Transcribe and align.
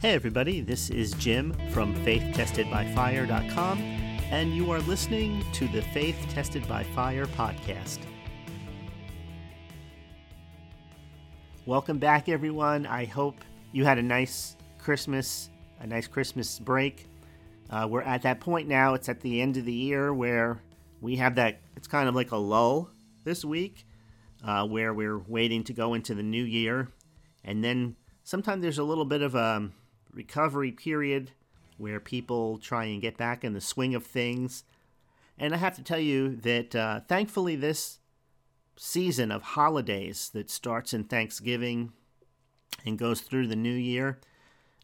Hey, 0.00 0.12
everybody, 0.12 0.60
this 0.60 0.90
is 0.90 1.10
Jim 1.14 1.52
from 1.72 1.92
FaithTestedByFire.com, 2.04 3.78
and 4.30 4.54
you 4.54 4.70
are 4.70 4.78
listening 4.82 5.44
to 5.54 5.66
the 5.66 5.82
Faith 5.82 6.24
Tested 6.28 6.68
by 6.68 6.84
Fire 6.84 7.26
podcast. 7.26 7.98
Welcome 11.66 11.98
back, 11.98 12.28
everyone. 12.28 12.86
I 12.86 13.06
hope 13.06 13.40
you 13.72 13.84
had 13.84 13.98
a 13.98 14.02
nice 14.02 14.56
Christmas, 14.78 15.50
a 15.80 15.86
nice 15.88 16.06
Christmas 16.06 16.60
break. 16.60 17.08
Uh, 17.68 17.88
we're 17.90 18.02
at 18.02 18.22
that 18.22 18.38
point 18.38 18.68
now, 18.68 18.94
it's 18.94 19.08
at 19.08 19.20
the 19.20 19.40
end 19.40 19.56
of 19.56 19.64
the 19.64 19.74
year 19.74 20.14
where 20.14 20.62
we 21.00 21.16
have 21.16 21.34
that, 21.34 21.60
it's 21.74 21.88
kind 21.88 22.08
of 22.08 22.14
like 22.14 22.30
a 22.30 22.36
lull 22.36 22.88
this 23.24 23.44
week, 23.44 23.84
uh, 24.44 24.64
where 24.64 24.94
we're 24.94 25.18
waiting 25.18 25.64
to 25.64 25.72
go 25.72 25.94
into 25.94 26.14
the 26.14 26.22
new 26.22 26.44
year. 26.44 26.86
And 27.42 27.64
then 27.64 27.96
sometimes 28.22 28.62
there's 28.62 28.78
a 28.78 28.84
little 28.84 29.04
bit 29.04 29.22
of 29.22 29.34
a 29.34 29.72
recovery 30.12 30.72
period 30.72 31.32
where 31.76 32.00
people 32.00 32.58
try 32.58 32.84
and 32.84 33.00
get 33.00 33.16
back 33.16 33.44
in 33.44 33.52
the 33.52 33.60
swing 33.60 33.94
of 33.94 34.04
things. 34.04 34.64
And 35.38 35.54
I 35.54 35.58
have 35.58 35.76
to 35.76 35.82
tell 35.82 36.00
you 36.00 36.36
that 36.36 36.74
uh, 36.74 37.00
thankfully, 37.08 37.56
this 37.56 38.00
season 38.76 39.30
of 39.30 39.42
holidays 39.42 40.30
that 40.34 40.50
starts 40.50 40.92
in 40.92 41.04
Thanksgiving 41.04 41.92
and 42.84 42.98
goes 42.98 43.20
through 43.20 43.46
the 43.46 43.56
new 43.56 43.74
year, 43.74 44.18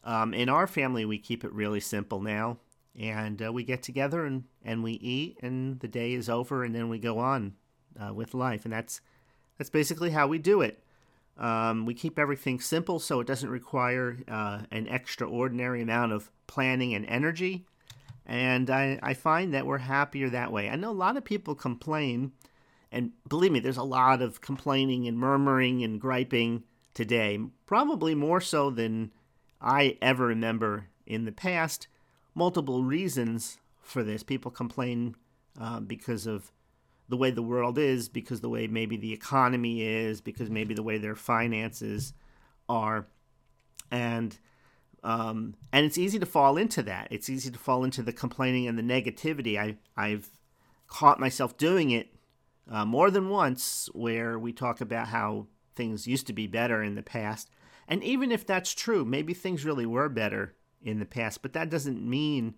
um, 0.05 0.35
in 0.35 0.49
our 0.49 0.67
family, 0.67 1.05
we 1.05 1.19
keep 1.19 1.45
it 1.45 1.53
really 1.53 1.81
simple 1.81 2.21
now. 2.21 2.59
And 2.97 3.43
uh, 3.43 3.53
we 3.53 3.65
get 3.65 3.83
together 3.83 4.25
and, 4.25 4.45
and 4.65 4.85
we 4.85 4.93
eat, 4.93 5.39
and 5.43 5.81
the 5.81 5.89
day 5.89 6.13
is 6.13 6.29
over, 6.29 6.63
and 6.63 6.73
then 6.73 6.89
we 6.89 6.99
go 7.01 7.19
on 7.19 7.55
uh, 8.01 8.15
with 8.15 8.35
life. 8.35 8.65
And 8.65 8.73
that's, 8.73 9.01
that's 9.59 9.71
basically 9.71 10.11
how 10.11 10.29
we 10.29 10.39
do 10.39 10.61
it. 10.61 10.84
Um, 11.37 11.85
we 11.85 11.95
keep 11.95 12.19
everything 12.19 12.61
simple 12.61 13.01
so 13.01 13.21
it 13.21 13.27
doesn't 13.27 13.51
require 13.51 14.19
uh, 14.29 14.61
an 14.71 14.87
extraordinary 14.87 15.83
amount 15.83 16.13
of 16.13 16.31
planning 16.47 16.95
and 16.95 17.05
energy. 17.07 17.67
And 18.27 18.71
I, 18.71 18.99
I 19.03 19.15
find 19.15 19.53
that 19.53 19.67
we're 19.67 19.79
happier 19.79 20.31
that 20.31 20.53
way. 20.53 20.69
I 20.69 20.77
know 20.77 20.91
a 20.91 20.93
lot 20.93 21.17
of 21.17 21.25
people 21.25 21.55
complain, 21.55 22.33
and 22.91 23.13
believe 23.29 23.53
me, 23.53 23.61
there's 23.61 23.77
a 23.77 23.83
lot 23.83 24.23
of 24.23 24.41
complaining 24.41 25.07
and 25.09 25.19
murmuring 25.19 25.83
and 25.83 26.01
griping 26.01 26.63
today, 26.95 27.39
probably 27.67 28.15
more 28.15 28.41
so 28.41 28.71
than 28.71 29.13
I 29.61 29.99
ever 30.01 30.27
remember 30.27 30.87
in 31.07 31.25
the 31.25 31.33
past. 31.33 31.89
Multiple 32.35 32.85
reasons 32.85 33.59
for 33.83 34.03
this. 34.03 34.23
People 34.23 34.51
complain 34.51 35.17
uh, 35.61 35.81
because 35.81 36.27
of 36.27 36.51
the 37.09 37.17
way 37.17 37.31
the 37.31 37.43
world 37.43 37.79
is, 37.79 38.09
because 38.09 38.41
the 38.41 38.49
way 38.49 38.67
maybe 38.67 38.97
the 38.97 39.13
economy 39.13 39.83
is, 39.83 40.21
because 40.21 40.51
maybe 40.51 40.75
the 40.75 40.83
way 40.83 40.99
their 40.99 41.15
finances 41.15 42.15
are, 42.69 43.07
and 43.91 44.39
um, 45.03 45.55
and 45.73 45.85
it's 45.85 45.99
easy 45.99 46.19
to 46.19 46.27
fall 46.27 46.57
into 46.57 46.83
that. 46.85 47.09
It's 47.11 47.29
easy 47.29 47.51
to 47.51 47.59
fall 47.59 47.85
into 47.85 48.03
the 48.03 48.13
complaining 48.13 48.67
and 48.67 48.79
the 48.79 48.83
negativity. 48.83 49.59
I 49.59 49.77
I've 49.97 50.31
caught 50.87 51.21
myself 51.21 51.59
doing 51.59 51.91
it 51.91 52.15
uh, 52.71 52.85
more 52.85 53.11
than 53.11 53.29
once, 53.29 53.89
where 53.93 54.39
we 54.39 54.53
talk 54.53 54.81
about 54.81 55.09
how 55.09 55.47
things 55.75 56.07
used 56.07 56.27
to 56.29 56.33
be 56.33 56.47
better 56.47 56.83
in 56.83 56.95
the 56.95 57.03
past, 57.03 57.51
and 57.87 58.03
even 58.03 58.33
if 58.33 58.47
that's 58.47 58.73
true, 58.73 59.05
maybe 59.05 59.35
things 59.35 59.65
really 59.65 59.87
were 59.87 60.09
better 60.09 60.55
in 60.83 60.99
the 60.99 61.07
past, 61.07 61.43
but 61.43 61.53
that 61.53 61.71
doesn't 61.71 62.09
mean 62.09 62.55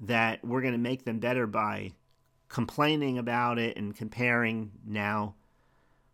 that 0.00 0.44
we're 0.44 0.60
going 0.60 0.72
to 0.72 0.78
make 0.78 1.04
them 1.04 1.18
better 1.18 1.46
by 1.46 1.92
complaining 2.54 3.18
about 3.18 3.58
it 3.58 3.76
and 3.76 3.96
comparing 3.96 4.70
now 4.86 5.34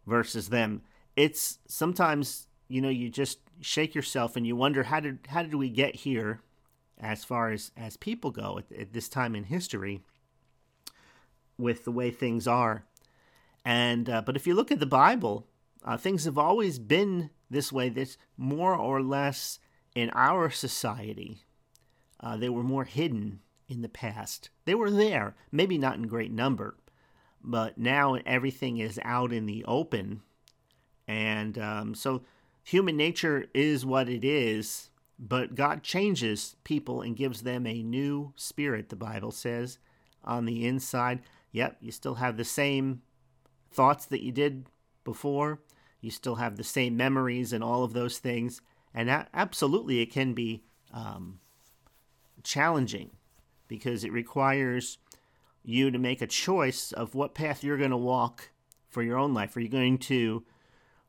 versus 0.06 0.48
them. 0.48 0.80
It's 1.14 1.58
sometimes 1.68 2.46
you 2.66 2.80
know 2.80 2.88
you 2.88 3.10
just 3.10 3.40
shake 3.60 3.94
yourself 3.94 4.36
and 4.36 4.46
you 4.46 4.56
wonder 4.56 4.84
how 4.84 5.00
did 5.00 5.18
how 5.28 5.42
did 5.42 5.54
we 5.54 5.68
get 5.68 5.94
here 5.96 6.40
as 6.98 7.24
far 7.24 7.50
as 7.50 7.72
as 7.76 7.98
people 7.98 8.30
go 8.30 8.58
at, 8.58 8.72
at 8.74 8.94
this 8.94 9.06
time 9.06 9.36
in 9.36 9.44
history 9.44 10.00
with 11.58 11.84
the 11.84 11.92
way 11.92 12.10
things 12.10 12.48
are. 12.48 12.86
And 13.62 14.08
uh, 14.08 14.22
but 14.22 14.34
if 14.34 14.46
you 14.46 14.54
look 14.54 14.72
at 14.72 14.80
the 14.80 14.86
Bible, 14.86 15.46
uh, 15.84 15.98
things 15.98 16.24
have 16.24 16.38
always 16.38 16.78
been 16.78 17.28
this 17.50 17.70
way. 17.70 17.90
This 17.90 18.16
more 18.38 18.74
or 18.74 19.02
less 19.02 19.58
in 19.94 20.08
our 20.14 20.48
society, 20.48 21.44
uh, 22.18 22.38
they 22.38 22.48
were 22.48 22.62
more 22.62 22.84
hidden 22.84 23.40
in 23.70 23.82
the 23.82 23.88
past. 23.88 24.50
They 24.64 24.74
were 24.74 24.90
there, 24.90 25.36
maybe 25.52 25.78
not 25.78 25.96
in 25.96 26.08
great 26.08 26.32
number, 26.32 26.76
but 27.42 27.78
now 27.78 28.16
everything 28.26 28.78
is 28.78 28.98
out 29.02 29.32
in 29.32 29.46
the 29.46 29.64
open. 29.66 30.22
And 31.06 31.56
um, 31.58 31.94
so 31.94 32.22
human 32.64 32.96
nature 32.96 33.46
is 33.54 33.86
what 33.86 34.08
it 34.08 34.24
is, 34.24 34.90
but 35.18 35.54
God 35.54 35.82
changes 35.82 36.56
people 36.64 37.00
and 37.00 37.16
gives 37.16 37.42
them 37.42 37.66
a 37.66 37.82
new 37.82 38.32
spirit, 38.36 38.88
the 38.88 38.96
Bible 38.96 39.30
says, 39.30 39.78
on 40.24 40.44
the 40.44 40.66
inside. 40.66 41.20
Yep, 41.52 41.78
you 41.80 41.92
still 41.92 42.16
have 42.16 42.36
the 42.36 42.44
same 42.44 43.02
thoughts 43.72 44.06
that 44.06 44.22
you 44.22 44.32
did 44.32 44.66
before. 45.04 45.60
You 46.00 46.10
still 46.10 46.36
have 46.36 46.56
the 46.56 46.64
same 46.64 46.96
memories 46.96 47.52
and 47.52 47.62
all 47.62 47.84
of 47.84 47.92
those 47.92 48.18
things. 48.18 48.60
And 48.92 49.10
absolutely, 49.32 50.00
it 50.00 50.12
can 50.12 50.32
be 50.32 50.64
um, 50.92 51.38
challenging 52.42 53.10
because 53.70 54.02
it 54.02 54.12
requires 54.12 54.98
you 55.62 55.92
to 55.92 55.98
make 55.98 56.20
a 56.20 56.26
choice 56.26 56.90
of 56.90 57.14
what 57.14 57.34
path 57.34 57.62
you're 57.62 57.78
going 57.78 57.92
to 57.92 57.96
walk 57.96 58.50
for 58.88 59.00
your 59.00 59.16
own 59.16 59.32
life. 59.32 59.56
Are 59.56 59.60
you 59.60 59.68
going 59.68 59.96
to 59.98 60.44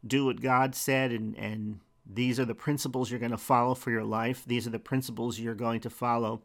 do 0.06 0.26
what 0.26 0.42
God 0.42 0.76
said 0.76 1.12
and, 1.12 1.36
and 1.36 1.80
these 2.06 2.40
are 2.40 2.46
the 2.46 2.56
principles 2.56 3.10
you're 3.10 3.20
going 3.20 3.32
to 3.32 3.38
follow 3.38 3.74
for 3.74 3.90
your 3.90 4.04
life? 4.04 4.44
These 4.46 4.68
are 4.68 4.70
the 4.70 4.80
principles 4.80 5.40
you're 5.40 5.56
going 5.56 5.82
to 5.82 5.90
follow 5.90 6.44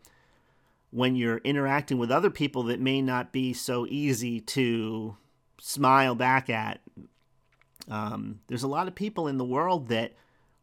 when 0.90 1.16
you're 1.16 1.38
interacting 1.38 1.98
with 1.98 2.10
other 2.10 2.30
people 2.30 2.62
that 2.64 2.80
may 2.80 3.02
not 3.02 3.30
be 3.30 3.52
so 3.52 3.86
easy 3.86 4.40
to 4.40 5.18
smile 5.60 6.14
back 6.14 6.48
at. 6.48 6.80
Um, 7.88 8.40
there's 8.46 8.62
a 8.62 8.68
lot 8.68 8.88
of 8.88 8.94
people 8.94 9.28
in 9.28 9.36
the 9.36 9.44
world 9.44 9.88
that 9.88 10.14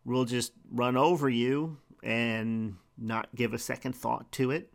will 0.04 0.26
just 0.26 0.52
run 0.72 0.98
over 0.98 1.30
you 1.30 1.78
and 2.02 2.78
not 2.98 3.28
give 3.36 3.54
a 3.54 3.60
second 3.60 3.94
thought 3.94 4.32
to 4.32 4.50
it 4.50 4.73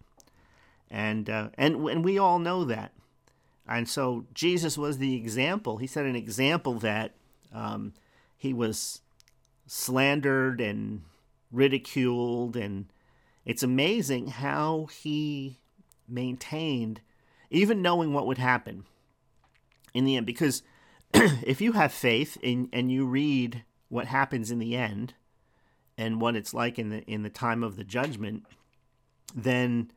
and 0.91 1.29
uh, 1.29 1.49
and 1.55 1.77
and 1.89 2.05
we 2.05 2.19
all 2.19 2.39
know 2.39 2.65
that. 2.65 2.93
And 3.67 3.89
so 3.89 4.25
Jesus 4.33 4.79
was 4.79 4.99
the 4.99 5.15
example. 5.15 5.77
He 5.77 5.87
set 5.87 6.07
an 6.07 6.17
example 6.17 6.75
that 6.75 7.13
um, 7.53 7.93
he 8.37 8.55
was 8.55 9.03
slandered 9.67 10.61
and 10.61 11.03
ridiculed, 11.53 12.57
and 12.57 12.87
it's 13.45 13.63
amazing 13.63 14.29
how 14.29 14.87
he 14.87 15.59
maintained, 16.09 17.03
even 17.51 17.83
knowing 17.83 18.15
what 18.15 18.27
would 18.27 18.39
happen 18.39 18.85
in 19.93 20.05
the 20.05 20.17
end. 20.17 20.25
Because 20.25 20.63
if 21.15 21.61
you 21.61 21.73
have 21.73 21.93
faith 21.93 22.39
and 22.43 22.69
and 22.73 22.91
you 22.91 23.05
read 23.05 23.65
what 23.91 24.07
happens 24.07 24.51
in 24.51 24.59
the 24.59 24.77
end 24.77 25.15
and 25.97 26.21
what 26.21 26.37
it's 26.37 26.55
like 26.55 26.79
in 26.79 26.89
the 26.89 27.03
in 27.05 27.23
the 27.23 27.31
time 27.31 27.63
of 27.63 27.77
the 27.77 27.85
judgment, 27.85 28.45
then 29.35 29.91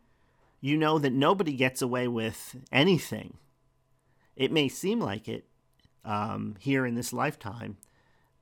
you 0.61 0.77
know 0.77 0.99
that 0.99 1.11
nobody 1.11 1.53
gets 1.53 1.81
away 1.81 2.07
with 2.07 2.55
anything. 2.71 3.37
It 4.35 4.51
may 4.51 4.69
seem 4.69 4.99
like 4.99 5.27
it 5.27 5.45
um, 6.05 6.55
here 6.59 6.85
in 6.85 6.95
this 6.95 7.11
lifetime, 7.11 7.77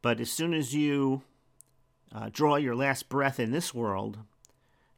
but 0.01 0.19
as 0.19 0.29
soon 0.29 0.53
as 0.53 0.75
you 0.75 1.23
uh, 2.13 2.29
draw 2.31 2.57
your 2.57 2.75
last 2.75 3.09
breath 3.09 3.39
in 3.39 3.51
this 3.51 3.73
world, 3.73 4.19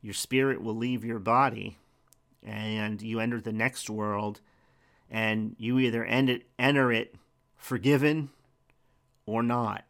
your 0.02 0.14
spirit 0.14 0.62
will 0.62 0.76
leave 0.76 1.06
your 1.06 1.20
body 1.20 1.78
and 2.44 3.02
you 3.02 3.20
enter 3.20 3.40
the 3.40 3.54
next 3.54 3.90
world 3.90 4.42
and 5.10 5.56
you 5.60 5.78
either 5.78 6.04
end 6.04 6.30
it, 6.30 6.44
enter 6.58 6.92
it 6.92 7.16
forgiven 7.56 8.30
or 9.26 9.44
not 9.44 9.86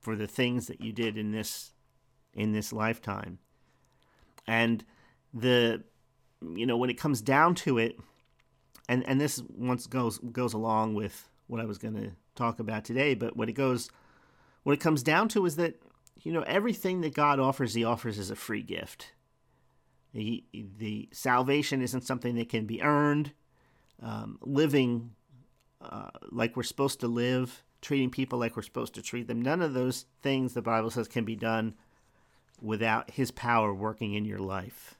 for 0.00 0.16
the 0.16 0.26
things 0.26 0.66
that 0.66 0.80
you 0.80 0.92
did 0.92 1.16
in 1.16 1.30
this 1.30 1.72
in 2.34 2.52
this 2.52 2.72
lifetime. 2.72 3.38
And 4.46 4.84
the 5.34 5.82
you 6.40 6.66
know, 6.66 6.76
when 6.76 6.90
it 6.90 6.98
comes 6.98 7.20
down 7.20 7.54
to 7.56 7.78
it, 7.78 7.98
and 8.88 9.06
and 9.08 9.20
this 9.20 9.42
once 9.48 9.86
goes 9.86 10.18
goes 10.18 10.52
along 10.54 10.94
with 10.94 11.28
what 11.46 11.60
I 11.60 11.64
was 11.64 11.78
going 11.78 11.94
to 11.94 12.10
talk 12.34 12.60
about 12.60 12.84
today, 12.84 13.14
but 13.14 13.36
what 13.36 13.48
it 13.48 13.54
goes, 13.54 13.90
what 14.62 14.72
it 14.72 14.80
comes 14.80 15.02
down 15.02 15.28
to 15.28 15.46
is 15.46 15.56
that 15.56 15.80
you 16.22 16.32
know 16.32 16.42
everything 16.42 17.00
that 17.02 17.14
God 17.14 17.40
offers, 17.40 17.74
He 17.74 17.84
offers 17.84 18.18
as 18.18 18.30
a 18.30 18.36
free 18.36 18.62
gift. 18.62 19.12
He, 20.12 20.44
the 20.52 21.08
salvation 21.12 21.82
isn't 21.82 22.00
something 22.00 22.34
that 22.36 22.48
can 22.48 22.64
be 22.64 22.82
earned. 22.82 23.32
Um, 24.00 24.38
living 24.42 25.10
uh, 25.80 26.10
like 26.30 26.56
we're 26.56 26.62
supposed 26.62 27.00
to 27.00 27.08
live, 27.08 27.62
treating 27.80 28.10
people 28.10 28.38
like 28.38 28.56
we're 28.56 28.62
supposed 28.62 28.94
to 28.94 29.02
treat 29.02 29.26
them, 29.26 29.42
none 29.42 29.62
of 29.62 29.74
those 29.74 30.06
things 30.22 30.54
the 30.54 30.62
Bible 30.62 30.90
says 30.90 31.08
can 31.08 31.24
be 31.24 31.36
done 31.36 31.74
without 32.60 33.10
His 33.10 33.30
power 33.30 33.72
working 33.72 34.14
in 34.14 34.24
your 34.24 34.38
life. 34.38 34.97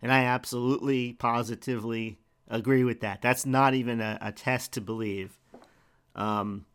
And 0.00 0.12
I 0.12 0.24
absolutely, 0.24 1.14
positively 1.14 2.18
agree 2.48 2.84
with 2.84 3.00
that. 3.00 3.20
That's 3.20 3.44
not 3.44 3.74
even 3.74 4.00
a, 4.00 4.18
a 4.20 4.32
test 4.32 4.72
to 4.74 4.80
believe. 4.80 5.38
Um, 6.14 6.66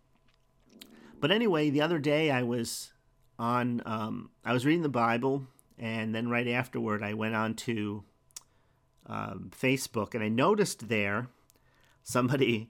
but 1.20 1.32
anyway, 1.32 1.70
the 1.70 1.82
other 1.82 2.00
day 2.00 2.32
I 2.32 2.44
was 2.44 2.92
on, 3.40 3.82
um, 3.86 4.30
I 4.44 4.54
was 4.54 4.66
reading 4.66 4.84
the 4.84 4.90
Bible 4.90 5.48
and 5.78 6.14
then 6.14 6.30
right 6.30 6.48
afterward, 6.48 7.04
I 7.04 7.14
went 7.14 7.36
on 7.36 7.56
to 7.56 8.04
um, 9.06 9.52
Facebook, 9.58 10.14
and 10.14 10.24
I 10.24 10.30
noticed 10.30 10.88
there 10.88 11.28
somebody 12.04 12.70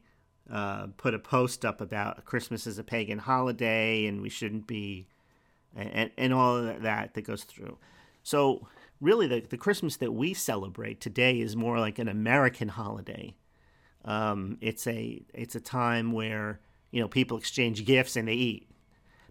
uh, 0.49 0.87
put 0.97 1.13
a 1.13 1.19
post 1.19 1.65
up 1.65 1.81
about 1.81 2.25
Christmas 2.25 2.65
is 2.65 2.79
a 2.79 2.83
pagan 2.83 3.19
holiday, 3.19 4.05
and 4.05 4.21
we 4.21 4.29
shouldn't 4.29 4.67
be, 4.67 5.07
and 5.75 6.11
and 6.17 6.33
all 6.33 6.57
of 6.57 6.81
that 6.81 7.13
that 7.13 7.21
goes 7.21 7.43
through. 7.43 7.77
So 8.23 8.67
really, 9.03 9.27
the 9.27 9.41
the 9.41 9.57
Christmas 9.57 9.97
that 9.97 10.13
we 10.13 10.33
celebrate 10.33 11.01
today 11.01 11.39
is 11.39 11.55
more 11.55 11.79
like 11.79 11.99
an 11.99 12.07
American 12.07 12.69
holiday. 12.69 13.35
Um, 14.05 14.57
it's 14.61 14.87
a 14.87 15.21
it's 15.33 15.55
a 15.55 15.61
time 15.61 16.11
where 16.11 16.59
you 16.91 17.01
know 17.01 17.07
people 17.07 17.37
exchange 17.37 17.85
gifts 17.85 18.15
and 18.15 18.27
they 18.27 18.33
eat. 18.33 18.69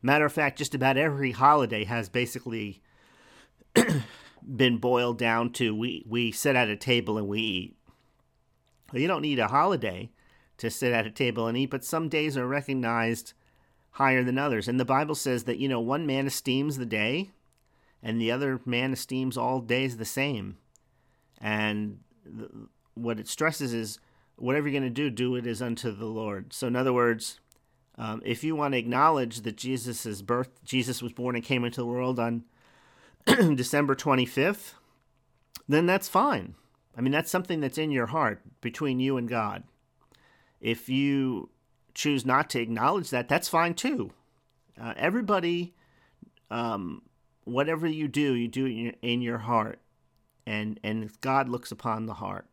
Matter 0.03 0.25
of 0.25 0.33
fact, 0.33 0.59
just 0.59 0.75
about 0.75 0.97
every 0.97 1.33
holiday 1.33 1.85
has 1.85 2.09
basically 2.09 2.83
been 4.57 4.79
boiled 4.79 5.19
down 5.19 5.51
to 5.53 5.75
we 5.75 6.05
we 6.07 6.33
sit 6.33 6.57
at 6.57 6.69
a 6.69 6.77
table 6.77 7.19
and 7.19 7.29
we 7.29 7.41
eat. 7.41 7.77
Well, 8.93 9.01
you 9.01 9.09
don't 9.09 9.23
need 9.23 9.39
a 9.39 9.49
holiday 9.49 10.11
to 10.59 10.71
sit 10.71 10.93
at 10.93 11.07
a 11.07 11.11
table 11.11 11.47
and 11.47 11.57
eat, 11.57 11.71
but 11.71 11.85
some 11.85 12.09
days 12.09 12.37
are 12.37 12.47
recognized 12.47 13.33
higher 13.93 14.23
than 14.23 14.39
others. 14.39 14.69
And 14.69 14.79
the 14.79 14.85
Bible 14.85 15.15
says 15.15 15.45
that 15.45 15.59
you 15.59 15.69
know 15.69 15.81
one 15.81 16.07
man 16.07 16.27
esteems 16.27 16.77
the 16.77 16.87
day, 16.87 17.31
and 18.03 18.21
the 18.21 18.31
other 18.31 18.61
man 18.65 18.93
esteems 18.93 19.37
all 19.37 19.61
days 19.61 19.97
the 19.97 20.05
same. 20.05 20.57
And 21.39 22.01
what 22.95 23.19
it 23.19 23.29
stresses 23.29 23.73
is 23.73 23.99
whatever 24.37 24.69
you're 24.69 24.81
going 24.81 24.91
to 24.93 24.95
do, 24.95 25.11
do 25.11 25.37
it 25.37 25.47
as 25.47 25.63
unto 25.63 25.93
the 25.93 26.07
Lord. 26.07 26.53
So 26.53 26.67
in 26.67 26.77
other 26.77 26.93
words, 26.93 27.39
um, 27.97 28.23
if 28.25 28.43
you 28.43 28.57
want 28.57 28.73
to 28.73 28.79
acknowledge 28.79 29.43
that 29.43 29.57
Jesus' 29.57 30.23
birth, 30.23 30.51
Jesus 30.65 31.03
was 31.03 31.13
born 31.13 31.37
and 31.37 31.45
came 31.45 31.65
into 31.65 31.81
the 31.81 31.87
world 31.87 32.19
on 32.19 32.45
December 33.27 33.95
25th, 33.95 34.73
then 35.69 35.87
that's 35.87 36.09
fine. 36.09 36.55
I 36.97 37.01
mean, 37.01 37.13
that's 37.13 37.31
something 37.31 37.61
that's 37.61 37.79
in 37.79 37.91
your 37.91 38.07
heart 38.07 38.43
between 38.61 39.01
you 39.01 39.17
and 39.17 39.29
God. 39.29 39.65
If 40.61 40.89
you 40.89 41.51
choose 41.95 42.25
not 42.25 42.51
to 42.51 42.61
acknowledge 42.61 43.11
that, 43.11 43.29
that's 43.29 43.49
fine 43.49 43.75
too. 43.75 44.13
Uh, 44.81 44.95
everybody, 44.97 45.75
um, 46.51 47.03
whatever 47.45 47.87
you 47.87 48.09
do, 48.09 48.35
you 48.35 48.49
do 48.49 48.67
it 48.67 48.71
in 48.71 48.79
your, 48.79 48.95
in 49.03 49.23
your, 49.23 49.39
heart, 49.39 49.81
and 50.47 50.79
and 50.83 51.11
God 51.21 51.49
looks 51.49 51.71
upon 51.71 52.07
the 52.07 52.15
heart. 52.15 52.47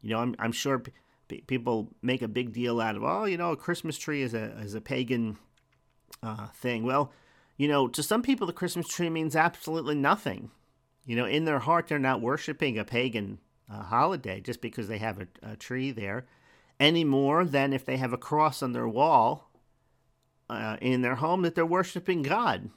You 0.00 0.10
know, 0.10 0.18
I'm 0.18 0.34
I'm 0.38 0.52
sure 0.52 0.80
p- 1.28 1.42
people 1.42 1.90
make 2.02 2.22
a 2.22 2.28
big 2.28 2.52
deal 2.52 2.80
out 2.80 2.96
of, 2.96 3.04
oh, 3.04 3.24
you 3.24 3.36
know, 3.36 3.52
a 3.52 3.56
Christmas 3.56 3.98
tree 3.98 4.22
is 4.22 4.34
a 4.34 4.58
is 4.60 4.74
a 4.74 4.80
pagan 4.80 5.38
uh, 6.22 6.48
thing. 6.48 6.84
Well, 6.84 7.12
you 7.56 7.68
know, 7.68 7.88
to 7.88 8.02
some 8.02 8.22
people, 8.22 8.46
the 8.46 8.52
Christmas 8.52 8.88
tree 8.88 9.10
means 9.10 9.36
absolutely 9.36 9.94
nothing. 9.94 10.50
You 11.04 11.16
know, 11.16 11.26
in 11.26 11.44
their 11.44 11.60
heart, 11.60 11.88
they're 11.88 11.98
not 11.98 12.20
worshiping 12.20 12.78
a 12.78 12.84
pagan 12.84 13.38
uh, 13.70 13.82
holiday 13.82 14.40
just 14.40 14.60
because 14.60 14.88
they 14.88 14.98
have 14.98 15.20
a, 15.20 15.26
a, 15.42 15.56
tree 15.56 15.90
there, 15.90 16.26
any 16.78 17.04
more 17.04 17.44
than 17.44 17.72
if 17.72 17.84
they 17.84 17.96
have 17.96 18.12
a 18.12 18.18
cross 18.18 18.62
on 18.62 18.72
their 18.72 18.88
wall 18.88 19.50
uh, 20.48 20.76
in 20.80 21.02
their 21.02 21.16
home 21.16 21.42
that 21.42 21.54
they're 21.54 21.66
worshiping 21.66 22.22
God. 22.22 22.70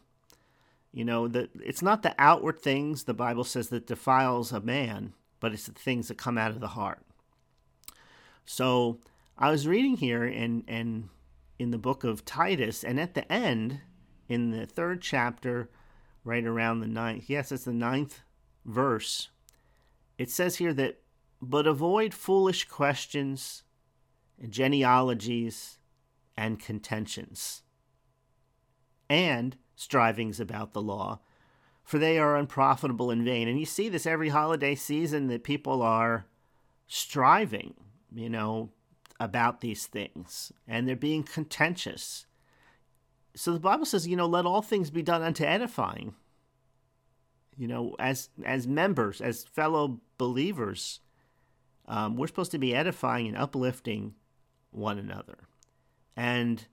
You 0.95 1.03
know, 1.03 1.27
that 1.27 1.49
it's 1.61 1.81
not 1.81 2.03
the 2.03 2.15
outward 2.17 2.61
things 2.61 3.03
the 3.03 3.13
Bible 3.13 3.43
says 3.43 3.67
that 3.67 3.85
defiles 3.85 4.53
a 4.53 4.61
man, 4.61 5.11
but 5.41 5.51
it's 5.51 5.65
the 5.65 5.73
things 5.73 6.07
that 6.07 6.17
come 6.17 6.37
out 6.37 6.51
of 6.51 6.61
the 6.61 6.69
heart. 6.69 7.05
So 8.45 8.99
I 9.37 9.51
was 9.51 9.67
reading 9.67 9.97
here 9.97 10.23
and 10.23 10.63
and 10.69 11.09
in 11.59 11.71
the 11.71 11.77
book 11.77 12.05
of 12.05 12.23
Titus, 12.23 12.81
and 12.81 12.97
at 12.97 13.13
the 13.13 13.29
end, 13.29 13.81
in 14.29 14.51
the 14.51 14.65
third 14.65 15.01
chapter, 15.01 15.69
right 16.23 16.45
around 16.45 16.79
the 16.79 16.87
ninth, 16.87 17.29
yes, 17.29 17.51
it's 17.51 17.65
the 17.65 17.73
ninth 17.73 18.21
verse, 18.65 19.29
it 20.17 20.29
says 20.29 20.57
here 20.57 20.73
that, 20.73 21.01
but 21.41 21.67
avoid 21.67 22.13
foolish 22.13 22.65
questions, 22.69 23.63
genealogies, 24.49 25.77
and 26.37 26.57
contentions, 26.57 27.63
and 29.09 29.57
strivings 29.75 30.39
about 30.39 30.73
the 30.73 30.81
law, 30.81 31.19
for 31.83 31.99
they 31.99 32.17
are 32.17 32.35
unprofitable 32.35 33.11
and 33.11 33.23
vain. 33.23 33.47
And 33.47 33.59
you 33.59 33.65
see 33.65 33.89
this 33.89 34.05
every 34.05 34.29
holiday 34.29 34.75
season 34.75 35.27
that 35.27 35.43
people 35.43 35.81
are 35.81 36.25
striving, 36.87 37.73
you 38.13 38.29
know, 38.29 38.69
about 39.19 39.61
these 39.61 39.85
things, 39.87 40.51
and 40.67 40.87
they're 40.87 40.95
being 40.95 41.23
contentious 41.23 42.25
so 43.35 43.53
the 43.53 43.59
Bible 43.59 43.85
says, 43.85 44.07
you 44.07 44.15
know, 44.15 44.25
let 44.25 44.45
all 44.45 44.61
things 44.61 44.89
be 44.89 45.03
done 45.03 45.21
unto 45.21 45.43
edifying. 45.43 46.15
You 47.57 47.67
know, 47.67 47.95
as 47.99 48.29
as 48.43 48.67
members, 48.67 49.21
as 49.21 49.43
fellow 49.43 49.99
believers, 50.17 50.99
um, 51.87 52.15
we're 52.15 52.27
supposed 52.27 52.51
to 52.51 52.57
be 52.57 52.75
edifying 52.75 53.27
and 53.27 53.37
uplifting 53.37 54.15
one 54.71 54.97
another. 54.97 55.37
And 56.17 56.65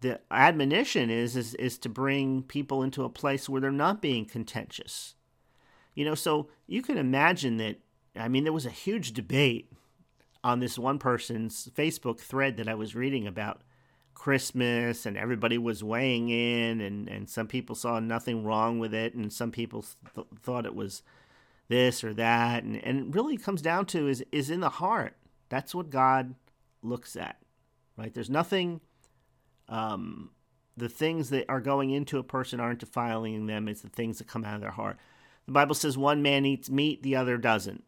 the 0.00 0.20
admonition 0.30 1.10
is, 1.10 1.36
is 1.36 1.54
is 1.54 1.78
to 1.78 1.88
bring 1.88 2.42
people 2.42 2.82
into 2.82 3.04
a 3.04 3.10
place 3.10 3.48
where 3.48 3.60
they're 3.60 3.70
not 3.70 4.00
being 4.00 4.24
contentious. 4.24 5.14
You 5.94 6.04
know, 6.04 6.14
so 6.14 6.48
you 6.66 6.82
can 6.82 6.96
imagine 6.96 7.58
that. 7.58 7.78
I 8.16 8.28
mean, 8.28 8.44
there 8.44 8.52
was 8.52 8.66
a 8.66 8.70
huge 8.70 9.12
debate 9.12 9.70
on 10.42 10.60
this 10.60 10.78
one 10.78 10.98
person's 10.98 11.68
Facebook 11.76 12.18
thread 12.20 12.56
that 12.56 12.68
I 12.68 12.74
was 12.74 12.94
reading 12.94 13.26
about 13.26 13.62
Christmas 14.14 15.06
and 15.06 15.16
everybody 15.16 15.58
was 15.58 15.84
weighing 15.84 16.28
in 16.28 16.80
and, 16.80 17.08
and 17.08 17.28
some 17.28 17.46
people 17.46 17.74
saw 17.74 18.00
nothing 18.00 18.44
wrong 18.44 18.78
with 18.78 18.92
it 18.92 19.14
and 19.14 19.32
some 19.32 19.50
people 19.50 19.84
th- 20.14 20.26
thought 20.42 20.66
it 20.66 20.74
was 20.74 21.02
this 21.68 22.04
or 22.04 22.12
that 22.12 22.62
and, 22.62 22.76
and 22.84 23.00
it 23.00 23.14
really 23.14 23.38
comes 23.38 23.62
down 23.62 23.86
to 23.86 24.08
is 24.08 24.22
is 24.30 24.50
in 24.50 24.60
the 24.60 24.68
heart 24.68 25.16
that's 25.48 25.74
what 25.74 25.88
God 25.88 26.34
looks 26.82 27.16
at 27.16 27.36
right 27.96 28.12
there's 28.12 28.28
nothing 28.28 28.82
um, 29.70 30.30
the 30.76 30.88
things 30.88 31.30
that 31.30 31.46
are 31.48 31.60
going 31.60 31.90
into 31.90 32.18
a 32.18 32.22
person 32.22 32.60
aren't 32.60 32.80
defiling 32.80 33.46
them 33.46 33.68
it's 33.68 33.80
the 33.80 33.88
things 33.88 34.18
that 34.18 34.28
come 34.28 34.44
out 34.44 34.56
of 34.56 34.60
their 34.60 34.70
heart 34.70 34.98
the 35.46 35.52
Bible 35.52 35.74
says 35.74 35.96
one 35.96 36.20
man 36.22 36.44
eats 36.44 36.68
meat 36.68 37.02
the 37.02 37.16
other 37.16 37.38
doesn't 37.38 37.84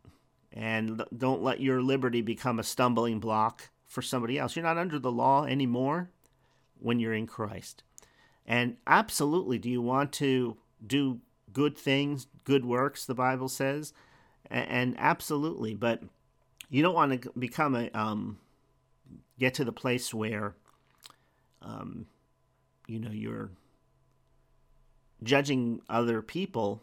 and 0.52 1.02
don't 1.17 1.43
let 1.43 1.61
your 1.61 1.82
liberty 1.82 2.23
become 2.23 2.58
a 2.58 2.64
stumbling 2.64 3.20
block 3.20 3.70
for 3.87 4.00
somebody 4.00 4.38
else 4.38 4.56
you're 4.56 4.64
not 4.64 4.79
under 4.79 4.99
the 4.99 5.12
law 5.12 5.44
anymore 5.44 6.11
when 6.82 6.99
you're 6.99 7.14
in 7.14 7.26
Christ. 7.26 7.82
And 8.44 8.76
absolutely, 8.87 9.58
do 9.58 9.70
you 9.70 9.81
want 9.81 10.12
to 10.14 10.56
do 10.84 11.20
good 11.52 11.79
things, 11.79 12.26
good 12.44 12.64
works, 12.64 13.06
the 13.06 13.14
Bible 13.14 13.49
says? 13.49 13.93
And 14.51 14.96
absolutely, 14.98 15.74
but 15.74 16.03
you 16.69 16.82
don't 16.82 16.94
want 16.94 17.22
to 17.22 17.31
become 17.39 17.74
a, 17.74 17.89
um, 17.91 18.39
get 19.39 19.55
to 19.55 19.65
the 19.65 19.72
place 19.72 20.12
where, 20.12 20.55
um, 21.63 22.07
you 22.87 22.99
know, 22.99 23.11
you're 23.11 23.51
judging 25.23 25.81
other 25.89 26.23
people, 26.23 26.83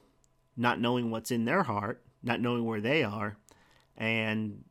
not 0.56 0.80
knowing 0.80 1.12
what's 1.12 1.32
in 1.32 1.46
their 1.46 1.64
heart, 1.64 2.02
not 2.24 2.42
knowing 2.42 2.66
where 2.66 2.82
they 2.82 3.04
are, 3.04 3.38
and 3.98 4.64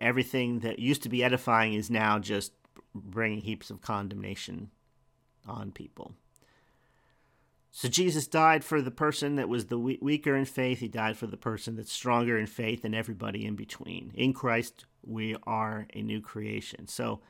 everything 0.00 0.60
that 0.60 0.78
used 0.78 1.02
to 1.02 1.08
be 1.08 1.24
edifying 1.24 1.74
is 1.74 1.90
now 1.90 2.18
just 2.18 2.52
bringing 2.94 3.40
heaps 3.40 3.70
of 3.70 3.80
condemnation 3.80 4.70
on 5.46 5.72
people. 5.72 6.14
So 7.76 7.88
Jesus 7.88 8.28
died 8.28 8.62
for 8.62 8.80
the 8.80 8.92
person 8.92 9.34
that 9.34 9.48
was 9.48 9.66
the 9.66 9.78
weaker 9.78 10.36
in 10.36 10.44
faith. 10.44 10.78
He 10.78 10.86
died 10.86 11.16
for 11.16 11.26
the 11.26 11.36
person 11.36 11.74
that's 11.74 11.92
stronger 11.92 12.38
in 12.38 12.46
faith 12.46 12.84
and 12.84 12.94
everybody 12.94 13.44
in 13.44 13.56
between. 13.56 14.12
In 14.14 14.32
Christ, 14.32 14.84
we 15.04 15.34
are 15.44 15.88
a 15.92 16.00
new 16.00 16.20
creation. 16.20 16.86
So 16.86 17.20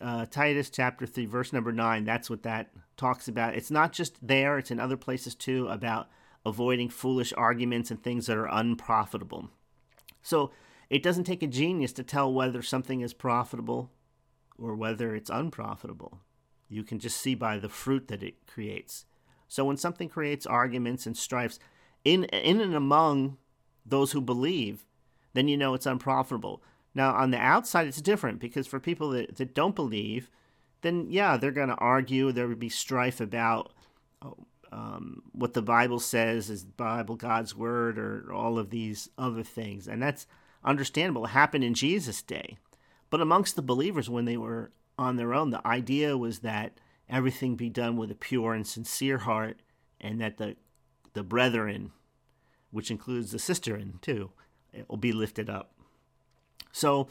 uh, 0.00 0.26
Titus 0.26 0.70
chapter 0.70 1.06
3, 1.06 1.26
verse 1.26 1.52
number 1.52 1.72
9, 1.72 2.04
that's 2.04 2.30
what 2.30 2.42
that 2.42 2.70
talks 2.96 3.28
about. 3.28 3.54
It's 3.54 3.70
not 3.70 3.92
just 3.92 4.26
there, 4.26 4.58
it's 4.58 4.70
in 4.70 4.80
other 4.80 4.96
places 4.96 5.34
too 5.34 5.68
about 5.68 6.08
avoiding 6.44 6.88
foolish 6.88 7.32
arguments 7.36 7.90
and 7.90 8.02
things 8.02 8.26
that 8.26 8.36
are 8.36 8.48
unprofitable. 8.50 9.50
So 10.22 10.50
it 10.88 11.02
doesn't 11.02 11.24
take 11.24 11.42
a 11.42 11.48
genius 11.48 11.92
to 11.94 12.02
tell 12.02 12.32
whether 12.32 12.62
something 12.62 13.00
is 13.00 13.12
profitable 13.12 13.90
or 14.58 14.74
whether 14.74 15.14
it's 15.14 15.30
unprofitable. 15.30 16.20
You 16.68 16.82
can 16.82 16.98
just 16.98 17.18
see 17.18 17.34
by 17.34 17.58
the 17.58 17.68
fruit 17.68 18.08
that 18.08 18.22
it 18.22 18.46
creates. 18.46 19.04
So 19.48 19.64
when 19.64 19.76
something 19.76 20.08
creates 20.08 20.46
arguments 20.46 21.06
and 21.06 21.16
strifes 21.16 21.58
in 22.04 22.24
in 22.24 22.60
and 22.60 22.74
among 22.74 23.36
those 23.84 24.12
who 24.12 24.20
believe, 24.20 24.84
then 25.34 25.48
you 25.48 25.56
know 25.56 25.74
it's 25.74 25.86
unprofitable. 25.86 26.62
Now 26.96 27.14
on 27.14 27.30
the 27.30 27.38
outside 27.38 27.86
it's 27.86 28.00
different 28.00 28.40
because 28.40 28.66
for 28.66 28.80
people 28.80 29.10
that, 29.10 29.36
that 29.36 29.54
don't 29.54 29.76
believe, 29.76 30.30
then 30.80 31.08
yeah, 31.10 31.36
they're 31.36 31.50
going 31.50 31.68
to 31.68 31.74
argue. 31.74 32.32
There 32.32 32.48
would 32.48 32.58
be 32.58 32.70
strife 32.70 33.20
about 33.20 33.74
um, 34.72 35.22
what 35.32 35.52
the 35.52 35.60
Bible 35.60 36.00
says 36.00 36.48
is 36.48 36.64
Bible 36.64 37.16
God's 37.16 37.54
word 37.54 37.98
or 37.98 38.32
all 38.32 38.58
of 38.58 38.70
these 38.70 39.10
other 39.18 39.42
things, 39.42 39.86
and 39.86 40.02
that's 40.02 40.26
understandable. 40.64 41.26
It 41.26 41.28
happened 41.28 41.64
in 41.64 41.74
Jesus' 41.74 42.22
day. 42.22 42.56
But 43.10 43.20
amongst 43.20 43.56
the 43.56 43.62
believers, 43.62 44.08
when 44.08 44.24
they 44.24 44.38
were 44.38 44.72
on 44.98 45.16
their 45.16 45.34
own, 45.34 45.50
the 45.50 45.64
idea 45.66 46.16
was 46.16 46.38
that 46.40 46.80
everything 47.10 47.56
be 47.56 47.68
done 47.68 47.98
with 47.98 48.10
a 48.10 48.16
pure 48.16 48.54
and 48.54 48.66
sincere 48.66 49.18
heart, 49.18 49.60
and 50.00 50.18
that 50.22 50.38
the 50.38 50.56
the 51.12 51.22
brethren 51.22 51.92
which 52.70 52.90
includes 52.90 53.32
the 53.32 53.38
cistern 53.38 53.98
too. 54.00 54.30
Will 54.88 54.96
be 54.96 55.12
lifted 55.12 55.50
up. 55.50 55.75
So, 56.72 57.08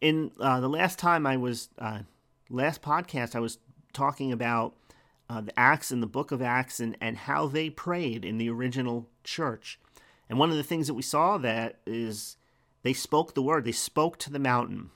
in 0.00 0.30
uh, 0.40 0.60
the 0.60 0.68
last 0.68 0.98
time 0.98 1.26
I 1.26 1.36
was, 1.36 1.68
uh, 1.78 2.00
last 2.48 2.80
podcast, 2.80 3.34
I 3.34 3.40
was 3.40 3.58
talking 3.92 4.32
about 4.32 4.74
uh, 5.28 5.40
the 5.40 5.58
Acts 5.58 5.92
in 5.92 6.00
the 6.00 6.06
book 6.06 6.32
of 6.32 6.40
Acts 6.40 6.80
and, 6.80 6.96
and 7.00 7.16
how 7.16 7.46
they 7.46 7.70
prayed 7.70 8.24
in 8.24 8.38
the 8.38 8.50
original 8.50 9.08
church. 9.24 9.78
And 10.28 10.38
one 10.38 10.50
of 10.50 10.56
the 10.56 10.62
things 10.62 10.86
that 10.86 10.94
we 10.94 11.02
saw 11.02 11.38
that 11.38 11.80
is 11.86 12.36
they 12.82 12.92
spoke 12.92 13.34
the 13.34 13.42
word, 13.42 13.64
they 13.64 13.72
spoke 13.72 14.18
to 14.18 14.30
the 14.30 14.38
mountain. 14.38 14.90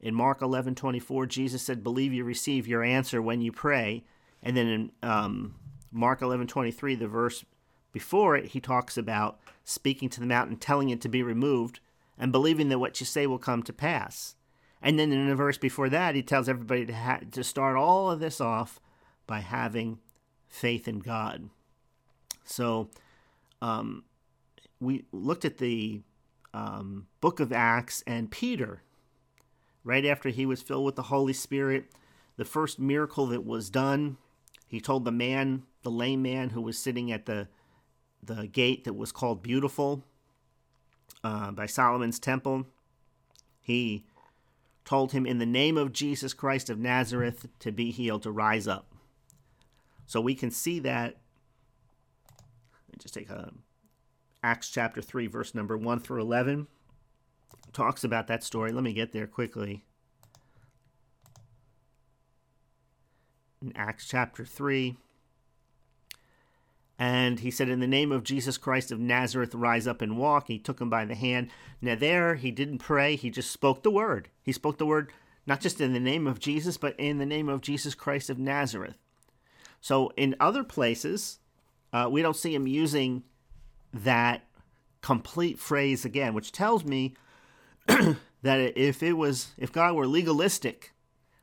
In 0.00 0.14
Mark 0.14 0.42
11 0.42 0.74
24, 0.74 1.26
Jesus 1.26 1.62
said, 1.62 1.84
Believe 1.84 2.12
you 2.12 2.24
receive 2.24 2.66
your 2.66 2.82
answer 2.82 3.22
when 3.22 3.40
you 3.40 3.52
pray. 3.52 4.04
And 4.42 4.56
then 4.56 4.66
in 4.66 4.92
um, 5.02 5.54
Mark 5.92 6.22
11 6.22 6.48
23, 6.48 6.96
the 6.96 7.06
verse 7.06 7.44
before 7.92 8.36
it, 8.36 8.46
he 8.46 8.60
talks 8.60 8.96
about 8.96 9.38
speaking 9.64 10.08
to 10.08 10.20
the 10.20 10.26
mountain, 10.26 10.56
telling 10.56 10.88
it 10.88 11.00
to 11.02 11.08
be 11.08 11.22
removed, 11.22 11.78
and 12.18 12.32
believing 12.32 12.68
that 12.68 12.78
what 12.78 13.00
you 13.00 13.06
say 13.06 13.26
will 13.26 13.38
come 13.38 13.62
to 13.62 13.72
pass. 13.72 14.36
And 14.80 14.98
then 14.98 15.12
in 15.12 15.28
the 15.28 15.34
verse 15.34 15.58
before 15.58 15.88
that, 15.90 16.14
he 16.14 16.22
tells 16.22 16.48
everybody 16.48 16.86
to, 16.86 16.94
ha- 16.94 17.20
to 17.30 17.44
start 17.44 17.76
all 17.76 18.10
of 18.10 18.20
this 18.20 18.40
off 18.40 18.80
by 19.26 19.40
having 19.40 19.98
faith 20.48 20.88
in 20.88 20.98
God. 20.98 21.48
So 22.44 22.90
um, 23.60 24.04
we 24.80 25.04
looked 25.12 25.44
at 25.44 25.58
the 25.58 26.00
um, 26.52 27.06
book 27.20 27.40
of 27.40 27.52
Acts 27.52 28.02
and 28.06 28.30
Peter, 28.30 28.82
right 29.84 30.04
after 30.04 30.28
he 30.28 30.44
was 30.44 30.62
filled 30.62 30.84
with 30.84 30.96
the 30.96 31.02
Holy 31.02 31.32
Spirit, 31.32 31.86
the 32.36 32.44
first 32.44 32.78
miracle 32.78 33.26
that 33.26 33.44
was 33.44 33.70
done, 33.70 34.16
he 34.66 34.80
told 34.80 35.04
the 35.04 35.12
man, 35.12 35.62
the 35.82 35.90
lame 35.90 36.22
man 36.22 36.50
who 36.50 36.60
was 36.60 36.78
sitting 36.78 37.12
at 37.12 37.26
the 37.26 37.48
the 38.22 38.46
gate 38.46 38.84
that 38.84 38.94
was 38.94 39.10
called 39.10 39.42
Beautiful 39.42 40.04
uh, 41.24 41.50
by 41.50 41.66
Solomon's 41.66 42.18
temple, 42.18 42.66
he 43.60 44.04
told 44.84 45.12
him 45.12 45.26
in 45.26 45.38
the 45.38 45.46
name 45.46 45.76
of 45.76 45.92
Jesus 45.92 46.34
Christ 46.34 46.68
of 46.68 46.78
Nazareth 46.78 47.46
to 47.60 47.70
be 47.70 47.90
healed, 47.90 48.22
to 48.24 48.30
rise 48.32 48.66
up. 48.66 48.86
So 50.06 50.20
we 50.20 50.34
can 50.34 50.50
see 50.50 50.80
that. 50.80 51.16
Let 52.88 52.92
me 52.92 52.98
Just 52.98 53.14
take 53.14 53.30
a 53.30 53.52
Acts 54.42 54.70
chapter 54.70 55.00
3, 55.00 55.28
verse 55.28 55.54
number 55.54 55.76
1 55.76 56.00
through 56.00 56.20
11 56.20 56.66
talks 57.72 58.04
about 58.04 58.26
that 58.28 58.44
story. 58.44 58.72
Let 58.72 58.84
me 58.84 58.92
get 58.92 59.12
there 59.12 59.26
quickly. 59.26 59.84
In 63.60 63.72
Acts 63.76 64.06
chapter 64.06 64.44
3, 64.44 64.96
and 67.02 67.40
he 67.40 67.50
said, 67.50 67.68
In 67.68 67.80
the 67.80 67.88
name 67.88 68.12
of 68.12 68.22
Jesus 68.22 68.56
Christ 68.56 68.92
of 68.92 69.00
Nazareth, 69.00 69.56
rise 69.56 69.88
up 69.88 70.02
and 70.02 70.16
walk. 70.16 70.46
He 70.46 70.60
took 70.60 70.80
him 70.80 70.88
by 70.88 71.04
the 71.04 71.16
hand. 71.16 71.50
Now, 71.80 71.96
there, 71.96 72.36
he 72.36 72.52
didn't 72.52 72.78
pray, 72.78 73.16
he 73.16 73.28
just 73.28 73.50
spoke 73.50 73.82
the 73.82 73.90
word. 73.90 74.28
He 74.40 74.52
spoke 74.52 74.78
the 74.78 74.86
word 74.86 75.12
not 75.44 75.60
just 75.60 75.80
in 75.80 75.94
the 75.94 75.98
name 75.98 76.28
of 76.28 76.38
Jesus, 76.38 76.76
but 76.76 76.94
in 77.00 77.18
the 77.18 77.26
name 77.26 77.48
of 77.48 77.60
Jesus 77.60 77.96
Christ 77.96 78.30
of 78.30 78.38
Nazareth. 78.38 78.98
So, 79.80 80.12
in 80.16 80.36
other 80.38 80.62
places, 80.62 81.40
uh, 81.92 82.06
we 82.08 82.22
don't 82.22 82.36
see 82.36 82.54
him 82.54 82.68
using 82.68 83.24
that 83.92 84.44
complete 85.00 85.58
phrase 85.58 86.04
again, 86.04 86.34
which 86.34 86.52
tells 86.52 86.84
me 86.84 87.16
that 87.86 88.78
if 88.78 89.02
it 89.02 89.14
was, 89.14 89.48
if 89.58 89.72
God 89.72 89.96
were 89.96 90.06
legalistic, 90.06 90.92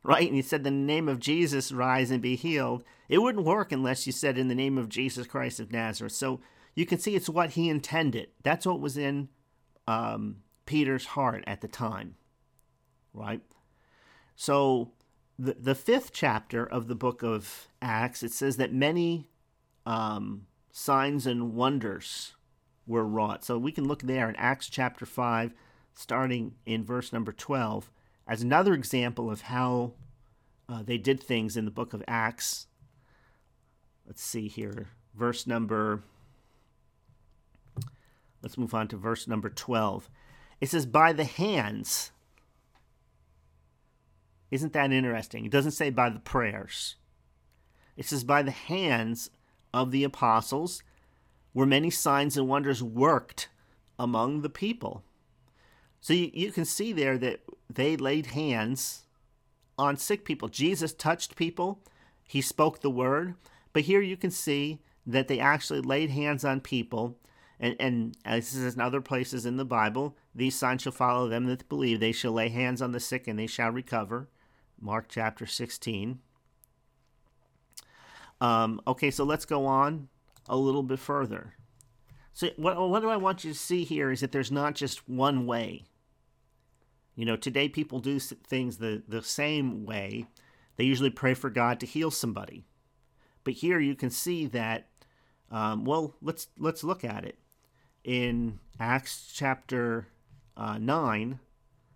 right, 0.04 0.28
and 0.28 0.36
he 0.36 0.42
said 0.42 0.64
the 0.64 0.72
name 0.72 1.10
of 1.10 1.20
Jesus, 1.20 1.72
rise 1.72 2.12
and 2.12 2.22
be 2.22 2.36
healed, 2.36 2.84
it 3.08 3.20
wouldn't 3.20 3.46
work 3.46 3.72
unless 3.72 4.06
you 4.06 4.14
said 4.14 4.38
in 4.38 4.48
the 4.48 4.56
name 4.56 4.78
of 4.78 4.90
Jesus 4.90 5.28
Christ 5.28 5.60
of 5.60 5.72
Nazareth. 5.72 6.14
So 6.14 6.42
you 6.76 6.86
can 6.86 7.00
see 7.00 7.16
it's 7.16 7.30
what 7.30 7.52
he 7.52 7.70
intended. 7.70 8.30
That's 8.44 8.66
what 8.66 8.80
was 8.80 8.98
in 8.98 9.30
um, 9.88 10.38
Peter's 10.66 11.08
heart 11.08 11.44
at 11.48 11.62
the 11.62 11.68
time, 11.68 12.16
right? 13.14 13.42
So 14.36 14.92
the 15.38 15.56
the 15.60 15.76
fifth 15.76 16.12
chapter 16.14 16.66
of 16.66 16.88
the 16.88 16.96
book 16.96 17.24
of 17.24 17.68
Acts, 17.82 18.24
it 18.24 18.32
says 18.32 18.58
that 18.58 18.72
many 18.72 19.30
um, 19.86 20.46
signs 20.72 21.26
and 21.26 21.56
wonders 21.56 22.36
were 22.86 23.06
wrought. 23.06 23.44
So 23.44 23.58
we 23.58 23.72
can 23.72 23.88
look 23.88 24.04
there 24.04 24.30
in 24.30 24.36
Acts 24.36 24.70
chapter 24.70 25.06
5, 25.06 25.54
starting 25.94 26.56
in 26.66 26.84
verse 26.84 27.14
number 27.14 27.32
12, 27.32 27.90
as 28.30 28.44
another 28.44 28.76
example 28.76 29.32
of 29.32 29.42
how 29.42 29.94
uh, 30.70 30.84
they 30.84 31.00
did 31.00 31.22
things 31.22 31.58
in 31.58 31.66
the 31.66 31.72
book 31.72 31.94
of 31.94 32.04
Acts. 32.08 32.68
Let's 34.06 34.22
see 34.22 34.48
here. 34.48 34.90
Verse 35.16 35.48
number. 35.48 36.04
Let's 38.44 38.58
move 38.58 38.76
on 38.76 38.88
to 38.90 38.98
verse 38.98 39.28
number 39.28 39.50
12. 39.50 40.10
It 40.62 40.70
says, 40.70 40.86
By 40.86 41.12
the 41.12 41.24
hands. 41.24 42.12
Isn't 44.52 44.74
that 44.74 44.92
interesting? 44.92 45.46
It 45.46 45.52
doesn't 45.52 45.72
say 45.72 45.90
by 45.90 46.10
the 46.10 46.20
prayers. 46.20 46.96
It 47.98 48.06
says, 48.06 48.24
By 48.24 48.44
the 48.44 48.52
hands 48.52 49.32
of 49.74 49.90
the 49.90 50.04
apostles 50.04 50.84
where 51.54 51.66
many 51.66 51.90
signs 51.90 52.38
and 52.38 52.48
wonders 52.48 52.84
worked 52.84 53.50
among 53.98 54.44
the 54.44 54.50
people. 54.50 55.04
So 56.02 56.14
you, 56.14 56.32
you 56.34 56.52
can 56.52 56.66
see 56.66 56.94
there 56.94 57.18
that 57.18 57.42
they 57.70 57.98
laid 57.98 58.28
hands 58.28 59.04
on 59.78 59.98
sick 59.98 60.26
people. 60.26 60.48
Jesus 60.48 60.94
touched 60.94 61.36
people, 61.36 61.80
he 62.24 62.42
spoke 62.42 62.82
the 62.82 62.90
word, 62.90 63.36
but 63.74 63.84
here 63.84 64.02
you 64.02 64.18
can 64.18 64.32
see 64.32 64.80
that 65.06 65.28
they 65.28 65.40
actually 65.40 65.82
laid 65.82 66.10
hands 66.10 66.44
on 66.44 66.62
people. 66.62 67.18
And, 67.60 67.76
and 67.80 68.18
as 68.24 68.52
this 68.52 68.62
is 68.62 68.76
in 68.76 68.82
other 68.82 69.02
places 69.02 69.46
in 69.46 69.58
the 69.58 69.66
Bible, 69.66 70.16
these 70.34 70.56
signs 70.56 70.84
shall 70.84 70.92
follow 70.92 71.28
them 71.28 71.46
that 71.48 71.68
believe. 71.68 72.00
They 72.00 72.12
shall 72.12 72.32
lay 72.32 72.50
hands 72.50 72.82
on 72.82 72.92
the 72.92 73.00
sick 73.00 73.28
and 73.28 73.38
they 73.38 73.48
shall 73.48 73.72
recover. 73.72 74.30
Mark 74.80 75.08
chapter 75.10 75.46
16. 75.46 76.20
Um, 78.40 78.82
okay, 78.88 79.12
so 79.12 79.24
let's 79.24 79.46
go 79.46 79.66
on 79.66 80.08
a 80.48 80.56
little 80.56 80.84
bit 80.84 81.00
further. 81.00 81.56
So, 82.40 82.50
what, 82.56 82.78
what 82.90 83.02
do 83.02 83.10
I 83.10 83.18
want 83.18 83.44
you 83.44 83.52
to 83.52 83.60
see 83.60 83.84
here 83.84 84.12
is 84.12 84.22
that 84.22 84.32
there's 84.32 84.50
not 84.50 84.74
just 84.74 85.10
one 85.10 85.46
way. 85.46 85.84
You 87.14 87.26
know, 87.26 87.36
today 87.36 87.68
people 87.68 88.00
do 88.00 88.18
things 88.18 88.78
the, 88.78 89.04
the 89.06 89.22
same 89.22 89.86
way. 89.86 90.26
They 90.78 90.86
usually 90.86 91.10
pray 91.10 91.34
for 91.34 91.50
God 91.50 91.82
to 91.82 91.86
heal 91.86 92.12
somebody. 92.12 92.64
But 93.44 93.56
here 93.56 93.78
you 93.78 93.94
can 93.94 94.10
see 94.10 94.46
that, 94.46 94.88
um, 95.52 95.84
well, 95.84 96.16
let's, 96.22 96.48
let's 96.58 96.82
look 96.82 97.04
at 97.04 97.26
it. 97.26 97.40
In 98.06 98.60
Acts 98.80 99.30
chapter 99.36 100.08
uh, 100.56 100.78
9, 100.78 101.42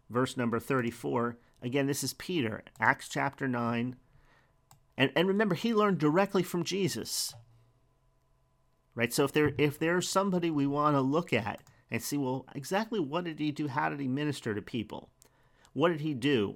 verse 0.09 0.35
number 0.35 0.59
34, 0.59 1.37
again, 1.61 1.87
this 1.87 2.03
is 2.03 2.11
Peter, 2.15 2.63
Acts 2.81 3.07
chapter 3.07 3.47
9. 3.47 3.95
And, 4.97 5.11
and 5.15 5.25
remember, 5.29 5.55
he 5.55 5.73
learned 5.73 5.99
directly 5.99 6.43
from 6.43 6.65
Jesus 6.65 7.33
right? 8.95 9.13
So 9.13 9.23
if 9.23 9.31
there 9.31 9.53
if 9.57 9.79
there's 9.79 10.07
somebody 10.07 10.49
we 10.49 10.67
want 10.67 10.95
to 10.95 11.01
look 11.01 11.33
at 11.33 11.61
and 11.91 12.01
see, 12.01 12.17
well, 12.17 12.45
exactly 12.55 12.99
what 12.99 13.25
did 13.25 13.39
he 13.39 13.51
do? 13.51 13.67
How 13.67 13.89
did 13.89 13.99
he 13.99 14.07
minister 14.07 14.53
to 14.53 14.61
people? 14.61 15.09
What 15.73 15.89
did 15.89 16.01
he 16.01 16.13
do? 16.13 16.55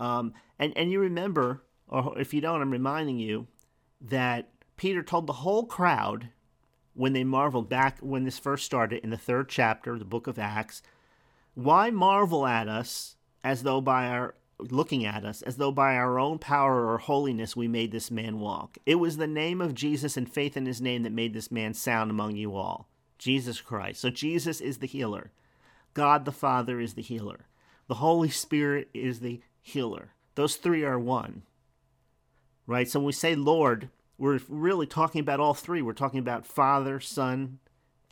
Um, 0.00 0.34
and 0.58 0.72
and 0.76 0.90
you 0.90 1.00
remember, 1.00 1.64
or 1.88 2.18
if 2.18 2.32
you 2.32 2.40
don't, 2.40 2.60
I'm 2.60 2.70
reminding 2.70 3.18
you 3.18 3.46
that 4.00 4.50
Peter 4.76 5.02
told 5.02 5.26
the 5.26 5.32
whole 5.34 5.66
crowd 5.66 6.30
when 6.94 7.12
they 7.12 7.24
marveled 7.24 7.68
back 7.68 7.98
when 8.00 8.24
this 8.24 8.38
first 8.38 8.64
started 8.64 9.02
in 9.04 9.10
the 9.10 9.16
third 9.16 9.48
chapter 9.48 9.92
of 9.92 9.98
the 9.98 10.04
book 10.04 10.26
of 10.26 10.38
Acts. 10.38 10.82
Why 11.54 11.90
marvel 11.90 12.46
at 12.46 12.68
us 12.68 13.16
as 13.42 13.62
though 13.62 13.80
by 13.80 14.06
our 14.06 14.34
looking 14.60 15.04
at 15.04 15.24
us 15.24 15.42
as 15.42 15.56
though 15.56 15.70
by 15.70 15.94
our 15.94 16.18
own 16.18 16.38
power 16.38 16.86
or 16.86 16.98
holiness 16.98 17.54
we 17.54 17.68
made 17.68 17.92
this 17.92 18.10
man 18.10 18.40
walk. 18.40 18.78
It 18.86 18.96
was 18.96 19.16
the 19.16 19.26
name 19.26 19.60
of 19.60 19.74
Jesus 19.74 20.16
and 20.16 20.30
faith 20.30 20.56
in 20.56 20.66
his 20.66 20.80
name 20.80 21.02
that 21.04 21.12
made 21.12 21.32
this 21.32 21.50
man 21.50 21.74
sound 21.74 22.10
among 22.10 22.36
you 22.36 22.56
all. 22.56 22.88
Jesus 23.18 23.60
Christ. 23.60 24.00
So 24.00 24.10
Jesus 24.10 24.60
is 24.60 24.78
the 24.78 24.86
healer. 24.86 25.32
God 25.94 26.24
the 26.24 26.32
Father 26.32 26.80
is 26.80 26.94
the 26.94 27.02
healer. 27.02 27.46
The 27.88 27.94
Holy 27.94 28.28
Spirit 28.28 28.88
is 28.92 29.20
the 29.20 29.40
healer. 29.60 30.12
Those 30.34 30.56
three 30.56 30.84
are 30.84 30.98
one. 30.98 31.42
Right? 32.66 32.88
So 32.88 33.00
when 33.00 33.06
we 33.06 33.12
say 33.12 33.34
Lord, 33.34 33.90
we're 34.18 34.40
really 34.48 34.86
talking 34.86 35.20
about 35.20 35.40
all 35.40 35.54
three. 35.54 35.82
We're 35.82 35.92
talking 35.92 36.20
about 36.20 36.46
Father, 36.46 37.00
Son, 37.00 37.58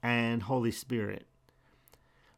and 0.03 0.45
Holy 0.45 0.71
Spirit. 0.71 1.27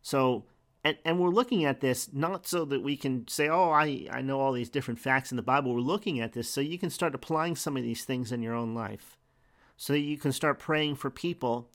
So 0.02 0.44
and, 0.84 0.96
and 1.04 1.18
we're 1.18 1.30
looking 1.30 1.64
at 1.64 1.80
this 1.80 2.12
not 2.12 2.46
so 2.46 2.64
that 2.66 2.82
we 2.82 2.96
can 2.96 3.26
say, 3.28 3.48
oh, 3.48 3.70
I, 3.70 4.06
I 4.10 4.22
know 4.22 4.40
all 4.40 4.52
these 4.52 4.70
different 4.70 5.00
facts 5.00 5.32
in 5.32 5.36
the 5.36 5.42
Bible. 5.42 5.74
We're 5.74 5.80
looking 5.80 6.20
at 6.20 6.32
this 6.32 6.48
so 6.48 6.60
you 6.60 6.78
can 6.78 6.90
start 6.90 7.14
applying 7.14 7.56
some 7.56 7.76
of 7.76 7.82
these 7.82 8.04
things 8.04 8.30
in 8.32 8.42
your 8.42 8.54
own 8.54 8.74
life. 8.74 9.16
So 9.76 9.92
that 9.92 10.00
you 10.00 10.18
can 10.18 10.32
start 10.32 10.58
praying 10.58 10.96
for 10.96 11.10
people 11.10 11.70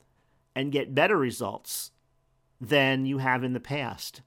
and 0.54 0.72
get 0.72 0.94
better 0.94 1.16
results 1.16 1.90
than 2.60 3.06
you 3.06 3.18
have 3.18 3.42
in 3.42 3.54
the 3.54 3.60
past. 3.60 4.22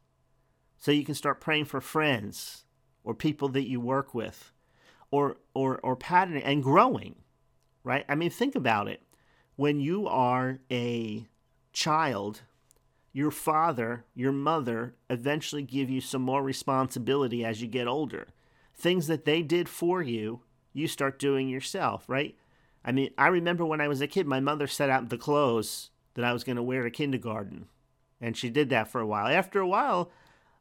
So 0.77 0.91
you 0.91 1.05
can 1.05 1.15
start 1.15 1.41
praying 1.41 1.65
for 1.65 1.81
friends 1.81 2.65
or 3.03 3.13
people 3.13 3.49
that 3.49 3.67
you 3.67 3.79
work 3.79 4.13
with 4.13 4.51
or 5.11 5.37
or 5.53 5.79
or 5.79 5.95
patterning 5.95 6.43
and 6.43 6.63
growing. 6.63 7.15
Right? 7.83 8.05
I 8.09 8.15
mean 8.15 8.29
think 8.29 8.55
about 8.55 8.87
it. 8.87 9.01
When 9.55 9.79
you 9.79 10.07
are 10.07 10.59
a 10.71 11.25
child, 11.71 12.41
your 13.17 13.31
father, 13.31 14.05
your 14.13 14.31
mother 14.31 14.93
eventually 15.09 15.63
give 15.63 15.89
you 15.89 15.99
some 15.99 16.21
more 16.21 16.43
responsibility 16.43 17.43
as 17.43 17.59
you 17.59 17.67
get 17.67 17.87
older. 17.87 18.27
Things 18.75 19.07
that 19.07 19.25
they 19.25 19.41
did 19.41 19.67
for 19.67 20.03
you, 20.03 20.41
you 20.71 20.87
start 20.87 21.17
doing 21.17 21.49
yourself, 21.49 22.07
right? 22.07 22.35
I 22.85 22.91
mean, 22.91 23.09
I 23.17 23.29
remember 23.29 23.65
when 23.65 23.81
I 23.81 23.87
was 23.87 24.01
a 24.01 24.07
kid, 24.07 24.27
my 24.27 24.39
mother 24.39 24.67
set 24.67 24.91
out 24.91 25.09
the 25.09 25.17
clothes 25.17 25.89
that 26.13 26.23
I 26.23 26.31
was 26.31 26.43
going 26.43 26.57
to 26.57 26.61
wear 26.61 26.83
to 26.83 26.91
kindergarten. 26.91 27.65
And 28.21 28.37
she 28.37 28.51
did 28.51 28.69
that 28.69 28.87
for 28.87 29.01
a 29.01 29.07
while. 29.07 29.25
After 29.25 29.59
a 29.59 29.67
while, 29.67 30.11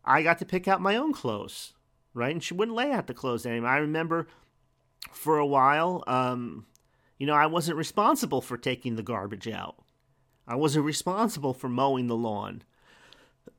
I 0.03 0.23
got 0.23 0.39
to 0.39 0.47
pick 0.47 0.67
out 0.67 0.81
my 0.81 0.97
own 0.97 1.13
clothes, 1.13 1.75
right? 2.15 2.33
And 2.33 2.43
she 2.43 2.55
wouldn't 2.55 2.75
lay 2.75 2.91
out 2.91 3.07
the 3.07 3.13
clothes 3.13 3.45
anymore. 3.45 3.69
I 3.69 3.77
remember 3.77 4.29
for 5.13 5.37
a 5.37 5.45
while, 5.45 6.03
um, 6.07 6.65
you 7.19 7.27
know, 7.27 7.35
I 7.35 7.49
wasn't 7.49 7.77
responsible 7.77 8.41
for 8.41 8.57
taking 8.57 8.97
the 8.97 9.03
garbage 9.03 9.47
out. 9.47 9.77
I 10.47 10.55
wasn't 10.55 10.85
responsible 10.85 11.53
for 11.53 11.69
mowing 11.69 12.07
the 12.07 12.17
lawn. 12.17 12.63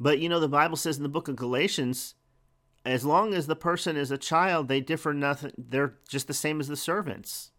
but, 0.00 0.18
you 0.18 0.28
know, 0.28 0.40
the 0.40 0.48
Bible 0.48 0.76
says 0.76 0.96
in 0.96 1.02
the 1.02 1.08
book 1.08 1.28
of 1.28 1.36
Galatians, 1.36 2.14
as 2.84 3.04
long 3.04 3.34
as 3.34 3.46
the 3.46 3.56
person 3.56 3.96
is 3.96 4.10
a 4.10 4.18
child, 4.18 4.68
they 4.68 4.80
differ 4.80 5.14
nothing. 5.14 5.52
They're 5.56 5.94
just 6.08 6.26
the 6.26 6.34
same 6.34 6.60
as 6.60 6.68
the 6.68 6.76
servants, 6.76 7.50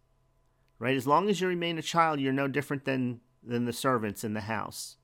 right? 0.78 0.96
As 0.96 1.06
long 1.06 1.28
as 1.28 1.40
you 1.40 1.48
remain 1.48 1.78
a 1.78 1.82
child, 1.82 2.20
you're 2.20 2.32
no 2.32 2.48
different 2.48 2.84
than 2.84 3.20
than 3.42 3.64
the 3.64 3.72
servants 3.72 4.24
in 4.24 4.34
the 4.34 4.42
house, 4.42 4.96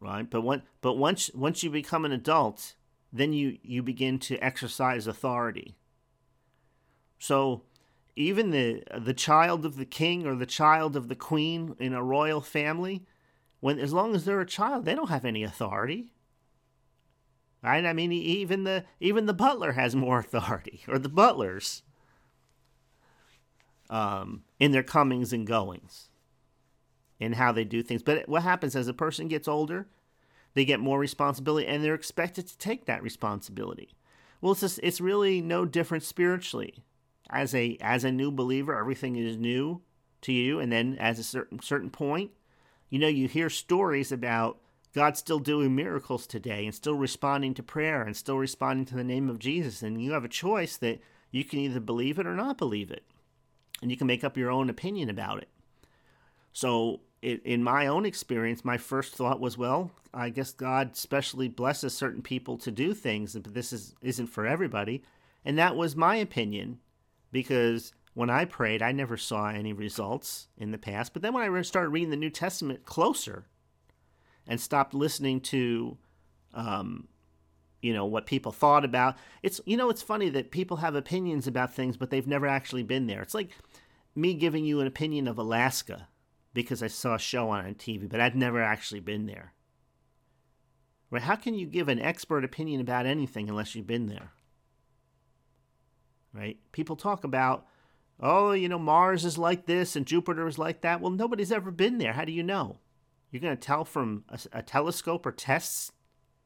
right? 0.00 0.28
But 0.28 0.42
when, 0.42 0.62
but 0.80 0.94
once 0.94 1.30
once 1.34 1.62
you 1.62 1.70
become 1.70 2.04
an 2.04 2.12
adult, 2.12 2.74
then 3.12 3.32
you 3.32 3.58
you 3.62 3.82
begin 3.82 4.18
to 4.20 4.38
exercise 4.38 5.06
authority. 5.06 5.76
So 7.18 7.62
even 8.16 8.50
the 8.50 8.82
the 8.98 9.14
child 9.14 9.64
of 9.64 9.76
the 9.76 9.86
king 9.86 10.26
or 10.26 10.34
the 10.34 10.46
child 10.46 10.96
of 10.96 11.08
the 11.08 11.16
queen 11.16 11.74
in 11.78 11.94
a 11.94 12.02
royal 12.02 12.40
family, 12.40 13.04
when 13.60 13.78
as 13.78 13.92
long 13.92 14.14
as 14.14 14.24
they're 14.24 14.40
a 14.40 14.46
child, 14.46 14.84
they 14.84 14.94
don't 14.94 15.08
have 15.08 15.24
any 15.24 15.42
authority. 15.42 16.12
Right? 17.62 17.84
I 17.84 17.92
mean, 17.92 18.12
even 18.12 18.64
the 18.64 18.84
even 19.00 19.26
the 19.26 19.34
butler 19.34 19.72
has 19.72 19.94
more 19.94 20.18
authority, 20.20 20.82
or 20.88 20.98
the 20.98 21.08
butlers, 21.08 21.82
um, 23.88 24.42
in 24.58 24.72
their 24.72 24.82
comings 24.82 25.32
and 25.32 25.46
goings, 25.46 26.08
in 27.18 27.34
how 27.34 27.52
they 27.52 27.64
do 27.64 27.82
things. 27.82 28.02
But 28.02 28.28
what 28.28 28.42
happens 28.42 28.76
as 28.76 28.88
a 28.88 28.94
person 28.94 29.28
gets 29.28 29.48
older, 29.48 29.86
they 30.54 30.64
get 30.64 30.80
more 30.80 30.98
responsibility, 30.98 31.66
and 31.66 31.82
they're 31.82 31.94
expected 31.94 32.46
to 32.48 32.58
take 32.58 32.84
that 32.86 33.02
responsibility. 33.02 33.94
Well, 34.40 34.52
it's 34.52 34.60
just, 34.60 34.80
it's 34.82 35.00
really 35.00 35.40
no 35.40 35.64
different 35.64 36.02
spiritually 36.02 36.84
as 37.30 37.54
a 37.54 37.76
as 37.80 38.04
a 38.04 38.12
new 38.12 38.30
believer, 38.30 38.78
everything 38.78 39.16
is 39.16 39.36
new 39.36 39.82
to 40.22 40.32
you, 40.32 40.60
and 40.60 40.70
then 40.72 40.96
as 40.98 41.18
a 41.18 41.24
certain 41.24 41.60
certain 41.60 41.90
point, 41.90 42.30
you 42.90 42.98
know, 42.98 43.08
you 43.08 43.28
hear 43.28 43.50
stories 43.50 44.12
about 44.12 44.58
God 44.94 45.16
still 45.16 45.38
doing 45.38 45.74
miracles 45.74 46.26
today 46.26 46.66
and 46.66 46.74
still 46.74 46.94
responding 46.94 47.54
to 47.54 47.62
prayer 47.62 48.02
and 48.02 48.16
still 48.16 48.38
responding 48.38 48.84
to 48.86 48.94
the 48.94 49.04
name 49.04 49.28
of 49.28 49.38
Jesus, 49.38 49.82
and 49.82 50.02
you 50.02 50.12
have 50.12 50.24
a 50.24 50.28
choice 50.28 50.76
that 50.78 51.00
you 51.30 51.44
can 51.44 51.58
either 51.58 51.80
believe 51.80 52.18
it 52.18 52.26
or 52.26 52.34
not 52.34 52.58
believe 52.58 52.90
it, 52.90 53.04
and 53.80 53.90
you 53.90 53.96
can 53.96 54.06
make 54.06 54.24
up 54.24 54.36
your 54.36 54.50
own 54.50 54.68
opinion 54.68 55.08
about 55.08 55.38
it. 55.38 55.48
So, 56.52 57.00
in 57.22 57.62
my 57.62 57.86
own 57.86 58.04
experience, 58.04 58.64
my 58.64 58.76
first 58.76 59.14
thought 59.14 59.40
was, 59.40 59.56
well, 59.56 59.92
I 60.12 60.28
guess 60.28 60.52
God 60.52 60.96
specially 60.96 61.48
blesses 61.48 61.96
certain 61.96 62.20
people 62.20 62.58
to 62.58 62.70
do 62.70 62.92
things, 62.92 63.34
but 63.34 63.54
this 63.54 63.72
is 63.72 63.94
isn't 64.02 64.26
for 64.26 64.46
everybody, 64.46 65.02
and 65.44 65.58
that 65.58 65.76
was 65.76 65.96
my 65.96 66.16
opinion 66.16 66.78
because 67.32 67.92
when 68.14 68.30
I 68.30 68.44
prayed, 68.44 68.82
I 68.82 68.92
never 68.92 69.16
saw 69.16 69.48
any 69.48 69.72
results 69.72 70.48
in 70.56 70.70
the 70.70 70.78
past. 70.78 71.12
But 71.12 71.22
then 71.22 71.32
when 71.32 71.42
I 71.42 71.62
started 71.62 71.88
reading 71.88 72.10
the 72.10 72.16
New 72.16 72.30
Testament 72.30 72.84
closer 72.84 73.46
and 74.46 74.60
stopped 74.60 74.94
listening 74.94 75.40
to, 75.40 75.96
um, 76.52 77.08
you 77.80 77.92
know, 77.92 78.04
what 78.04 78.26
people 78.26 78.52
thought 78.52 78.84
about, 78.84 79.16
it's, 79.42 79.60
you 79.64 79.76
know, 79.76 79.88
it's 79.88 80.02
funny 80.02 80.28
that 80.28 80.50
people 80.50 80.76
have 80.78 80.94
opinions 80.94 81.46
about 81.46 81.74
things, 81.74 81.96
but 81.96 82.10
they've 82.10 82.26
never 82.26 82.46
actually 82.46 82.82
been 82.82 83.06
there. 83.06 83.22
It's 83.22 83.34
like 83.34 83.50
me 84.14 84.34
giving 84.34 84.64
you 84.64 84.80
an 84.80 84.86
opinion 84.86 85.26
of 85.26 85.38
Alaska 85.38 86.08
because 86.52 86.82
I 86.82 86.88
saw 86.88 87.14
a 87.14 87.18
show 87.18 87.48
on 87.48 87.74
TV, 87.74 88.08
but 88.08 88.20
I'd 88.20 88.36
never 88.36 88.62
actually 88.62 89.00
been 89.00 89.24
there. 89.24 89.54
Right? 91.10 91.22
How 91.22 91.36
can 91.36 91.54
you 91.54 91.66
give 91.66 91.88
an 91.88 91.98
expert 91.98 92.44
opinion 92.44 92.80
about 92.80 93.06
anything 93.06 93.48
unless 93.48 93.74
you've 93.74 93.86
been 93.86 94.06
there? 94.06 94.32
Right? 96.32 96.58
People 96.72 96.96
talk 96.96 97.24
about, 97.24 97.66
oh, 98.20 98.52
you 98.52 98.68
know, 98.68 98.78
Mars 98.78 99.24
is 99.24 99.38
like 99.38 99.66
this 99.66 99.96
and 99.96 100.06
Jupiter 100.06 100.46
is 100.46 100.58
like 100.58 100.80
that. 100.82 101.00
Well, 101.00 101.10
nobody's 101.10 101.52
ever 101.52 101.70
been 101.70 101.98
there. 101.98 102.12
How 102.12 102.24
do 102.24 102.32
you 102.32 102.42
know? 102.42 102.78
You're 103.30 103.40
going 103.40 103.56
to 103.56 103.60
tell 103.60 103.84
from 103.84 104.24
a, 104.28 104.38
a 104.52 104.62
telescope 104.62 105.24
or 105.24 105.32
tests 105.32 105.92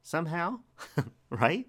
somehow, 0.03 0.61
right? 1.31 1.67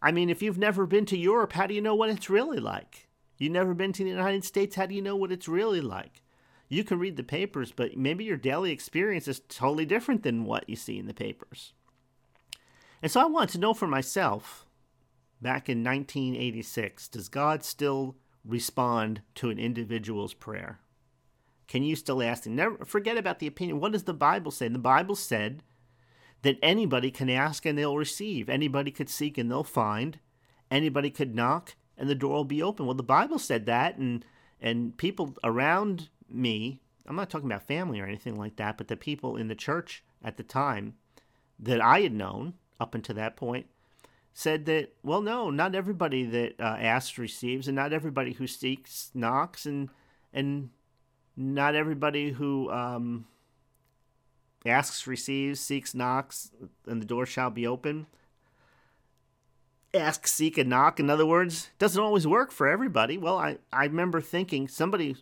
I 0.00 0.12
mean, 0.12 0.30
if 0.30 0.42
you've 0.42 0.58
never 0.58 0.86
been 0.86 1.06
to 1.06 1.18
Europe, 1.18 1.52
how 1.52 1.66
do 1.66 1.74
you 1.74 1.80
know 1.80 1.94
what 1.94 2.10
it's 2.10 2.30
really 2.30 2.58
like? 2.58 3.08
You've 3.38 3.52
never 3.52 3.74
been 3.74 3.92
to 3.94 4.04
the 4.04 4.10
United 4.10 4.44
States, 4.44 4.76
how 4.76 4.86
do 4.86 4.94
you 4.94 5.02
know 5.02 5.16
what 5.16 5.32
it's 5.32 5.48
really 5.48 5.80
like? 5.80 6.22
You 6.68 6.84
can 6.84 6.98
read 6.98 7.16
the 7.16 7.24
papers, 7.24 7.72
but 7.72 7.96
maybe 7.96 8.24
your 8.24 8.36
daily 8.36 8.70
experience 8.70 9.28
is 9.28 9.42
totally 9.48 9.84
different 9.84 10.22
than 10.22 10.44
what 10.44 10.68
you 10.68 10.76
see 10.76 10.98
in 10.98 11.06
the 11.06 11.14
papers. 11.14 11.72
And 13.02 13.10
so 13.10 13.20
I 13.20 13.24
want 13.26 13.50
to 13.50 13.58
know 13.58 13.74
for 13.74 13.88
myself 13.88 14.64
back 15.42 15.68
in 15.68 15.84
1986, 15.84 17.08
does 17.08 17.28
God 17.28 17.64
still 17.64 18.16
respond 18.44 19.22
to 19.36 19.50
an 19.50 19.58
individual's 19.58 20.34
prayer? 20.34 20.80
Can 21.68 21.82
you 21.82 21.96
still 21.96 22.22
ask 22.22 22.46
him? 22.46 22.56
Never 22.56 22.84
forget 22.84 23.16
about 23.16 23.38
the 23.38 23.46
opinion. 23.46 23.80
What 23.80 23.92
does 23.92 24.04
the 24.04 24.14
Bible 24.14 24.50
say? 24.50 24.68
The 24.68 24.78
Bible 24.78 25.16
said 25.16 25.62
that 26.42 26.58
anybody 26.62 27.10
can 27.10 27.30
ask 27.30 27.64
and 27.64 27.78
they'll 27.78 27.96
receive. 27.96 28.48
Anybody 28.48 28.90
could 28.90 29.08
seek 29.08 29.38
and 29.38 29.50
they'll 29.50 29.64
find. 29.64 30.18
Anybody 30.70 31.10
could 31.10 31.34
knock 31.34 31.74
and 31.96 32.08
the 32.08 32.14
door 32.14 32.34
will 32.34 32.44
be 32.44 32.62
open. 32.62 32.86
Well, 32.86 32.94
the 32.94 33.02
Bible 33.02 33.38
said 33.38 33.66
that, 33.66 33.96
and 33.96 34.24
and 34.60 34.96
people 34.96 35.36
around 35.44 36.08
me. 36.28 36.80
I'm 37.06 37.16
not 37.16 37.30
talking 37.30 37.46
about 37.46 37.66
family 37.66 38.00
or 38.00 38.06
anything 38.06 38.36
like 38.36 38.56
that, 38.56 38.78
but 38.78 38.88
the 38.88 38.96
people 38.96 39.36
in 39.36 39.48
the 39.48 39.54
church 39.54 40.04
at 40.22 40.36
the 40.36 40.42
time 40.42 40.94
that 41.58 41.80
I 41.80 42.00
had 42.00 42.12
known 42.12 42.54
up 42.80 42.94
until 42.94 43.16
that 43.16 43.36
point 43.36 43.66
said 44.34 44.64
that, 44.66 44.94
well, 45.02 45.20
no, 45.20 45.50
not 45.50 45.74
everybody 45.74 46.24
that 46.24 46.54
uh, 46.60 46.76
asks 46.78 47.18
receives, 47.18 47.68
and 47.68 47.76
not 47.76 47.92
everybody 47.92 48.32
who 48.32 48.46
seeks 48.46 49.10
knocks, 49.14 49.66
and 49.66 49.90
and 50.32 50.70
not 51.36 51.74
everybody 51.74 52.32
who 52.32 52.70
um, 52.70 53.26
asks 54.64 55.06
receives, 55.06 55.60
seeks 55.60 55.94
knocks, 55.94 56.50
and 56.86 57.00
the 57.00 57.06
door 57.06 57.26
shall 57.26 57.50
be 57.50 57.66
open. 57.66 58.06
Ask, 59.94 60.26
seek, 60.26 60.56
and 60.56 60.70
knock. 60.70 60.98
In 60.98 61.10
other 61.10 61.26
words, 61.26 61.68
doesn't 61.78 62.02
always 62.02 62.26
work 62.26 62.50
for 62.50 62.66
everybody. 62.66 63.18
Well, 63.18 63.36
I, 63.36 63.58
I 63.70 63.84
remember 63.84 64.22
thinking 64.22 64.66
somebody 64.66 65.16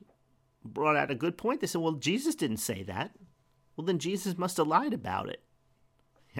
brought 0.65 0.97
out 0.97 1.11
a 1.11 1.17
good 1.17 1.37
point. 1.37 1.61
They 1.61 1.67
said, 1.67 1.81
well, 1.81 1.95
Jesus 1.95 2.37
didn't 2.37 2.59
say 2.59 2.85
that. 2.85 3.11
Well, 3.77 3.85
then 3.85 3.99
Jesus 3.99 4.39
must 4.39 4.59
have 4.59 4.69
lied 4.69 4.93
about 4.93 5.29
it. 5.29 5.43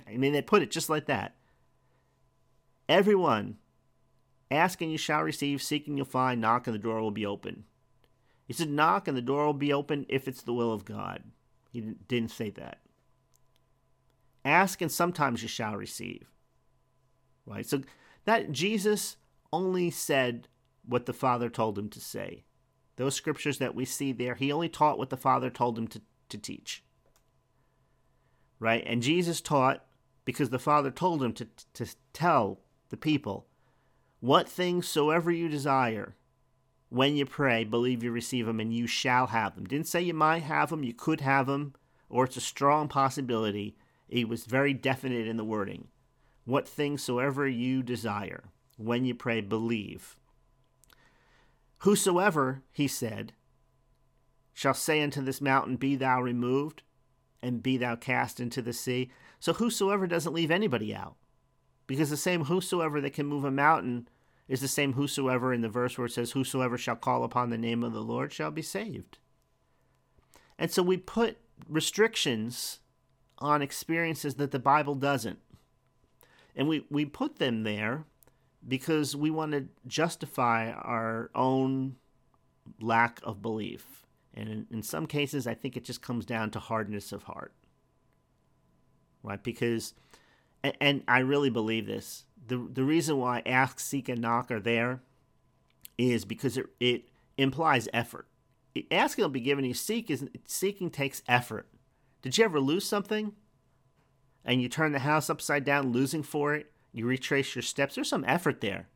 I 0.07 0.17
mean, 0.17 0.33
they 0.33 0.43
put 0.43 0.63
it 0.63 0.71
just 0.71 0.89
like 0.89 1.07
that. 1.07 1.35
Everyone, 2.91 3.57
ask 4.51 4.81
and 4.81 4.91
you 4.91 4.99
shall 4.99 5.23
receive, 5.23 5.63
seek 5.63 5.87
and 5.87 5.97
you'll 5.97 6.07
find, 6.07 6.41
knock 6.41 6.67
and 6.67 6.75
the 6.75 6.79
door 6.81 7.01
will 7.01 7.13
be 7.13 7.25
open. 7.25 7.63
He 8.49 8.53
said, 8.53 8.69
knock 8.69 9.07
and 9.07 9.17
the 9.17 9.23
door 9.23 9.47
will 9.47 9.55
be 9.55 9.73
open 9.73 10.07
if 10.09 10.27
it's 10.27 10.43
the 10.43 10.53
will 10.53 10.73
of 10.73 10.85
God. 10.85 11.23
He 11.73 11.81
didn't 11.81 12.33
say 12.33 12.51
that. 12.51 12.81
Ask 14.45 14.83
and 14.83 14.91
sometimes 14.91 15.41
you 15.41 15.47
shall 15.47 15.77
receive. 15.77 16.33
Right? 17.47 17.65
So 17.65 17.83
that 18.25 18.51
Jesus 18.51 19.17
only 19.53 19.93
said 19.93 20.49
what 20.85 21.07
the 21.07 21.13
Father 21.13 21.49
told 21.49 21.79
him 21.79 21.91
to 21.91 22.01
say. 22.01 22.43
Those 22.97 23.15
scriptures 23.15 23.59
that 23.59 23.77
we 23.77 23.85
see 23.85 24.11
there, 24.11 24.35
he 24.35 24.51
only 24.51 24.69
taught 24.69 24.99
what 24.99 25.11
the 25.11 25.17
Father 25.17 25.49
told 25.49 25.79
him 25.79 25.87
to, 25.87 26.03
to 26.29 26.39
teach. 26.39 26.83
Right? 28.59 28.83
And 28.85 29.01
Jesus 29.01 29.41
taught 29.41 29.85
because 30.25 30.51
the 30.51 30.59
Father 30.59 30.91
told 30.91 31.23
him 31.23 31.33
to, 31.35 31.47
to 31.75 31.87
tell 32.13 32.59
the 32.91 32.97
people, 32.97 33.47
What 34.21 34.49
things 34.49 34.87
soever 34.87 35.31
you 35.31 35.49
desire, 35.49 36.15
when 36.91 37.17
you 37.17 37.25
pray, 37.25 37.65
believe 37.65 38.03
you 38.03 38.11
receive 38.11 38.47
them, 38.47 38.61
and 38.61 38.75
you 38.75 38.87
shall 38.87 39.29
have 39.29 39.55
them. 39.55 39.65
Didn't 39.65 39.87
say 39.87 40.03
you 40.03 40.13
might 40.13 40.43
have 40.43 40.71
them, 40.71 40.85
you 40.85 40.93
could 40.93 41.21
have 41.21 41.47
them, 41.47 41.75
or 42.09 42.25
it's 42.25 42.37
a 42.37 42.41
strong 42.41 42.89
possibility. 42.89 43.77
It 44.09 44.29
was 44.29 44.45
very 44.45 44.75
definite 44.75 45.27
in 45.27 45.37
the 45.37 45.45
wording. 45.45 45.89
What 46.45 46.69
things 46.69 47.03
soever 47.03 47.47
you 47.47 47.83
desire, 47.83 48.45
when 48.77 49.05
you 49.05 49.15
pray, 49.15 49.41
believe. 49.41 50.17
Whosoever, 51.79 52.63
he 52.73 52.89
said, 52.89 53.33
shall 54.53 54.75
say 54.75 55.01
unto 55.01 55.23
this 55.23 55.41
mountain, 55.41 55.77
Be 55.77 55.95
thou 55.95 56.21
removed, 56.21 56.83
and 57.41 57.63
be 57.63 57.77
thou 57.77 57.95
cast 57.95 58.41
into 58.41 58.61
the 58.61 58.73
sea. 58.73 59.11
So 59.39 59.55
whosoever 59.55 60.07
doesn't 60.07 60.35
leave 60.35 60.51
anybody 60.51 60.95
out 60.95 61.15
because 61.91 62.09
the 62.09 62.17
same 62.17 62.45
whosoever 62.45 63.01
that 63.01 63.15
can 63.15 63.27
move 63.27 63.45
a 63.45 63.51
mountain 63.51 64.07
is 64.47 64.61
the 64.61 64.69
same 64.69 64.93
whosoever 64.93 65.53
in 65.53 65.61
the 65.61 65.69
verse 65.69 65.99
where 65.99 66.07
it 66.07 66.13
says, 66.13 66.31
Whosoever 66.31 66.79
shall 66.79 66.95
call 66.95 67.25
upon 67.25 67.51
the 67.51 67.59
name 67.59 67.83
of 67.83 67.93
the 67.93 68.01
Lord 68.01 68.33
shall 68.33 68.53
be 68.53 68.63
saved. 68.63 69.19
And 70.57 70.71
so 70.71 70.85
we 70.85 70.99
put 70.99 71.39
restrictions 71.69 72.79
on 73.39 73.61
experiences 73.61 74.37
that 74.37 74.53
the 74.53 74.61
Bible 74.61 74.95
doesn't. 74.95 75.41
And 76.55 76.69
we, 76.69 76.87
we 76.91 77.07
put 77.07 77.41
them 77.41 77.65
there 77.65 78.05
because 78.69 79.17
we 79.17 79.33
want 79.33 79.51
to 79.51 79.67
justify 79.89 80.71
our 80.71 81.33
own 81.35 81.97
lack 82.81 83.19
of 83.25 83.43
belief. 83.43 84.07
And 84.33 84.49
in, 84.49 84.67
in, 84.71 84.83
some 84.85 85.09
cases, 85.09 85.49
I 85.49 85.55
think 85.55 85.77
it 85.77 85.83
just 85.83 86.03
comes 86.03 86.25
down 86.25 86.53
to 86.53 86.61
hardness 86.61 87.11
of 87.11 87.25
heart. 87.25 87.53
Right? 89.25 89.43
Because, 89.43 89.95
and, 90.63 90.77
and 90.81 91.03
I 91.09 91.21
really 91.21 91.51
believe 91.51 91.87
this. 91.87 92.25
The, 92.47 92.69
the 92.73 92.85
reason 92.85 93.19
why 93.19 93.43
ask, 93.47 93.79
seek, 93.79 94.09
and 94.09 94.21
knock 94.21 94.51
are 94.51 94.61
there 94.61 95.03
is 95.99 96.25
because 96.25 96.57
it, 96.57 96.67
it 96.81 97.09
implies 97.37 97.89
effort. 97.93 98.27
Asking 98.91 99.23
will 99.23 99.31
be 99.31 99.41
given 99.41 99.65
you. 99.65 99.75
Seek 99.75 100.11
is 100.11 100.27
seeking 100.47 100.91
takes 100.91 101.23
effort. 101.29 101.69
Did 102.23 102.39
you 102.39 102.45
ever 102.45 102.61
lose 102.61 102.87
something? 102.87 103.33
And 104.45 104.63
you 104.63 104.69
turn 104.69 104.93
the 104.93 105.01
house 105.01 105.29
upside 105.29 105.65
down, 105.65 105.93
losing 105.93 106.23
for 106.23 106.55
it. 106.55 106.73
You 106.93 107.07
retrace 107.07 107.55
your 107.55 107.63
steps. 107.63 107.95
There's 107.95 108.09
some 108.09 108.25
effort 108.27 108.61
there. 108.61 108.89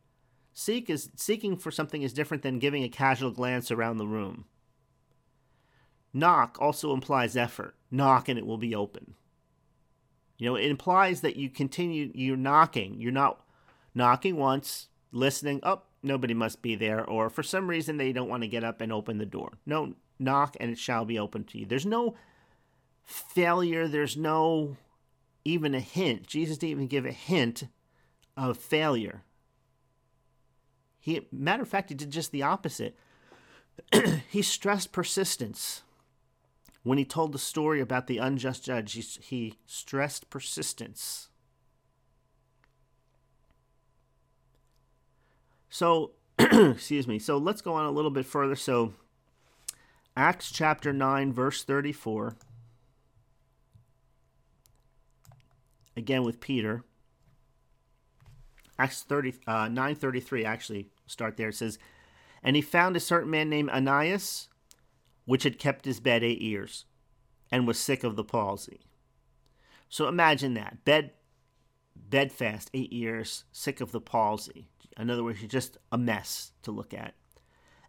Seek 0.53 0.89
is 0.89 1.11
seeking 1.17 1.57
for 1.57 1.71
something 1.71 2.03
is 2.03 2.13
different 2.13 2.43
than 2.43 2.61
giving 2.61 2.85
a 2.85 2.89
casual 2.89 3.33
glance 3.33 3.71
around 3.71 3.99
the 3.99 4.07
room. 4.07 4.45
Knock 6.13 6.57
also 6.61 6.95
implies 6.95 7.37
effort. 7.37 7.75
Knock 7.91 8.29
and 8.29 8.39
it 8.39 8.47
will 8.47 8.59
be 8.59 8.75
open. 8.75 9.15
You 10.37 10.51
know, 10.51 10.57
it 10.57 10.71
implies 10.71 11.21
that 11.21 11.37
you 11.37 11.49
continue 11.49 12.11
you're 12.15 12.37
knocking. 12.37 13.01
You're 13.01 13.13
not 13.13 13.41
knocking 13.95 14.37
once, 14.37 14.89
listening, 15.13 15.61
oh, 15.63 15.83
nobody 16.03 16.35
must 16.35 16.63
be 16.63 16.75
there, 16.75 17.05
or 17.05 17.31
for 17.31 17.43
some 17.43 17.69
reason 17.69 17.97
they 17.97 18.13
don't 18.13 18.29
want 18.29 18.43
to 18.43 18.49
get 18.49 18.65
up 18.65 18.81
and 18.81 18.93
open 18.93 19.19
the 19.19 19.27
door. 19.27 19.53
No, 19.65 19.95
knock 20.19 20.57
and 20.61 20.71
it 20.71 20.79
shall 20.79 21.05
be 21.05 21.19
open 21.19 21.45
to 21.45 21.59
you. 21.59 21.67
There's 21.67 21.87
no 21.87 22.15
failure, 23.05 23.87
there's 23.87 24.17
no 24.17 24.77
even 25.45 25.75
a 25.75 25.81
hint. 25.81 26.27
Jesus 26.27 26.59
didn't 26.59 26.71
even 26.71 26.87
give 26.87 27.07
a 27.07 27.13
hint 27.13 27.65
of 28.37 28.57
failure. 28.57 29.23
He, 30.99 31.27
matter 31.31 31.63
of 31.63 31.69
fact, 31.69 31.91
he 31.91 31.95
did 31.95 32.11
just 32.11 32.33
the 32.33 32.43
opposite. 32.43 32.97
he 34.31 34.41
stressed 34.41 34.91
persistence. 34.91 35.83
When 36.85 36.99
he 36.99 37.05
told 37.05 37.33
the 37.33 37.39
story 37.39 37.81
about 37.81 38.07
the 38.07 38.19
unjust 38.19 38.63
judge, 38.63 38.93
he, 38.93 39.01
he 39.01 39.55
stressed 39.67 40.29
persistence. 40.31 41.29
So, 45.71 46.13
excuse 46.39 47.09
me. 47.09 47.19
So 47.19 47.39
let's 47.39 47.63
go 47.63 47.73
on 47.73 47.87
a 47.87 47.91
little 47.91 48.11
bit 48.11 48.27
further. 48.27 48.55
So, 48.55 48.93
Acts 50.15 50.53
chapter 50.53 50.93
9, 50.93 51.33
verse 51.33 51.65
34. 51.65 52.37
Again 55.97 56.23
with 56.23 56.39
Peter. 56.39 56.85
Acts 58.79 59.03
30, 59.03 59.35
uh, 59.47 59.67
9.33, 59.67 60.45
actually, 60.45 60.89
start 61.07 61.37
there. 61.37 61.49
It 61.49 61.55
says, 61.55 61.79
And 62.43 62.57
he 62.57 62.63
found 62.63 62.95
a 62.97 63.01
certain 63.01 63.31
man 63.31 63.49
named 63.49 63.71
Ananias, 63.71 64.49
which 65.25 65.43
had 65.43 65.59
kept 65.59 65.85
his 65.85 66.01
bed 66.01 66.23
eight 66.23 66.41
years, 66.41 66.85
and 67.51 67.67
was 67.67 67.79
sick 67.79 68.05
of 68.05 68.17
the 68.17 68.25
palsy. 68.25 68.81
So 69.89 70.09
imagine 70.09 70.55
that. 70.55 70.85
Bed, 70.85 71.13
bed 71.95 72.33
fast, 72.33 72.71
eight 72.75 72.93
years, 72.93 73.45
sick 73.53 73.81
of 73.81 73.93
the 73.93 74.01
palsy. 74.01 74.69
In 74.99 75.11
other 75.11 75.25
words, 75.25 75.41
just 75.47 75.79
a 75.91 75.99
mess 75.99 76.53
to 76.63 76.71
look 76.71 76.95
at. 76.95 77.15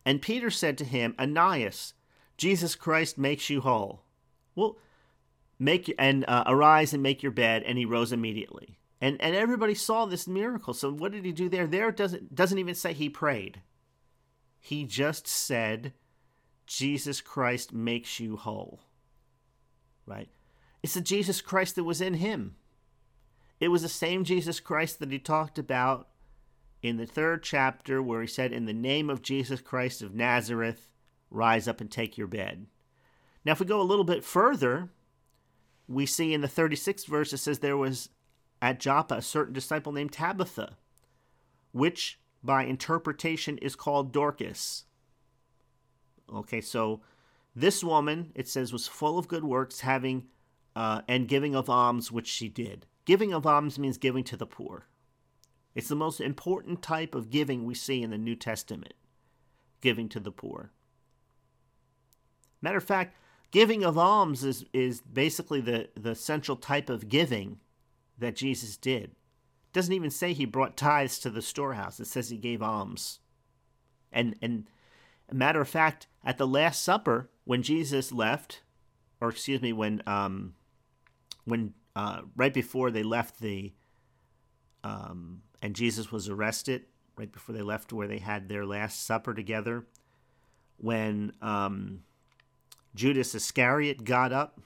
And 0.06 0.22
Peter 0.22 0.50
said 0.50 0.78
to 0.78 0.86
him, 0.86 1.16
Ananias, 1.20 1.94
Jesus 2.38 2.76
Christ 2.76 3.18
makes 3.18 3.50
you 3.50 3.62
whole. 3.62 4.04
Well, 4.56 4.78
make 5.58 5.94
and 5.98 6.26
uh, 6.28 6.44
arise 6.46 6.94
and 6.94 7.02
make 7.02 7.24
your 7.24 7.32
bed. 7.32 7.64
And 7.64 7.78
he 7.78 7.86
rose 7.86 8.12
immediately. 8.12 8.78
And 9.02 9.22
and 9.22 9.36
everybody 9.36 9.76
saw 9.76 10.06
this 10.06 10.28
miracle. 10.28 10.74
So 10.74 10.92
what 10.92 11.12
did 11.12 11.26
he 11.26 11.32
do 11.32 11.50
there? 11.50 11.68
There 11.68 11.92
doesn't 11.92 12.34
doesn't 12.34 12.58
even 12.58 12.76
say 12.76 12.94
he 12.94 13.10
prayed. 13.10 13.62
He 14.60 14.84
just 14.84 15.28
said, 15.28 15.94
Jesus 16.68 17.22
Christ 17.22 17.74
makes 17.74 18.20
you 18.20 18.38
whole. 18.38 18.82
Right? 20.06 20.30
It's 20.84 20.94
the 20.94 21.02
Jesus 21.02 21.42
Christ 21.42 21.76
that 21.76 21.84
was 21.84 22.02
in 22.02 22.16
him. 22.16 22.56
It 23.60 23.70
was 23.70 23.82
the 23.82 23.90
same 23.90 24.24
Jesus 24.24 24.60
Christ 24.60 25.00
that 25.00 25.12
he 25.12 25.20
talked 25.20 25.58
about 25.58 26.10
in 26.82 26.98
the 26.98 27.06
third 27.06 27.42
chapter 27.42 28.02
where 28.02 28.22
he 28.22 28.28
said, 28.28 28.52
In 28.52 28.66
the 28.66 28.74
name 28.74 29.10
of 29.10 29.22
Jesus 29.22 29.62
Christ 29.62 30.02
of 30.02 30.14
Nazareth, 30.14 30.90
rise 31.32 31.68
up 31.68 31.82
and 31.82 31.90
take 31.90 32.18
your 32.18 32.28
bed. 32.28 32.68
Now, 33.44 33.54
if 33.54 33.60
we 33.60 33.66
go 33.66 33.82
a 33.82 33.84
little 33.84 34.04
bit 34.04 34.24
further, 34.24 34.90
we 35.88 36.06
see 36.06 36.34
in 36.34 36.42
the 36.42 36.48
36th 36.48 37.06
verse 37.08 37.32
it 37.34 37.38
says 37.38 37.60
there 37.60 37.78
was 37.78 38.10
at 38.62 38.80
Joppa 38.80 39.16
a 39.16 39.22
certain 39.22 39.54
disciple 39.54 39.92
named 39.92 40.12
Tabitha, 40.12 40.78
which 41.72 42.20
by 42.44 42.64
interpretation 42.64 43.58
is 43.60 43.76
called 43.76 44.12
Dorcas. 44.12 44.86
Okay, 46.34 46.62
so 46.62 47.02
this 47.56 47.84
woman, 47.84 48.32
it 48.36 48.48
says, 48.48 48.74
was 48.74 48.88
full 48.88 49.18
of 49.18 49.28
good 49.28 49.44
works, 49.44 49.82
having 49.82 50.28
uh, 50.76 51.02
and 51.08 51.28
giving 51.28 51.56
of 51.56 51.70
alms, 51.70 52.12
which 52.12 52.28
she 52.28 52.50
did. 52.50 52.86
Giving 53.06 53.34
of 53.34 53.46
alms 53.46 53.80
means 53.80 53.98
giving 53.98 54.24
to 54.26 54.38
the 54.38 54.48
poor. 54.48 54.88
It's 55.74 55.90
the 55.90 55.96
most 55.96 56.20
important 56.20 56.82
type 56.82 57.16
of 57.16 57.30
giving 57.30 57.66
we 57.66 57.76
see 57.76 58.02
in 58.02 58.10
the 58.10 58.18
New 58.18 58.36
Testament 58.36 58.94
giving 59.82 60.10
to 60.10 60.20
the 60.20 60.32
poor. 60.32 60.72
Matter 62.60 62.78
of 62.78 62.84
fact, 62.84 63.16
giving 63.52 63.84
of 63.86 64.00
alms 64.00 64.44
is, 64.44 64.66
is 64.74 65.02
basically 65.02 65.62
the, 65.62 65.90
the 65.96 66.16
central 66.16 66.58
type 66.58 66.90
of 66.90 67.08
giving 67.08 67.60
that 68.18 68.36
Jesus 68.36 68.78
did. 68.78 69.04
It 69.04 69.74
doesn't 69.74 69.94
even 69.94 70.10
say 70.10 70.34
he 70.34 70.46
brought 70.46 70.76
tithes 70.76 71.20
to 71.20 71.30
the 71.30 71.42
storehouse, 71.44 72.00
it 72.00 72.08
says 72.08 72.30
he 72.30 72.38
gave 72.38 72.64
alms. 72.64 73.20
And, 74.12 74.36
and 74.42 74.68
matter 75.34 75.62
of 75.62 75.70
fact, 75.70 76.08
at 76.24 76.38
the 76.38 76.48
Last 76.48 76.84
Supper, 76.84 77.30
when 77.46 77.64
Jesus 77.64 78.12
left, 78.12 78.62
or 79.22 79.30
excuse 79.30 79.62
me, 79.62 79.74
when, 79.74 80.02
um, 80.06 80.56
when 81.46 81.74
uh, 81.96 82.22
right 82.36 82.54
before 82.54 82.92
they 82.92 83.04
left 83.04 83.40
the 83.40 83.74
um, 84.84 85.42
and 85.62 85.76
Jesus 85.76 86.12
was 86.12 86.30
arrested 86.30 86.86
right 87.18 87.32
before 87.32 87.56
they 87.56 87.62
left 87.62 87.94
where 87.94 88.08
they 88.08 88.20
had 88.20 88.48
their 88.48 88.66
last 88.66 89.06
supper 89.06 89.34
together. 89.34 89.86
When 90.78 91.32
um, 91.42 92.04
Judas 92.94 93.34
Iscariot 93.34 94.04
got 94.04 94.34
up 94.34 94.60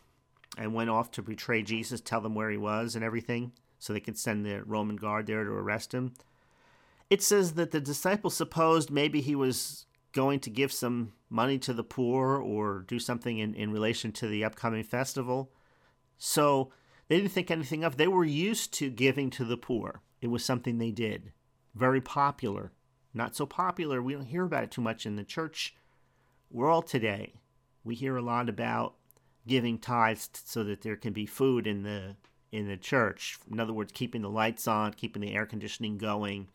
and 0.57 0.73
went 0.73 0.89
off 0.89 1.11
to 1.11 1.21
betray 1.21 1.61
Jesus, 1.61 2.01
tell 2.01 2.21
them 2.21 2.35
where 2.35 2.49
he 2.49 2.57
was 2.57 2.95
and 2.95 3.03
everything, 3.03 3.51
so 3.77 3.93
they 3.93 3.99
could 3.99 4.17
send 4.17 4.45
the 4.45 4.63
Roman 4.63 4.95
guard 4.95 5.27
there 5.27 5.43
to 5.43 5.51
arrest 5.51 5.93
him. 5.93 6.13
It 7.09 7.21
says 7.21 7.53
that 7.53 7.71
the 7.71 7.79
disciples 7.79 8.35
supposed 8.35 8.91
maybe 8.91 9.21
he 9.21 9.35
was 9.35 9.85
going 10.19 10.41
to 10.41 10.49
give 10.49 10.73
some 10.73 11.13
money 11.29 11.57
to 11.57 11.71
the 11.71 11.83
poor 11.83 12.35
or 12.35 12.83
do 12.89 12.99
something 12.99 13.37
in, 13.37 13.53
in 13.55 13.71
relation 13.71 14.11
to 14.11 14.27
the 14.27 14.43
upcoming 14.43 14.83
festival. 14.83 15.49
So 16.17 16.73
they 17.07 17.15
didn't 17.15 17.31
think 17.31 17.49
anything 17.49 17.85
of. 17.85 17.95
They 17.95 18.09
were 18.09 18.25
used 18.25 18.73
to 18.73 18.89
giving 18.89 19.29
to 19.31 19.45
the 19.45 19.55
poor. 19.55 20.01
It 20.19 20.27
was 20.27 20.43
something 20.43 20.77
they 20.77 20.91
did. 20.91 21.31
Very 21.73 22.01
popular. 22.01 22.73
Not 23.13 23.33
so 23.33 23.45
popular. 23.45 24.01
We 24.01 24.11
don't 24.11 24.25
hear 24.25 24.43
about 24.43 24.65
it 24.65 24.71
too 24.71 24.81
much 24.81 25.05
in 25.05 25.15
the 25.15 25.23
church 25.23 25.73
world 26.51 26.87
today. 26.87 27.35
We 27.85 27.95
hear 27.95 28.17
a 28.17 28.21
lot 28.21 28.49
about 28.49 28.95
giving 29.47 29.79
tithes 29.79 30.29
so 30.33 30.65
that 30.65 30.81
there 30.81 30.97
can 30.97 31.13
be 31.13 31.25
food 31.25 31.65
in 31.65 31.83
the 31.83 32.17
in 32.51 32.67
the 32.67 32.75
church. 32.75 33.37
In 33.49 33.57
other 33.57 33.71
words, 33.71 33.93
keeping 33.93 34.21
the 34.21 34.29
lights 34.29 34.67
on, 34.67 34.91
keeping 34.93 35.21
the 35.21 35.33
air 35.33 35.45
conditioning 35.45 35.97
going, 35.97 36.49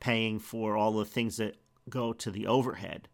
paying 0.00 0.38
for 0.38 0.74
all 0.74 0.92
the 0.92 1.04
things 1.04 1.36
that 1.36 1.56
go 1.88 2.12
to 2.12 2.30
the 2.30 2.46
overhead. 2.46 3.08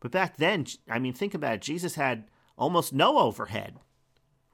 But 0.00 0.12
back 0.12 0.36
then, 0.36 0.66
I 0.88 0.98
mean, 0.98 1.12
think 1.12 1.34
about 1.34 1.54
it. 1.54 1.60
Jesus 1.62 1.96
had 1.96 2.24
almost 2.56 2.92
no 2.92 3.18
overhead, 3.18 3.76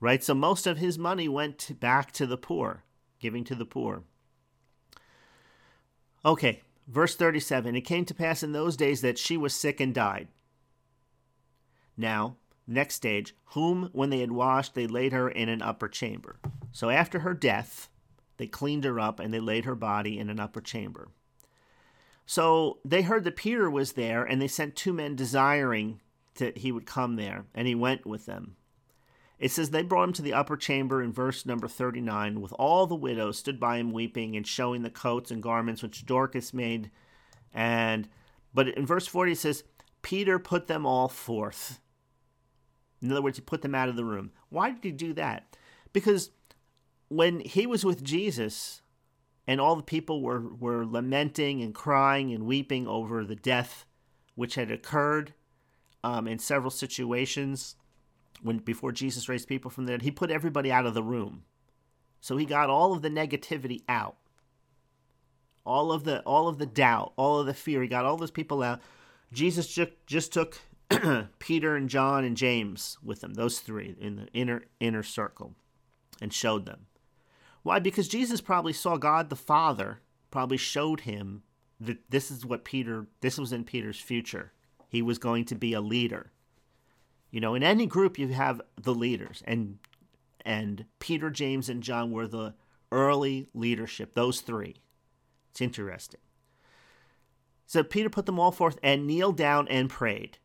right? 0.00 0.22
So 0.22 0.34
most 0.34 0.66
of 0.66 0.78
his 0.78 0.98
money 0.98 1.28
went 1.28 1.78
back 1.80 2.12
to 2.12 2.26
the 2.26 2.38
poor, 2.38 2.84
giving 3.18 3.44
to 3.44 3.54
the 3.54 3.66
poor. 3.66 4.04
Okay, 6.24 6.62
verse 6.88 7.14
37 7.14 7.76
It 7.76 7.82
came 7.82 8.04
to 8.06 8.14
pass 8.14 8.42
in 8.42 8.52
those 8.52 8.76
days 8.76 9.00
that 9.02 9.18
she 9.18 9.36
was 9.36 9.54
sick 9.54 9.80
and 9.80 9.94
died. 9.94 10.28
Now, 11.96 12.36
next 12.66 12.94
stage, 12.94 13.34
whom, 13.46 13.90
when 13.92 14.10
they 14.10 14.20
had 14.20 14.32
washed, 14.32 14.74
they 14.74 14.86
laid 14.86 15.12
her 15.12 15.28
in 15.28 15.48
an 15.48 15.62
upper 15.62 15.88
chamber. 15.88 16.38
So 16.72 16.90
after 16.90 17.20
her 17.20 17.34
death, 17.34 17.88
they 18.36 18.46
cleaned 18.46 18.84
her 18.84 18.98
up 18.98 19.20
and 19.20 19.32
they 19.32 19.40
laid 19.40 19.64
her 19.64 19.76
body 19.76 20.18
in 20.18 20.28
an 20.30 20.40
upper 20.40 20.60
chamber. 20.60 21.08
So 22.26 22.78
they 22.84 23.02
heard 23.02 23.24
that 23.24 23.36
Peter 23.36 23.70
was 23.70 23.92
there, 23.92 24.24
and 24.24 24.40
they 24.40 24.48
sent 24.48 24.76
two 24.76 24.92
men 24.92 25.14
desiring 25.14 26.00
that 26.36 26.58
he 26.58 26.72
would 26.72 26.86
come 26.86 27.16
there, 27.16 27.44
and 27.54 27.68
he 27.68 27.74
went 27.74 28.06
with 28.06 28.26
them. 28.26 28.56
It 29.38 29.50
says 29.50 29.70
they 29.70 29.82
brought 29.82 30.04
him 30.04 30.12
to 30.14 30.22
the 30.22 30.32
upper 30.32 30.56
chamber 30.56 31.02
in 31.02 31.12
verse 31.12 31.44
number 31.44 31.68
39, 31.68 32.40
with 32.40 32.52
all 32.54 32.86
the 32.86 32.94
widows 32.94 33.38
stood 33.38 33.60
by 33.60 33.78
him 33.78 33.92
weeping 33.92 34.36
and 34.36 34.46
showing 34.46 34.82
the 34.82 34.90
coats 34.90 35.30
and 35.30 35.42
garments 35.42 35.82
which 35.82 36.06
Dorcas 36.06 36.54
made. 36.54 36.90
And 37.52 38.08
but 38.54 38.68
in 38.68 38.86
verse 38.86 39.06
40 39.06 39.32
it 39.32 39.38
says, 39.38 39.64
Peter 40.02 40.38
put 40.38 40.66
them 40.66 40.86
all 40.86 41.08
forth. 41.08 41.80
In 43.02 43.10
other 43.10 43.22
words, 43.22 43.36
he 43.36 43.42
put 43.42 43.62
them 43.62 43.74
out 43.74 43.88
of 43.88 43.96
the 43.96 44.04
room. 44.04 44.30
Why 44.48 44.70
did 44.70 44.84
he 44.84 44.92
do 44.92 45.12
that? 45.14 45.56
Because 45.92 46.30
when 47.08 47.40
he 47.40 47.66
was 47.66 47.84
with 47.84 48.02
Jesus 48.02 48.80
and 49.46 49.60
all 49.60 49.76
the 49.76 49.82
people 49.82 50.22
were, 50.22 50.40
were 50.40 50.86
lamenting 50.86 51.62
and 51.62 51.74
crying 51.74 52.32
and 52.32 52.46
weeping 52.46 52.86
over 52.86 53.24
the 53.24 53.36
death 53.36 53.86
which 54.34 54.54
had 54.54 54.70
occurred 54.70 55.32
um, 56.02 56.26
in 56.26 56.38
several 56.38 56.70
situations 56.70 57.76
when 58.42 58.58
before 58.58 58.92
Jesus 58.92 59.28
raised 59.28 59.48
people 59.48 59.70
from 59.70 59.86
the 59.86 59.92
dead, 59.92 60.02
he 60.02 60.10
put 60.10 60.30
everybody 60.30 60.70
out 60.70 60.86
of 60.86 60.94
the 60.94 61.02
room. 61.02 61.44
So 62.20 62.36
he 62.36 62.44
got 62.44 62.70
all 62.70 62.92
of 62.92 63.02
the 63.02 63.08
negativity 63.08 63.82
out. 63.88 64.16
All 65.64 65.92
of 65.92 66.04
the 66.04 66.20
all 66.22 66.46
of 66.46 66.58
the 66.58 66.66
doubt, 66.66 67.14
all 67.16 67.40
of 67.40 67.46
the 67.46 67.54
fear. 67.54 67.80
He 67.80 67.88
got 67.88 68.04
all 68.04 68.18
those 68.18 68.30
people 68.30 68.62
out. 68.62 68.80
Jesus 69.32 69.66
just, 69.66 69.92
just 70.06 70.32
took 70.32 70.58
Peter 71.38 71.74
and 71.74 71.88
John 71.88 72.22
and 72.22 72.36
James 72.36 72.98
with 73.02 73.22
them, 73.22 73.34
those 73.34 73.60
three 73.60 73.96
in 73.98 74.16
the 74.16 74.26
inner 74.34 74.64
inner 74.78 75.02
circle, 75.02 75.54
and 76.20 76.34
showed 76.34 76.66
them. 76.66 76.86
Why? 77.64 77.80
Because 77.80 78.06
Jesus 78.06 78.40
probably 78.40 78.74
saw 78.74 78.96
God 78.98 79.30
the 79.30 79.36
Father, 79.36 80.00
probably 80.30 80.58
showed 80.58 81.00
him 81.00 81.42
that 81.80 82.10
this 82.10 82.30
is 82.30 82.46
what 82.46 82.64
Peter 82.64 83.08
this 83.20 83.38
was 83.38 83.52
in 83.52 83.64
Peter's 83.64 83.98
future. 83.98 84.52
He 84.86 85.02
was 85.02 85.18
going 85.18 85.46
to 85.46 85.54
be 85.56 85.72
a 85.72 85.80
leader. 85.80 86.30
You 87.30 87.40
know, 87.40 87.54
in 87.54 87.64
any 87.64 87.86
group 87.86 88.18
you 88.18 88.28
have 88.28 88.60
the 88.80 88.94
leaders, 88.94 89.42
and 89.46 89.78
and 90.44 90.84
Peter, 91.00 91.30
James, 91.30 91.70
and 91.70 91.82
John 91.82 92.12
were 92.12 92.28
the 92.28 92.54
early 92.92 93.48
leadership, 93.54 94.14
those 94.14 94.42
three. 94.42 94.76
It's 95.50 95.62
interesting. 95.62 96.20
So 97.66 97.82
Peter 97.82 98.10
put 98.10 98.26
them 98.26 98.38
all 98.38 98.52
forth 98.52 98.78
and 98.82 99.06
kneeled 99.06 99.38
down 99.38 99.66
and 99.68 99.88
prayed. 99.88 100.36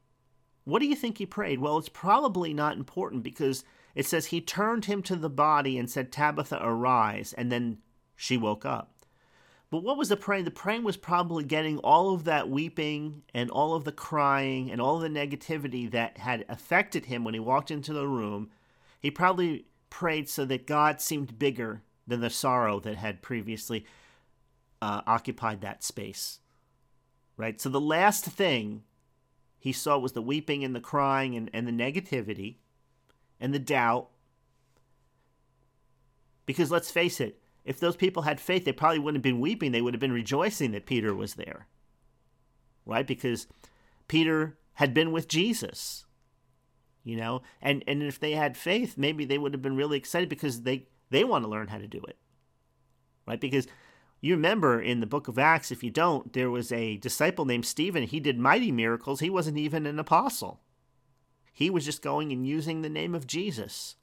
What 0.63 0.79
do 0.79 0.85
you 0.85 0.95
think 0.95 1.17
he 1.17 1.25
prayed? 1.25 1.59
Well, 1.59 1.77
it's 1.77 1.89
probably 1.89 2.53
not 2.53 2.77
important 2.77 3.23
because 3.23 3.65
it 3.99 4.05
says 4.05 4.27
he 4.27 4.39
turned 4.39 4.85
him 4.85 5.03
to 5.03 5.17
the 5.17 5.29
body 5.29 5.77
and 5.77 5.91
said, 5.91 6.09
Tabitha, 6.09 6.57
arise. 6.61 7.33
And 7.33 7.51
then 7.51 7.79
she 8.15 8.37
woke 8.37 8.65
up. 8.65 8.93
But 9.69 9.83
what 9.83 9.97
was 9.97 10.07
the 10.07 10.15
praying? 10.15 10.45
The 10.45 10.51
praying 10.51 10.85
was 10.85 10.95
probably 10.95 11.43
getting 11.43 11.79
all 11.79 12.13
of 12.13 12.23
that 12.23 12.49
weeping 12.49 13.23
and 13.33 13.51
all 13.51 13.73
of 13.73 13.83
the 13.83 13.91
crying 13.91 14.71
and 14.71 14.79
all 14.79 14.99
the 14.99 15.09
negativity 15.09 15.91
that 15.91 16.17
had 16.17 16.45
affected 16.47 17.07
him 17.07 17.25
when 17.25 17.33
he 17.33 17.41
walked 17.41 17.71
into 17.71 17.91
the 17.91 18.07
room. 18.07 18.51
He 19.01 19.11
probably 19.11 19.65
prayed 19.89 20.29
so 20.29 20.45
that 20.45 20.65
God 20.65 21.01
seemed 21.01 21.37
bigger 21.37 21.81
than 22.07 22.21
the 22.21 22.29
sorrow 22.29 22.79
that 22.79 22.95
had 22.95 23.21
previously 23.21 23.85
uh, 24.81 25.01
occupied 25.07 25.59
that 25.59 25.83
space. 25.83 26.39
Right? 27.35 27.59
So 27.59 27.67
the 27.67 27.81
last 27.81 28.23
thing 28.23 28.83
he 29.57 29.73
saw 29.73 29.97
was 29.97 30.13
the 30.13 30.21
weeping 30.21 30.63
and 30.63 30.73
the 30.73 30.79
crying 30.79 31.35
and, 31.35 31.49
and 31.53 31.67
the 31.67 31.73
negativity 31.73 32.59
and 33.39 33.53
the 33.53 33.59
doubt. 33.59 34.09
Because 36.45 36.71
let's 36.71 36.91
face 36.91 37.19
it, 37.19 37.39
if 37.63 37.79
those 37.79 37.95
people 37.95 38.23
had 38.23 38.39
faith, 38.39 38.65
they 38.65 38.71
probably 38.71 38.99
wouldn't 38.99 39.17
have 39.17 39.31
been 39.31 39.39
weeping. 39.39 39.71
They 39.71 39.81
would 39.81 39.93
have 39.93 40.01
been 40.01 40.11
rejoicing 40.11 40.71
that 40.71 40.85
Peter 40.85 41.13
was 41.13 41.35
there. 41.35 41.67
Right? 42.85 43.05
Because 43.05 43.47
Peter 44.07 44.57
had 44.73 44.93
been 44.93 45.11
with 45.11 45.27
Jesus 45.27 46.05
you 47.03 47.15
know 47.15 47.41
and 47.61 47.83
and 47.87 48.03
if 48.03 48.19
they 48.19 48.33
had 48.33 48.57
faith 48.57 48.97
maybe 48.97 49.25
they 49.25 49.37
would 49.37 49.53
have 49.53 49.61
been 49.61 49.75
really 49.75 49.97
excited 49.97 50.29
because 50.29 50.61
they 50.61 50.87
they 51.09 51.23
want 51.23 51.43
to 51.43 51.49
learn 51.49 51.67
how 51.67 51.77
to 51.77 51.87
do 51.87 52.01
it 52.07 52.17
right 53.25 53.39
because 53.39 53.67
you 54.21 54.35
remember 54.35 54.81
in 54.81 54.99
the 54.99 55.07
book 55.07 55.27
of 55.27 55.39
acts 55.39 55.71
if 55.71 55.83
you 55.83 55.89
don't 55.89 56.33
there 56.33 56.51
was 56.51 56.71
a 56.71 56.97
disciple 56.97 57.45
named 57.45 57.65
stephen 57.65 58.03
he 58.03 58.19
did 58.19 58.37
mighty 58.37 58.71
miracles 58.71 59.19
he 59.19 59.29
wasn't 59.29 59.57
even 59.57 59.85
an 59.85 59.99
apostle 59.99 60.59
he 61.59 61.69
was 61.69 61.83
just 61.83 62.01
going 62.01 62.31
and 62.31 62.47
using 62.47 62.81
the 62.81 62.89
name 62.89 63.13
of 63.13 63.27
jesus 63.27 63.95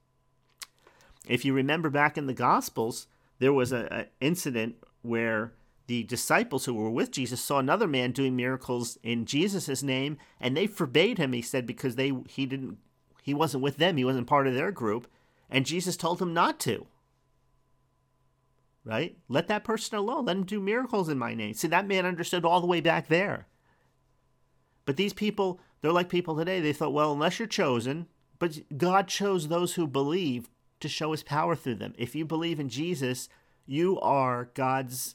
if 1.27 1.45
you 1.45 1.53
remember 1.53 1.91
back 1.91 2.19
in 2.19 2.27
the 2.27 2.35
gospels 2.35 3.07
there 3.39 3.53
was 3.53 3.73
an 3.73 4.07
incident 4.21 4.77
where 5.03 5.53
the 5.87 6.03
disciples 6.03 6.65
who 6.65 6.75
were 6.75 6.91
with 6.91 7.13
Jesus 7.13 7.41
saw 7.41 7.59
another 7.59 7.87
man 7.87 8.11
doing 8.11 8.35
miracles 8.35 8.99
in 9.03 9.25
Jesus' 9.25 9.83
name, 9.83 10.19
and 10.41 10.57
they 10.57 10.67
forbade 10.67 11.19
him. 11.19 11.33
He 11.33 11.43
said 11.43 11.67
because 11.67 11.95
they 11.95 12.13
he 12.29 12.47
didn't 12.47 12.79
he 13.23 13.35
wasn't 13.35 13.63
with 13.63 13.77
them, 13.77 13.97
he 13.97 14.05
wasn't 14.05 14.27
part 14.27 14.47
of 14.47 14.55
their 14.55 14.73
group, 14.73 15.09
and 15.51 15.67
Jesus 15.67 15.97
told 15.97 16.21
him 16.21 16.35
not 16.35 16.59
to. 16.61 16.87
Right? 18.85 19.17
Let 19.29 19.49
that 19.49 19.65
person 19.65 19.99
alone. 19.99 20.27
Let 20.27 20.37
him 20.37 20.45
do 20.45 20.61
miracles 20.61 21.09
in 21.09 21.19
my 21.19 21.35
name. 21.35 21.55
See, 21.55 21.67
that 21.69 21.89
man 21.89 22.07
understood 22.07 22.45
all 22.45 22.61
the 22.61 22.69
way 22.69 22.81
back 22.81 23.09
there. 23.09 23.49
But 24.85 24.97
these 24.97 25.13
people, 25.13 25.59
they're 25.81 25.93
like 25.93 26.09
people 26.09 26.37
today. 26.37 26.61
They 26.61 26.73
thought, 26.73 26.93
well, 26.93 27.13
unless 27.13 27.39
you're 27.39 27.49
chosen, 27.49 28.07
but 28.39 28.59
God 28.77 29.09
chose 29.09 29.49
those 29.49 29.75
who 29.75 29.87
believe 29.87 30.51
to 30.81 30.89
show 30.89 31.13
his 31.13 31.23
power 31.23 31.55
through 31.55 31.77
them. 31.77 31.95
If 31.97 32.15
you 32.15 32.25
believe 32.25 32.61
in 32.61 32.69
Jesus, 32.69 33.29
you 33.67 33.99
are 34.01 34.51
God's 34.55 35.15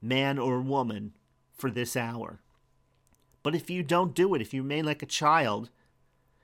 man 0.00 0.38
or 0.38 0.60
woman 0.60 1.14
for 1.52 1.70
this 1.70 1.96
hour. 1.96 2.40
But 3.42 3.54
if 3.54 3.70
you 3.70 3.82
don't 3.82 4.14
do 4.14 4.34
it, 4.34 4.42
if 4.42 4.52
you 4.54 4.62
remain 4.62 4.84
like 4.84 5.02
a 5.02 5.06
child, 5.06 5.70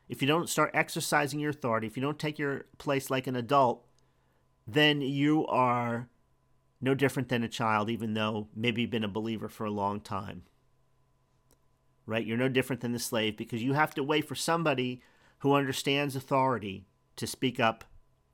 if 0.09 0.20
you 0.20 0.28
don't 0.28 0.48
start 0.48 0.70
exercising 0.74 1.40
your 1.40 1.50
authority, 1.50 1.87
if 1.87 1.96
you 1.96 2.02
don't 2.02 2.18
take 2.18 2.38
your 2.38 2.66
place 2.78 3.11
like 3.11 3.26
an 3.26 3.37
adult, 3.37 3.85
then 4.66 5.00
you 5.00 5.46
are 5.46 6.09
no 6.80 6.94
different 6.94 7.28
than 7.28 7.42
a 7.42 7.48
child, 7.48 7.90
even 7.90 8.14
though 8.14 8.48
maybe 8.54 8.83
you've 8.83 8.90
been 8.90 9.04
a 9.04 9.09
believer 9.09 9.48
for 9.48 9.64
a 9.64 9.70
long 9.70 10.00
time. 10.00 10.42
Right? 12.06 12.26
You're 12.26 12.36
no 12.36 12.48
different 12.48 12.82
than 12.82 12.92
the 12.92 12.98
slave 12.98 13.36
because 13.36 13.62
you 13.62 13.72
have 13.72 13.94
to 13.94 14.02
wait 14.02 14.28
for 14.28 14.34
somebody 14.34 15.00
who 15.38 15.54
understands 15.54 16.16
authority 16.16 16.86
to 17.16 17.26
speak 17.26 17.58
up 17.58 17.84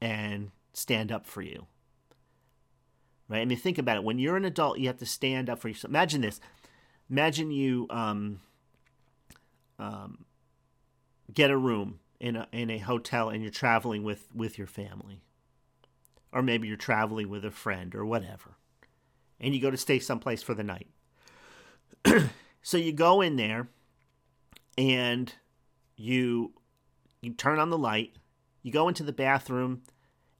and 0.01 0.51
stand 0.73 1.13
up 1.13 1.27
for 1.27 1.43
you. 1.43 1.67
Right? 3.29 3.43
I 3.43 3.45
mean, 3.45 3.59
think 3.59 3.79
about 3.79 3.97
it. 3.97 4.05
When 4.05 4.19
you're 4.19 4.37
an 4.37 4.45
adult, 4.45 4.79
you 4.79 4.89
have 4.89 4.99
to 4.99 5.07
stand 5.07 5.49
up 5.49 5.61
for 5.61 5.69
yourself. 5.69 5.91
Imagine 5.91 6.21
this. 6.21 6.41
Imagine 7.09 7.51
you 7.51 7.87
um, 7.91 8.41
um, 9.79 10.25
get 11.33 11.51
a 11.51 11.57
room 11.57 12.01
in 12.19 12.37
a, 12.37 12.49
in 12.53 12.71
a 12.71 12.79
hotel 12.79 13.29
and 13.29 13.43
you're 13.43 13.51
traveling 13.51 14.03
with, 14.03 14.29
with 14.35 14.59
your 14.59 14.67
family. 14.67 15.21
Or 16.33 16.43
maybe 16.43 16.69
you're 16.69 16.77
traveling 16.77 17.29
with 17.29 17.45
a 17.45 17.51
friend 17.51 17.95
or 17.95 18.05
whatever. 18.05 18.57
And 19.41 19.55
you 19.55 19.61
go 19.61 19.71
to 19.71 19.77
stay 19.77 19.99
someplace 19.99 20.43
for 20.43 20.55
the 20.55 20.65
night. 20.65 20.89
so 22.63 22.77
you 22.77 22.93
go 22.93 23.21
in 23.21 23.37
there 23.37 23.69
and 24.77 25.33
you 25.97 26.53
you 27.21 27.33
turn 27.35 27.59
on 27.59 27.71
the 27.71 27.79
light, 27.79 28.17
you 28.63 28.73
go 28.73 28.89
into 28.89 29.03
the 29.03 29.13
bathroom 29.13 29.83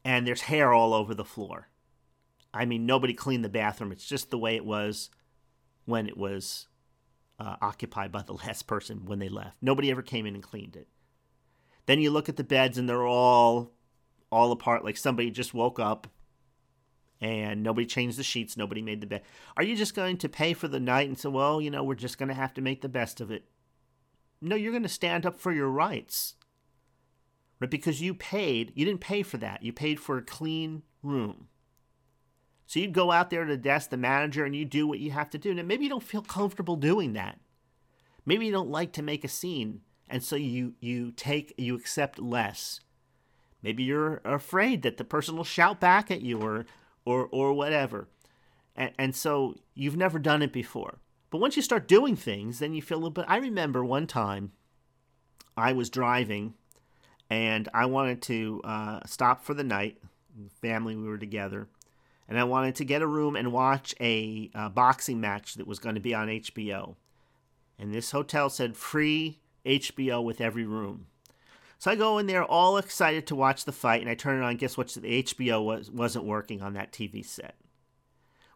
and 0.05 0.27
there's 0.27 0.43
hair 0.43 0.73
all 0.73 0.95
over 0.95 1.15
the 1.15 1.25
floor. 1.25 1.69
I 2.53 2.65
mean, 2.65 2.87
nobody 2.87 3.13
cleaned 3.13 3.45
the 3.45 3.51
bathroom. 3.51 3.93
It's 3.93 4.07
just 4.07 4.31
the 4.31 4.39
way 4.39 4.57
it 4.57 4.65
was 4.65 5.11
when 5.85 6.07
it 6.07 6.17
was 6.17 6.67
uh, 7.39 7.57
occupied 7.61 8.13
by 8.13 8.23
the 8.23 8.33
last 8.47 8.67
person 8.67 9.05
when 9.05 9.19
they 9.19 9.29
left. 9.29 9.57
Nobody 9.61 9.91
ever 9.91 10.03
came 10.03 10.27
in 10.27 10.35
and 10.35 10.43
cleaned 10.43 10.77
it. 10.77 10.89
Then 11.87 12.01
you 12.01 12.11
look 12.11 12.29
at 12.29 12.37
the 12.37 12.45
beds 12.45 12.79
and 12.79 12.89
they're 12.89 13.07
all 13.07 13.73
all 14.33 14.53
apart 14.53 14.85
like 14.85 14.97
somebody 14.97 15.29
just 15.29 15.53
woke 15.53 15.81
up 15.81 16.07
and 17.21 17.63
nobody 17.63 17.87
changed 17.87 18.19
the 18.19 18.23
sheets, 18.23 18.57
nobody 18.57 18.83
made 18.83 19.01
the 19.01 19.07
bed. 19.07 19.23
Are 19.57 19.63
you 19.63 19.77
just 19.77 19.95
going 19.95 20.17
to 20.19 20.29
pay 20.29 20.53
for 20.55 20.69
the 20.69 20.81
night 20.81 21.09
and 21.09 21.19
say, 21.19 21.29
"Well, 21.29 21.61
you 21.61 21.71
know, 21.71 21.85
we're 21.85 21.95
just 21.95 22.19
going 22.19 22.29
to 22.29 22.35
have 22.35 22.55
to 22.55 22.63
make 22.63 22.81
the 22.81 22.89
best 22.89 23.21
of 23.21 23.31
it?" 23.31 23.45
No, 24.41 24.57
you're 24.57 24.73
going 24.73 24.83
to 24.85 24.89
stand 24.89 25.27
up 25.27 25.39
for 25.39 25.53
your 25.53 25.69
rights. 25.69 26.35
Right? 27.61 27.71
Because 27.71 28.01
you 28.01 28.15
paid, 28.15 28.73
you 28.75 28.87
didn't 28.87 29.03
pay 29.03 29.23
for 29.23 29.37
that. 29.37 29.63
You 29.63 29.73
paid 29.73 30.01
for 30.01 30.17
a 30.17 30.23
clean 30.23 30.83
room. 31.03 31.49
So 32.67 32.79
you'd 32.79 32.95
go 32.95 33.11
out 33.11 33.31
there 33.31 33.45
to 33.45 33.51
the 33.51 33.57
desk, 33.59 33.91
the 33.91 33.97
manager, 33.97 34.45
and 34.45 34.55
you 34.55 34.65
do 34.65 34.87
what 34.87 35.01
you 35.01 35.11
have 35.11 35.29
to 35.31 35.39
do. 35.39 35.53
Now, 35.53 35.65
maybe 35.65 35.85
you 35.85 35.91
don't 35.91 36.03
feel 36.03 36.23
comfortable 36.23 36.77
doing 36.77 37.13
that. 37.15 37.41
Maybe 38.25 38.47
you 38.47 38.53
don't 38.53 38.71
like 38.71 38.93
to 38.93 39.03
make 39.03 39.25
a 39.25 39.29
scene, 39.29 39.81
and 40.09 40.23
so 40.23 40.37
you 40.37 40.75
you 40.81 41.11
take 41.11 41.53
you 41.59 41.75
accept 41.75 42.19
less. 42.19 42.81
Maybe 43.63 43.83
you're 43.83 44.21
afraid 44.25 44.83
that 44.83 44.97
the 44.97 45.05
person 45.05 45.37
will 45.37 45.45
shout 45.45 45.81
back 45.81 46.11
at 46.11 46.23
you 46.23 46.41
or 46.41 46.65
or 47.05 47.29
or 47.31 47.53
whatever. 47.53 48.09
And, 48.77 48.93
and 48.99 49.17
so 49.17 49.57
you've 49.75 49.97
never 49.97 50.19
done 50.19 50.43
it 50.43 50.53
before. 50.53 50.99
But 51.31 51.41
once 51.41 51.57
you 51.57 51.63
start 51.63 51.89
doing 51.89 52.17
things, 52.17 52.59
then 52.59 52.75
you 52.75 52.83
feel 52.83 52.97
a 52.97 53.01
little 53.01 53.11
bit. 53.11 53.25
I 53.29 53.37
remember 53.37 53.85
one 53.85 54.07
time 54.07 54.53
I 55.57 55.73
was 55.73 55.91
driving 55.91 56.55
and 57.29 57.69
I 57.73 57.87
wanted 57.87 58.23
to 58.23 58.61
uh, 58.65 59.01
stop 59.07 59.45
for 59.45 59.55
the 59.55 59.65
night. 59.65 59.99
Family, 60.61 60.97
we 60.97 61.07
were 61.07 61.19
together 61.19 61.69
and 62.31 62.39
I 62.39 62.45
wanted 62.45 62.77
to 62.77 62.85
get 62.85 63.03
a 63.03 63.07
room 63.09 63.35
and 63.35 63.53
watch 63.53 63.93
a 64.01 64.51
uh, 64.55 64.69
boxing 64.69 65.21
match 65.21 65.55
that 65.55 65.67
was 65.67 65.81
going 65.81 65.97
to 65.97 66.01
be 66.01 66.15
on 66.15 66.29
HBO. 66.29 66.95
And 67.77 67.93
this 67.93 68.13
hotel 68.13 68.49
said 68.49 68.77
free 68.77 69.41
HBO 69.67 70.23
with 70.23 70.41
every 70.41 70.65
room. 70.65 71.07
So 71.81 71.91
I 71.91 71.97
go 71.97 72.19
in 72.19 72.27
there 72.27 72.45
all 72.45 72.77
excited 72.77 73.27
to 73.29 73.35
watch 73.35 73.65
the 73.65 73.73
fight, 73.73 74.03
and 74.03 74.11
I 74.11 74.15
turn 74.15 74.39
it 74.39 74.45
on. 74.45 74.57
Guess 74.57 74.77
what? 74.77 74.89
The 74.89 75.23
HBO 75.23 75.65
was, 75.65 75.91
wasn't 75.91 76.27
working 76.27 76.61
on 76.61 76.75
that 76.75 76.93
TV 76.93 77.25
set. 77.25 77.55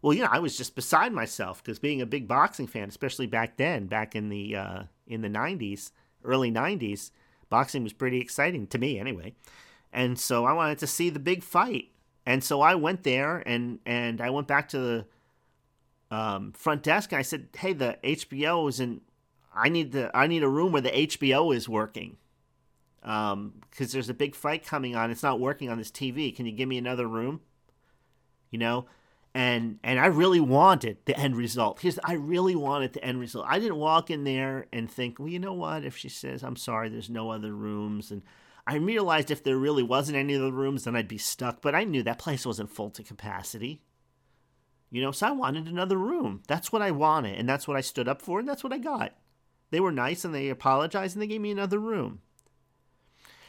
Well, 0.02 0.12
you 0.12 0.22
know, 0.22 0.28
I 0.30 0.40
was 0.40 0.58
just 0.58 0.74
beside 0.74 1.10
myself 1.10 1.64
because 1.64 1.78
being 1.78 2.02
a 2.02 2.06
big 2.06 2.28
boxing 2.28 2.66
fan, 2.66 2.86
especially 2.90 3.26
back 3.26 3.56
then, 3.56 3.86
back 3.86 4.14
in 4.14 4.28
the 4.28 4.54
uh, 4.54 4.82
in 5.06 5.22
the 5.22 5.30
'90s, 5.30 5.90
early 6.22 6.52
'90s, 6.52 7.12
boxing 7.48 7.82
was 7.82 7.94
pretty 7.94 8.20
exciting 8.20 8.66
to 8.66 8.76
me 8.76 8.98
anyway. 8.98 9.32
And 9.90 10.18
so 10.18 10.44
I 10.44 10.52
wanted 10.52 10.76
to 10.80 10.86
see 10.86 11.08
the 11.08 11.18
big 11.18 11.42
fight. 11.42 11.92
And 12.26 12.44
so 12.44 12.60
I 12.60 12.74
went 12.74 13.04
there 13.04 13.42
and 13.46 13.78
and 13.86 14.20
I 14.20 14.28
went 14.28 14.48
back 14.48 14.68
to 14.68 14.78
the 14.78 15.06
um, 16.14 16.52
front 16.52 16.82
desk 16.82 17.12
and 17.12 17.20
I 17.20 17.22
said, 17.22 17.48
"Hey, 17.56 17.72
the 17.72 17.96
HBO 18.04 18.68
is 18.68 18.80
in. 18.80 19.00
I 19.54 19.70
need 19.70 19.92
the 19.92 20.14
I 20.14 20.26
need 20.26 20.42
a 20.42 20.48
room 20.48 20.72
where 20.72 20.82
the 20.82 20.90
HBO 20.90 21.56
is 21.56 21.70
working, 21.70 22.18
because 23.04 23.32
um, 23.32 23.52
there's 23.76 24.08
a 24.08 24.14
big 24.14 24.34
fight 24.34 24.64
coming 24.64 24.96
on. 24.96 25.10
It's 25.10 25.22
not 25.22 25.38
working 25.38 25.68
on 25.68 25.78
this 25.78 25.90
TV. 25.90 26.34
Can 26.34 26.46
you 26.46 26.52
give 26.52 26.68
me 26.68 26.78
another 26.78 27.06
room? 27.06 27.40
You 28.50 28.58
know." 28.58 28.86
And 29.36 29.80
and 29.82 29.98
I 29.98 30.06
really 30.06 30.40
wanted 30.40 30.98
the 31.06 31.18
end 31.18 31.36
result. 31.36 31.80
Here's 31.80 31.98
I 32.04 32.14
really 32.14 32.54
wanted 32.54 32.92
the 32.92 33.04
end 33.04 33.20
result. 33.20 33.46
I 33.48 33.58
didn't 33.58 33.76
walk 33.76 34.10
in 34.10 34.24
there 34.24 34.66
and 34.72 34.90
think, 34.90 35.18
well, 35.18 35.28
you 35.28 35.40
know 35.40 35.52
what? 35.52 35.84
If 35.84 35.96
she 35.96 36.08
says, 36.08 36.42
"I'm 36.42 36.56
sorry, 36.56 36.88
there's 36.88 37.10
no 37.10 37.30
other 37.30 37.52
rooms," 37.52 38.10
and 38.10 38.22
I 38.66 38.76
realized 38.76 39.30
if 39.30 39.42
there 39.42 39.58
really 39.58 39.82
wasn't 39.82 40.16
any 40.16 40.34
of 40.34 40.40
the 40.40 40.52
rooms, 40.52 40.84
then 40.84 40.96
I'd 40.96 41.08
be 41.08 41.18
stuck. 41.18 41.60
But 41.60 41.74
I 41.74 41.84
knew 41.84 42.02
that 42.04 42.18
place 42.18 42.46
wasn't 42.46 42.70
full 42.70 42.90
to 42.90 43.02
capacity. 43.02 43.82
You 44.90 45.02
know, 45.02 45.10
so 45.10 45.26
I 45.26 45.32
wanted 45.32 45.66
another 45.66 45.98
room. 45.98 46.42
That's 46.46 46.72
what 46.72 46.80
I 46.80 46.92
wanted, 46.92 47.36
and 47.36 47.48
that's 47.48 47.66
what 47.66 47.76
I 47.76 47.80
stood 47.80 48.08
up 48.08 48.22
for, 48.22 48.38
and 48.38 48.48
that's 48.48 48.62
what 48.62 48.72
I 48.72 48.78
got. 48.78 49.14
They 49.74 49.80
were 49.80 49.90
nice 49.90 50.24
and 50.24 50.32
they 50.32 50.50
apologized 50.50 51.16
and 51.16 51.22
they 51.22 51.26
gave 51.26 51.40
me 51.40 51.50
another 51.50 51.80
room. 51.80 52.20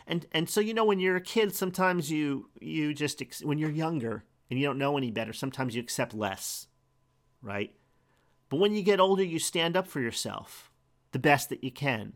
And 0.08 0.26
and 0.32 0.50
so 0.50 0.62
you 0.62 0.74
know 0.74 0.86
when 0.86 1.00
you're 1.00 1.16
a 1.16 1.22
kid, 1.22 1.56
sometimes 1.56 2.12
you 2.12 2.50
you 2.60 2.94
just 2.94 3.22
when 3.44 3.58
you're 3.58 3.72
younger 3.72 4.24
and 4.50 4.60
you 4.60 4.66
don't 4.66 4.78
know 4.78 4.98
any 4.98 5.12
better, 5.12 5.34
sometimes 5.34 5.76
you 5.76 5.82
accept 5.82 6.14
less, 6.14 6.68
right? 7.42 7.74
But 8.50 8.60
when 8.60 8.76
you 8.76 8.84
get 8.84 9.00
older, 9.00 9.24
you 9.24 9.40
stand 9.40 9.76
up 9.76 9.88
for 9.88 10.00
yourself 10.00 10.72
the 11.12 11.20
best 11.20 11.50
that 11.50 11.64
you 11.64 11.72
can. 11.72 12.14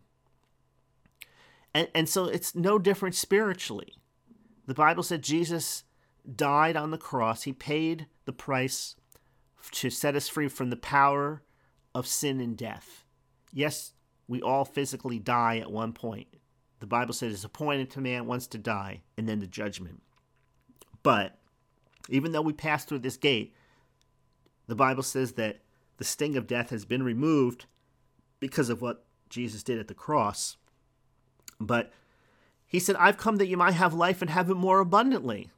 And 1.74 1.88
and 1.96 2.08
so 2.08 2.26
it's 2.26 2.56
no 2.56 2.78
different 2.78 3.16
spiritually. 3.16 3.96
The 4.68 4.74
Bible 4.76 5.04
said 5.04 5.24
Jesus 5.24 5.84
died 6.36 6.76
on 6.76 6.92
the 6.92 6.98
cross. 6.98 7.44
He 7.44 7.54
paid 7.54 8.06
the 8.26 8.34
price 8.34 8.96
to 9.72 9.90
set 9.90 10.16
us 10.16 10.28
free 10.28 10.48
from 10.48 10.70
the 10.70 10.76
power 10.76 11.42
of 11.96 12.08
sin 12.08 12.40
and 12.40 12.56
death. 12.56 13.04
Yes, 13.52 13.94
we 14.28 14.42
all 14.42 14.66
physically 14.66 15.18
die 15.18 15.58
at 15.58 15.72
one 15.72 15.94
point. 15.94 16.28
The 16.80 16.88
Bible 16.88 17.14
says 17.14 17.34
it's 17.34 17.44
appointed 17.44 17.90
to 17.92 18.02
man 18.02 18.26
once 18.26 18.48
to 18.48 18.58
die 18.58 19.02
and 19.18 19.28
then 19.28 19.40
the 19.40 19.48
judgment. 19.48 20.02
But 21.04 21.38
even 22.10 22.32
though 22.32 22.42
we 22.42 22.54
pass 22.54 22.86
through 22.86 23.00
this 23.00 23.18
gate, 23.18 23.54
the 24.68 24.76
Bible 24.76 25.04
says 25.04 25.34
that 25.34 25.60
the 25.98 26.04
sting 26.04 26.38
of 26.38 26.48
death 26.48 26.70
has 26.70 26.86
been 26.86 27.04
removed 27.04 27.66
because 28.40 28.70
of 28.70 28.82
what 28.82 29.06
Jesus 29.30 29.64
did 29.64 29.80
at 29.80 29.88
the 29.88 29.94
cross. 29.94 30.58
But 31.60 31.92
he 32.66 32.80
said, 32.80 32.96
I've 32.98 33.18
come 33.18 33.38
that 33.38 33.48
you 33.48 33.58
might 33.58 33.74
have 33.74 33.94
life 33.94 34.22
and 34.22 34.30
have 34.30 34.50
it 34.50 34.56
more 34.56 34.80
abundantly 34.80 35.52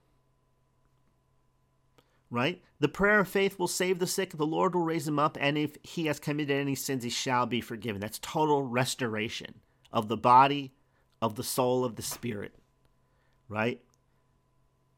right? 2.31 2.63
The 2.79 2.87
prayer 2.87 3.19
of 3.19 3.27
faith 3.27 3.59
will 3.59 3.67
save 3.67 3.99
the 3.99 4.07
sick, 4.07 4.31
the 4.31 4.45
Lord 4.45 4.73
will 4.73 4.81
raise 4.81 5.07
him 5.07 5.19
up, 5.19 5.37
and 5.39 5.57
if 5.57 5.77
he 5.83 6.07
has 6.07 6.19
committed 6.19 6.57
any 6.57 6.73
sins, 6.73 7.03
he 7.03 7.09
shall 7.09 7.45
be 7.45 7.61
forgiven. 7.61 8.01
That's 8.01 8.17
total 8.17 8.63
restoration 8.63 9.59
of 9.91 10.07
the 10.07 10.17
body, 10.17 10.73
of 11.21 11.35
the 11.35 11.43
soul, 11.43 11.85
of 11.85 11.95
the 11.95 12.01
spirit, 12.01 12.55
right? 13.47 13.81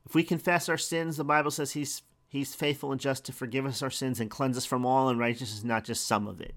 If 0.05 0.15
we 0.15 0.23
confess 0.23 0.69
our 0.69 0.77
sins, 0.77 1.17
the 1.17 1.23
Bible 1.23 1.51
says 1.51 1.71
he's 1.71 2.01
he's 2.27 2.55
faithful 2.55 2.91
and 2.91 2.99
just 2.99 3.25
to 3.25 3.31
forgive 3.31 3.65
us 3.65 3.81
our 3.81 3.91
sins 3.91 4.19
and 4.19 4.29
cleanse 4.29 4.57
us 4.57 4.65
from 4.65 4.85
all 4.85 5.09
unrighteousness, 5.09 5.63
not 5.63 5.83
just 5.83 6.07
some 6.07 6.27
of 6.27 6.41
it. 6.41 6.55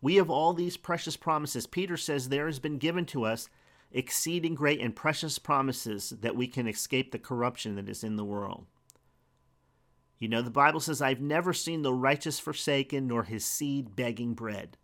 We 0.00 0.16
have 0.16 0.30
all 0.30 0.54
these 0.54 0.76
precious 0.76 1.16
promises. 1.16 1.66
Peter 1.66 1.96
says 1.96 2.28
there 2.28 2.46
has 2.46 2.58
been 2.58 2.78
given 2.78 3.04
to 3.06 3.24
us 3.24 3.48
exceeding 3.92 4.54
great 4.54 4.80
and 4.80 4.94
precious 4.94 5.38
promises 5.38 6.10
that 6.20 6.36
we 6.36 6.46
can 6.46 6.68
escape 6.68 7.10
the 7.10 7.18
corruption 7.18 7.74
that 7.74 7.88
is 7.88 8.04
in 8.04 8.16
the 8.16 8.24
world. 8.24 8.66
You 10.18 10.28
know, 10.28 10.42
the 10.42 10.50
Bible 10.50 10.80
says, 10.80 11.02
I've 11.02 11.20
never 11.20 11.52
seen 11.52 11.82
the 11.82 11.94
righteous 11.94 12.38
forsaken, 12.38 13.06
nor 13.08 13.24
his 13.24 13.44
seed 13.44 13.96
begging 13.96 14.34
bread. 14.34 14.76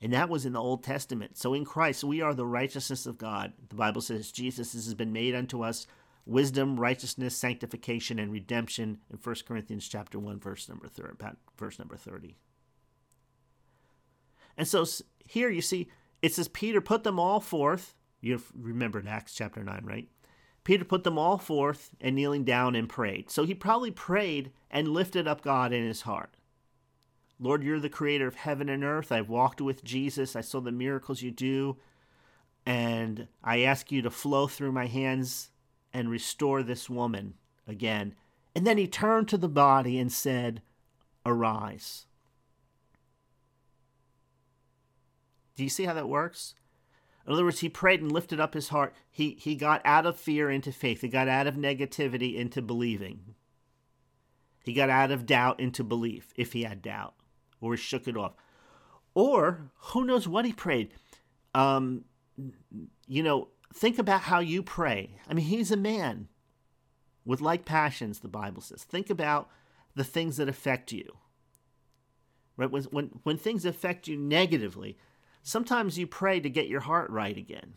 And 0.00 0.12
that 0.12 0.28
was 0.28 0.46
in 0.46 0.52
the 0.52 0.60
Old 0.60 0.84
Testament. 0.84 1.36
So 1.36 1.54
in 1.54 1.64
Christ, 1.64 2.04
we 2.04 2.20
are 2.20 2.34
the 2.34 2.46
righteousness 2.46 3.06
of 3.06 3.18
God. 3.18 3.52
The 3.68 3.74
Bible 3.74 4.00
says, 4.00 4.30
Jesus 4.30 4.72
has 4.72 4.94
been 4.94 5.12
made 5.12 5.34
unto 5.34 5.62
us 5.62 5.86
wisdom, 6.24 6.78
righteousness, 6.78 7.36
sanctification, 7.36 8.18
and 8.18 8.30
redemption 8.30 8.98
in 9.10 9.18
1 9.18 9.36
Corinthians 9.46 9.88
chapter 9.88 10.18
1, 10.18 10.38
verse 10.38 10.68
number, 10.68 10.86
thir- 10.86 11.16
verse 11.56 11.78
number 11.78 11.96
30. 11.96 12.36
And 14.56 14.68
so 14.68 14.84
here 15.26 15.48
you 15.48 15.62
see, 15.62 15.88
it 16.22 16.34
says, 16.34 16.48
Peter 16.48 16.80
put 16.80 17.02
them 17.02 17.18
all 17.18 17.40
forth. 17.40 17.94
You 18.20 18.42
remember 18.54 19.00
in 19.00 19.08
Acts 19.08 19.34
chapter 19.34 19.62
9, 19.64 19.82
right? 19.84 20.08
Peter 20.64 20.84
put 20.84 21.04
them 21.04 21.18
all 21.18 21.38
forth 21.38 21.90
and 22.00 22.14
kneeling 22.14 22.44
down 22.44 22.74
and 22.74 22.88
prayed. 22.88 23.30
So 23.30 23.44
he 23.44 23.54
probably 23.54 23.90
prayed 23.90 24.52
and 24.70 24.88
lifted 24.88 25.26
up 25.26 25.40
God 25.40 25.72
in 25.72 25.82
his 25.86 26.02
heart. 26.02 26.36
Lord, 27.40 27.62
you're 27.62 27.80
the 27.80 27.88
creator 27.88 28.26
of 28.26 28.34
heaven 28.34 28.68
and 28.68 28.82
earth. 28.82 29.12
I've 29.12 29.28
walked 29.28 29.60
with 29.60 29.84
Jesus. 29.84 30.34
I 30.34 30.40
saw 30.40 30.60
the 30.60 30.72
miracles 30.72 31.22
you 31.22 31.30
do. 31.30 31.76
And 32.66 33.28
I 33.42 33.60
ask 33.60 33.92
you 33.92 34.02
to 34.02 34.10
flow 34.10 34.46
through 34.46 34.72
my 34.72 34.86
hands 34.86 35.50
and 35.92 36.10
restore 36.10 36.62
this 36.62 36.90
woman 36.90 37.34
again. 37.66 38.14
And 38.54 38.66
then 38.66 38.76
he 38.76 38.86
turned 38.86 39.28
to 39.28 39.38
the 39.38 39.48
body 39.48 39.98
and 39.98 40.12
said, 40.12 40.62
Arise. 41.24 42.06
Do 45.54 45.62
you 45.62 45.70
see 45.70 45.84
how 45.84 45.94
that 45.94 46.08
works? 46.08 46.54
In 47.26 47.32
other 47.32 47.44
words, 47.44 47.60
he 47.60 47.68
prayed 47.68 48.00
and 48.00 48.10
lifted 48.10 48.40
up 48.40 48.54
his 48.54 48.68
heart. 48.68 48.94
He, 49.10 49.36
he 49.38 49.54
got 49.54 49.82
out 49.84 50.06
of 50.06 50.18
fear 50.18 50.50
into 50.50 50.72
faith. 50.72 51.02
He 51.02 51.08
got 51.08 51.28
out 51.28 51.46
of 51.46 51.56
negativity 51.56 52.36
into 52.36 52.62
believing. 52.62 53.34
He 54.64 54.72
got 54.72 54.88
out 54.88 55.10
of 55.10 55.26
doubt 55.26 55.60
into 55.60 55.84
belief, 55.84 56.32
if 56.36 56.52
he 56.52 56.62
had 56.62 56.80
doubt, 56.80 57.14
or 57.60 57.74
he 57.74 57.78
shook 57.80 58.08
it 58.08 58.16
off. 58.16 58.32
Or 59.14 59.70
who 59.76 60.04
knows 60.04 60.28
what 60.28 60.44
he 60.44 60.52
prayed. 60.52 60.90
Um, 61.54 62.04
you 63.06 63.22
know, 63.22 63.48
think 63.74 63.98
about 63.98 64.22
how 64.22 64.40
you 64.40 64.62
pray. 64.62 65.18
I 65.28 65.34
mean, 65.34 65.46
he's 65.46 65.70
a 65.70 65.76
man 65.76 66.28
with 67.24 67.40
like 67.40 67.64
passions, 67.64 68.20
the 68.20 68.28
Bible 68.28 68.62
says. 68.62 68.84
Think 68.84 69.10
about 69.10 69.48
the 69.94 70.04
things 70.04 70.36
that 70.36 70.48
affect 70.48 70.92
you. 70.92 71.16
Right? 72.56 72.70
When, 72.70 72.84
when, 72.84 73.10
when 73.22 73.36
things 73.36 73.64
affect 73.64 74.08
you 74.08 74.16
negatively, 74.16 74.96
sometimes 75.42 75.98
you 75.98 76.06
pray 76.06 76.40
to 76.40 76.50
get 76.50 76.68
your 76.68 76.80
heart 76.80 77.10
right 77.10 77.36
again. 77.36 77.74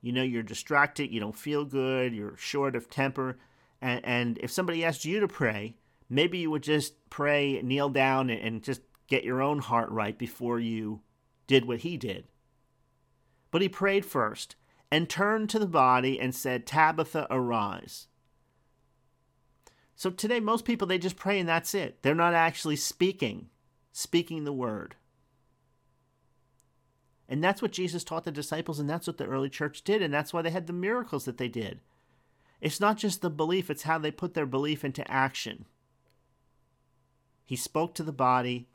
You 0.00 0.12
know, 0.12 0.22
you're 0.22 0.42
distracted, 0.42 1.10
you 1.10 1.18
don't 1.18 1.36
feel 1.36 1.64
good, 1.64 2.14
you're 2.14 2.36
short 2.36 2.76
of 2.76 2.88
temper. 2.88 3.38
And, 3.80 4.00
and 4.04 4.38
if 4.38 4.50
somebody 4.50 4.84
asked 4.84 5.04
you 5.04 5.20
to 5.20 5.28
pray, 5.28 5.74
maybe 6.08 6.38
you 6.38 6.50
would 6.50 6.62
just 6.62 6.94
pray, 7.10 7.60
kneel 7.62 7.88
down, 7.88 8.30
and 8.30 8.62
just 8.62 8.80
get 9.06 9.24
your 9.24 9.40
own 9.40 9.58
heart 9.58 9.90
right 9.90 10.18
before 10.18 10.58
you 10.58 11.00
did 11.46 11.66
what 11.66 11.80
he 11.80 11.96
did. 11.96 12.24
But 13.50 13.62
he 13.62 13.68
prayed 13.68 14.04
first 14.04 14.56
and 14.90 15.08
turned 15.08 15.50
to 15.50 15.58
the 15.58 15.66
body 15.66 16.20
and 16.20 16.34
said, 16.34 16.66
Tabitha, 16.66 17.26
arise. 17.30 18.08
So 19.94 20.10
today, 20.10 20.40
most 20.40 20.64
people, 20.64 20.86
they 20.86 20.98
just 20.98 21.16
pray 21.16 21.38
and 21.40 21.48
that's 21.48 21.74
it. 21.74 22.02
They're 22.02 22.14
not 22.14 22.34
actually 22.34 22.76
speaking, 22.76 23.48
speaking 23.92 24.44
the 24.44 24.52
word. 24.52 24.96
And 27.28 27.42
that's 27.42 27.60
what 27.62 27.72
Jesus 27.72 28.04
taught 28.04 28.24
the 28.24 28.30
disciples, 28.30 28.78
and 28.78 28.88
that's 28.88 29.06
what 29.06 29.18
the 29.18 29.26
early 29.26 29.48
church 29.48 29.82
did, 29.82 30.02
and 30.02 30.14
that's 30.14 30.32
why 30.32 30.42
they 30.42 30.50
had 30.50 30.66
the 30.66 30.72
miracles 30.72 31.24
that 31.24 31.38
they 31.38 31.48
did. 31.48 31.80
It's 32.60 32.78
not 32.78 32.98
just 32.98 33.20
the 33.20 33.30
belief, 33.30 33.68
it's 33.68 33.82
how 33.82 33.98
they 33.98 34.10
put 34.10 34.34
their 34.34 34.46
belief 34.46 34.84
into 34.84 35.10
action. 35.10 35.66
He 37.46 37.54
spoke 37.54 37.94
to 37.94 38.02
the 38.02 38.12
body, 38.12 38.66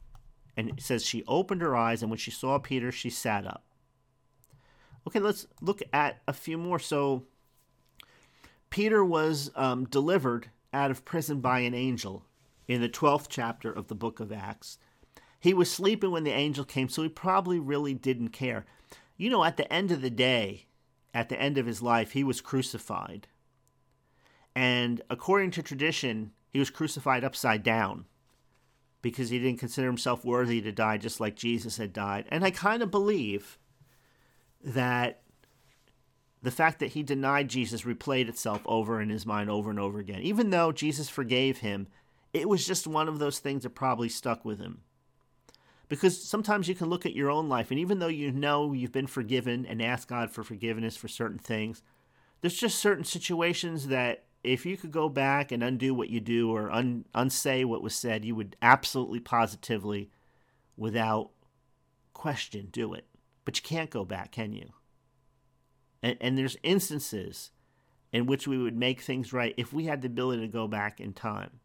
and 0.56 0.70
it 0.70 0.82
says 0.82 1.06
she 1.06 1.26
opened 1.28 1.62
her 1.62 1.76
eyes, 1.76 2.02
and 2.02 2.10
when 2.10 2.18
she 2.18 2.32
saw 2.32 2.58
Peter, 2.58 2.90
she 2.90 3.10
sat 3.10 3.46
up. 3.46 3.66
Okay, 5.06 5.20
let's 5.20 5.46
look 5.60 5.82
at 5.92 6.22
a 6.26 6.32
few 6.32 6.58
more. 6.58 6.80
So, 6.80 7.26
Peter 8.70 9.04
was 9.04 9.52
um, 9.56 9.86
delivered 9.86 10.52
out 10.74 10.90
of 10.90 11.04
prison 11.04 11.42
by 11.42 11.60
an 11.60 11.74
angel 11.74 12.24
in 12.66 12.80
the 12.80 12.88
12th 12.88 13.26
chapter 13.28 13.70
of 13.70 13.90
the 13.90 13.96
book 13.96 14.22
of 14.22 14.32
Acts. 14.32 14.78
He 15.38 15.54
was 15.54 15.70
sleeping 15.70 16.12
when 16.12 16.24
the 16.24 16.32
angel 16.32 16.64
came, 16.64 16.88
so 16.88 17.04
he 17.04 17.10
probably 17.10 17.60
really 17.60 17.94
didn't 17.94 18.30
care. 18.30 18.66
You 19.18 19.30
know, 19.30 19.44
at 19.44 19.58
the 19.58 19.72
end 19.74 19.92
of 19.92 20.02
the 20.02 20.10
day, 20.10 20.68
at 21.14 21.28
the 21.28 21.40
end 21.42 21.58
of 21.58 21.66
his 21.66 21.82
life, 21.82 22.12
he 22.12 22.24
was 22.24 22.40
crucified. 22.40 23.28
And 24.56 25.02
according 25.10 25.52
to 25.52 25.64
tradition, 25.64 26.32
he 26.50 26.60
was 26.60 26.70
crucified 26.70 27.26
upside 27.26 27.64
down 27.64 28.06
because 29.02 29.30
he 29.30 29.40
didn't 29.40 29.60
consider 29.60 29.88
himself 29.88 30.24
worthy 30.24 30.62
to 30.62 30.72
die 30.72 30.98
just 30.98 31.20
like 31.20 31.36
Jesus 31.36 31.78
had 31.78 31.94
died. 31.94 32.26
And 32.30 32.44
I 32.44 32.52
kind 32.52 32.84
of 32.84 32.92
believe 32.92 33.58
that 34.64 35.22
the 36.44 36.52
fact 36.52 36.80
that 36.80 36.92
he 36.92 37.04
denied 37.04 37.50
Jesus 37.50 37.84
replayed 37.84 38.28
itself 38.28 38.62
over 38.66 39.00
in 39.00 39.10
his 39.10 39.26
mind 39.26 39.50
over 39.50 39.70
and 39.70 39.80
over 39.80 40.00
again. 40.00 40.22
Even 40.22 40.50
though 40.50 40.72
Jesus 40.72 41.10
forgave 41.10 41.60
him, 41.60 41.88
it 42.34 42.50
was 42.50 42.66
just 42.66 42.88
one 42.88 43.08
of 43.08 43.20
those 43.20 43.40
things 43.40 43.64
that 43.64 43.72
probably 43.72 44.10
stuck 44.10 44.44
with 44.44 44.60
him. 44.60 44.82
Because 45.88 46.24
sometimes 46.24 46.68
you 46.68 46.76
can 46.76 46.90
look 46.90 47.06
at 47.06 47.16
your 47.16 47.30
own 47.30 47.50
life, 47.50 47.70
and 47.70 47.80
even 47.80 48.00
though 48.00 48.08
you 48.08 48.32
know 48.32 48.72
you've 48.72 48.94
been 48.94 49.08
forgiven 49.08 49.66
and 49.66 49.82
ask 49.82 50.08
God 50.08 50.32
for 50.32 50.42
forgiveness 50.42 50.96
for 50.96 51.10
certain 51.10 51.38
things, 51.38 51.84
there's 52.40 52.56
just 52.56 52.80
certain 52.80 53.04
situations 53.04 53.88
that 53.88 54.24
if 54.44 54.66
you 54.66 54.78
could 54.78 54.92
go 54.92 55.10
back 55.10 55.52
and 55.52 55.64
undo 55.64 55.94
what 55.94 56.10
you 56.10 56.20
do 56.20 56.52
or 56.52 56.72
un- 56.72 57.06
unsay 57.14 57.64
what 57.64 57.84
was 57.84 57.96
said, 57.96 58.26
you 58.26 58.36
would 58.36 58.56
absolutely 58.62 59.20
positively, 59.20 60.10
without 60.76 61.32
question, 62.14 62.70
do 62.72 62.94
it. 62.94 63.06
But 63.46 63.58
you 63.58 63.64
can't 63.64 63.90
go 63.90 64.06
back, 64.06 64.32
can 64.32 64.54
you? 64.54 64.70
And, 66.02 66.18
and 66.22 66.38
there's 66.38 66.58
instances 66.64 67.52
in 68.12 68.26
which 68.26 68.48
we 68.48 68.58
would 68.58 68.76
make 68.76 69.02
things 69.02 69.32
right 69.32 69.54
if 69.58 69.72
we 69.72 69.86
had 69.86 70.02
the 70.02 70.08
ability 70.08 70.42
to 70.42 70.52
go 70.52 70.68
back 70.68 71.00
in 71.00 71.14
time. 71.14 71.60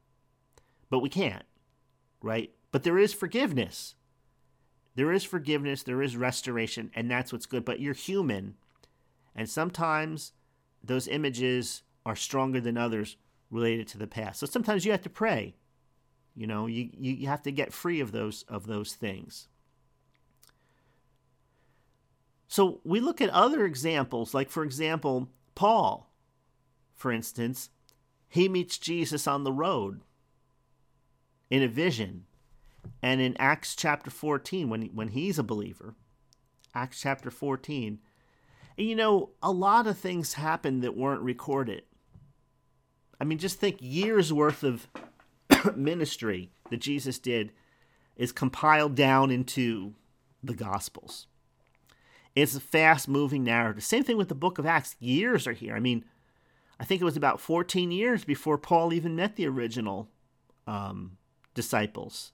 But 0.90 1.00
we 1.00 1.08
can't, 1.08 1.44
right? 2.22 2.50
But 2.72 2.82
there 2.82 2.98
is 2.98 3.12
forgiveness. 3.12 3.94
There 4.94 5.12
is 5.12 5.24
forgiveness, 5.24 5.82
there 5.82 6.00
is 6.00 6.16
restoration, 6.16 6.90
and 6.94 7.10
that's 7.10 7.32
what's 7.32 7.44
good. 7.44 7.66
But 7.66 7.80
you're 7.80 7.92
human, 7.92 8.54
and 9.34 9.48
sometimes 9.48 10.32
those 10.82 11.06
images 11.06 11.82
are 12.06 12.16
stronger 12.16 12.60
than 12.60 12.78
others 12.78 13.16
related 13.50 13.88
to 13.88 13.98
the 13.98 14.06
past. 14.06 14.40
So 14.40 14.46
sometimes 14.46 14.86
you 14.86 14.92
have 14.92 15.02
to 15.02 15.10
pray. 15.10 15.56
You 16.36 16.46
know, 16.46 16.66
you, 16.66 16.88
you 16.96 17.26
have 17.26 17.42
to 17.42 17.50
get 17.50 17.72
free 17.72 18.00
of 18.00 18.12
those 18.12 18.44
of 18.48 18.66
those 18.66 18.94
things. 18.94 19.48
So 22.48 22.80
we 22.84 23.00
look 23.00 23.20
at 23.20 23.30
other 23.30 23.66
examples, 23.66 24.32
like 24.32 24.50
for 24.50 24.62
example, 24.62 25.28
Paul, 25.56 26.12
for 26.94 27.10
instance, 27.10 27.70
he 28.28 28.48
meets 28.48 28.78
Jesus 28.78 29.26
on 29.26 29.42
the 29.42 29.52
road 29.52 30.00
in 31.50 31.62
a 31.62 31.68
vision. 31.68 32.24
And 33.02 33.20
in 33.20 33.36
Acts 33.38 33.74
chapter 33.74 34.10
14, 34.10 34.68
when, 34.68 34.82
when 34.94 35.08
he's 35.08 35.40
a 35.40 35.42
believer, 35.42 35.96
Acts 36.72 37.00
chapter 37.00 37.32
14, 37.32 37.98
and 38.78 38.86
you 38.86 38.94
know, 38.94 39.30
a 39.42 39.50
lot 39.50 39.86
of 39.86 39.98
things 39.98 40.34
happened 40.34 40.82
that 40.82 40.96
weren't 40.96 41.22
recorded. 41.22 41.82
I 43.20 43.24
mean, 43.24 43.38
just 43.38 43.58
think 43.58 43.78
years 43.80 44.32
worth 44.32 44.62
of 44.62 44.88
ministry 45.76 46.50
that 46.70 46.80
Jesus 46.80 47.18
did 47.18 47.52
is 48.16 48.32
compiled 48.32 48.94
down 48.94 49.30
into 49.30 49.94
the 50.42 50.54
Gospels. 50.54 51.26
It's 52.34 52.54
a 52.54 52.60
fast 52.60 53.08
moving 53.08 53.44
narrative. 53.44 53.82
Same 53.82 54.04
thing 54.04 54.18
with 54.18 54.28
the 54.28 54.34
book 54.34 54.58
of 54.58 54.66
Acts. 54.66 54.94
Years 55.00 55.46
are 55.46 55.52
here. 55.52 55.74
I 55.74 55.80
mean, 55.80 56.04
I 56.78 56.84
think 56.84 57.00
it 57.00 57.06
was 57.06 57.16
about 57.16 57.40
14 57.40 57.90
years 57.90 58.24
before 58.24 58.58
Paul 58.58 58.92
even 58.92 59.16
met 59.16 59.36
the 59.36 59.48
original 59.48 60.10
um, 60.66 61.16
disciples. 61.54 62.32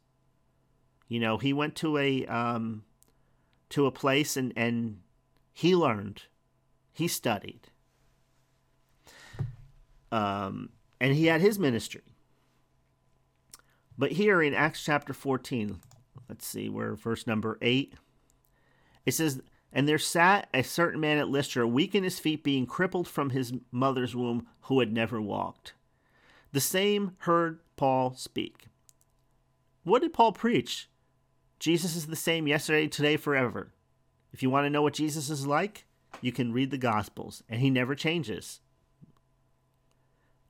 You 1.08 1.20
know, 1.20 1.38
he 1.38 1.52
went 1.52 1.76
to 1.76 1.98
a 1.98 2.26
um, 2.26 2.84
to 3.70 3.86
a 3.86 3.92
place 3.92 4.36
and 4.36 4.52
and 4.56 5.00
he 5.52 5.76
learned, 5.76 6.22
he 6.92 7.06
studied, 7.06 7.68
um, 10.12 10.68
and 11.00 11.14
he 11.14 11.26
had 11.26 11.40
his 11.40 11.58
ministry. 11.58 12.02
But 13.98 14.12
here 14.12 14.40
in 14.40 14.54
Acts 14.54 14.84
chapter 14.84 15.12
14, 15.12 15.80
let's 16.28 16.46
see, 16.46 16.68
where 16.68 16.94
verse 16.94 17.26
number 17.26 17.58
8, 17.60 17.94
it 19.04 19.12
says, 19.12 19.40
and 19.72 19.88
there 19.88 19.98
sat 19.98 20.48
a 20.52 20.62
certain 20.62 21.00
man 21.00 21.18
at 21.18 21.28
Lystra, 21.28 21.66
weak 21.66 21.94
in 21.94 22.04
his 22.04 22.18
feet, 22.18 22.44
being 22.44 22.66
crippled 22.66 23.08
from 23.08 23.30
his 23.30 23.54
mother's 23.70 24.14
womb, 24.14 24.46
who 24.62 24.80
had 24.80 24.92
never 24.92 25.20
walked. 25.20 25.72
The 26.52 26.60
same 26.60 27.12
heard 27.20 27.60
Paul 27.76 28.14
speak. 28.14 28.66
What 29.84 30.02
did 30.02 30.12
Paul 30.12 30.32
preach? 30.32 30.90
Jesus 31.58 31.96
is 31.96 32.06
the 32.06 32.16
same 32.16 32.46
yesterday, 32.46 32.86
today, 32.86 33.16
forever. 33.16 33.72
If 34.32 34.42
you 34.42 34.50
want 34.50 34.66
to 34.66 34.70
know 34.70 34.82
what 34.82 34.94
Jesus 34.94 35.30
is 35.30 35.46
like, 35.46 35.86
you 36.20 36.32
can 36.32 36.52
read 36.52 36.70
the 36.70 36.78
Gospels, 36.78 37.42
and 37.48 37.60
he 37.60 37.70
never 37.70 37.94
changes. 37.94 38.60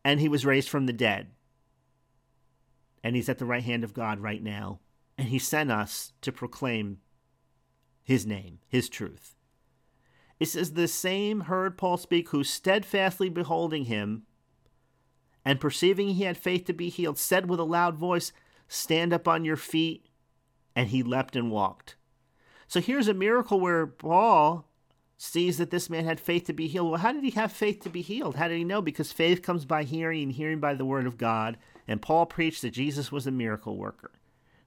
And 0.05 0.20
he 0.20 0.28
was 0.28 0.46
raised 0.46 0.68
from 0.68 0.86
the 0.86 0.92
dead. 0.92 1.28
And 3.05 3.16
he's 3.16 3.28
at 3.28 3.38
the 3.38 3.44
right 3.44 3.62
hand 3.62 3.84
of 3.84 3.94
God 3.94 4.20
right 4.20 4.42
now. 4.42 4.80
And 5.18 5.28
he 5.28 5.38
sent 5.38 5.70
us 5.70 6.12
to 6.22 6.32
proclaim 6.32 6.98
his 8.03 8.26
name, 8.26 8.59
his 8.68 8.88
truth. 8.88 9.36
It 10.40 10.46
says, 10.46 10.72
The 10.72 10.88
same 10.88 11.42
heard 11.42 11.78
Paul 11.78 11.96
speak, 11.96 12.30
who 12.30 12.42
steadfastly 12.42 13.28
beholding 13.28 13.84
him, 13.84 14.24
and 15.44 15.61
perceiving 15.61 16.11
he 16.11 16.24
had 16.24 16.36
faith 16.36 16.64
to 16.66 16.72
be 16.72 16.88
healed, 16.88 17.18
said 17.18 17.48
with 17.48 17.61
a 17.61 17.64
loud 17.64 17.96
voice, 17.96 18.32
Stand 18.68 19.12
up 19.12 19.28
on 19.28 19.44
your 19.44 19.57
feet. 19.57 20.07
And 20.74 20.88
he 20.88 21.03
leapt 21.03 21.36
and 21.36 21.50
walked. 21.50 21.96
So 22.66 22.80
here's 22.80 23.09
a 23.09 23.14
miracle 23.14 23.61
where 23.61 23.86
Paul 23.86 24.66
sees 25.23 25.59
that 25.59 25.70
this 25.70 25.89
man 25.89 26.05
had 26.05 26.20
faith 26.20 26.45
to 26.45 26.53
be 26.53 26.68
healed. 26.68 26.91
Well, 26.91 27.01
how 27.01 27.12
did 27.12 27.25
he 27.25 27.31
have 27.31 27.53
faith 27.53 27.81
to 27.83 27.91
be 27.91 28.03
healed? 28.03 28.37
How 28.37 28.49
did 28.49 28.59
he 28.59 28.64
know? 28.64 28.83
Because 28.83 29.12
faith 29.12 29.43
comes 29.43 29.64
by 29.64 29.85
hearing, 29.85 30.25
and 30.25 30.33
hearing 30.33 30.61
by 30.61 30.75
the 30.75 30.85
word 30.85 31.07
of 31.07 31.18
God. 31.18 31.57
And 31.87 32.03
Paul 32.03 32.27
preached 32.27 32.62
that 32.62 32.70
Jesus 32.70 33.12
was 33.12 33.27
a 33.27 33.31
miracle 33.31 33.77
worker 33.77 34.12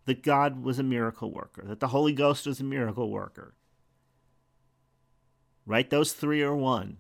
that 0.06 0.24
God 0.24 0.64
was 0.64 0.80
a 0.80 0.84
miracle 0.84 1.32
worker, 1.32 1.64
that 1.66 1.80
the 1.80 1.90
Holy 1.90 2.14
Ghost 2.14 2.48
was 2.48 2.60
a 2.60 2.64
miracle 2.64 3.10
worker. 3.10 3.54
Right? 5.66 5.90
Those 5.90 6.14
three 6.14 6.44
are 6.44 6.56
one. 6.56 6.98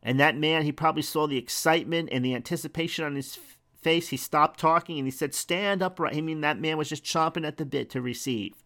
And 0.00 0.18
that 0.20 0.36
man, 0.36 0.62
he 0.62 0.70
probably 0.70 1.02
saw 1.02 1.26
the 1.26 1.38
excitement 1.38 2.08
and 2.12 2.24
the 2.24 2.34
anticipation 2.34 3.04
on 3.04 3.16
his 3.16 3.36
face. 3.82 4.08
He 4.08 4.16
stopped 4.16 4.60
talking 4.60 4.96
and 4.96 5.06
he 5.06 5.10
said, 5.10 5.34
Stand 5.34 5.82
upright. 5.82 6.16
I 6.16 6.20
mean, 6.20 6.40
that 6.42 6.60
man 6.60 6.78
was 6.78 6.88
just 6.88 7.04
chomping 7.04 7.46
at 7.46 7.56
the 7.56 7.66
bit 7.66 7.90
to 7.90 8.00
receive. 8.00 8.62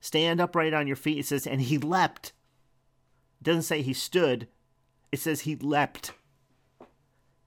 Stand 0.00 0.40
upright 0.40 0.72
on 0.72 0.86
your 0.86 0.96
feet. 0.96 1.16
He 1.16 1.22
says, 1.22 1.46
and 1.46 1.60
he 1.60 1.76
leapt. 1.76 2.32
It 3.44 3.48
doesn't 3.48 3.62
say 3.64 3.82
he 3.82 3.92
stood, 3.92 4.48
it 5.12 5.20
says 5.20 5.42
he 5.42 5.54
leapt 5.54 6.12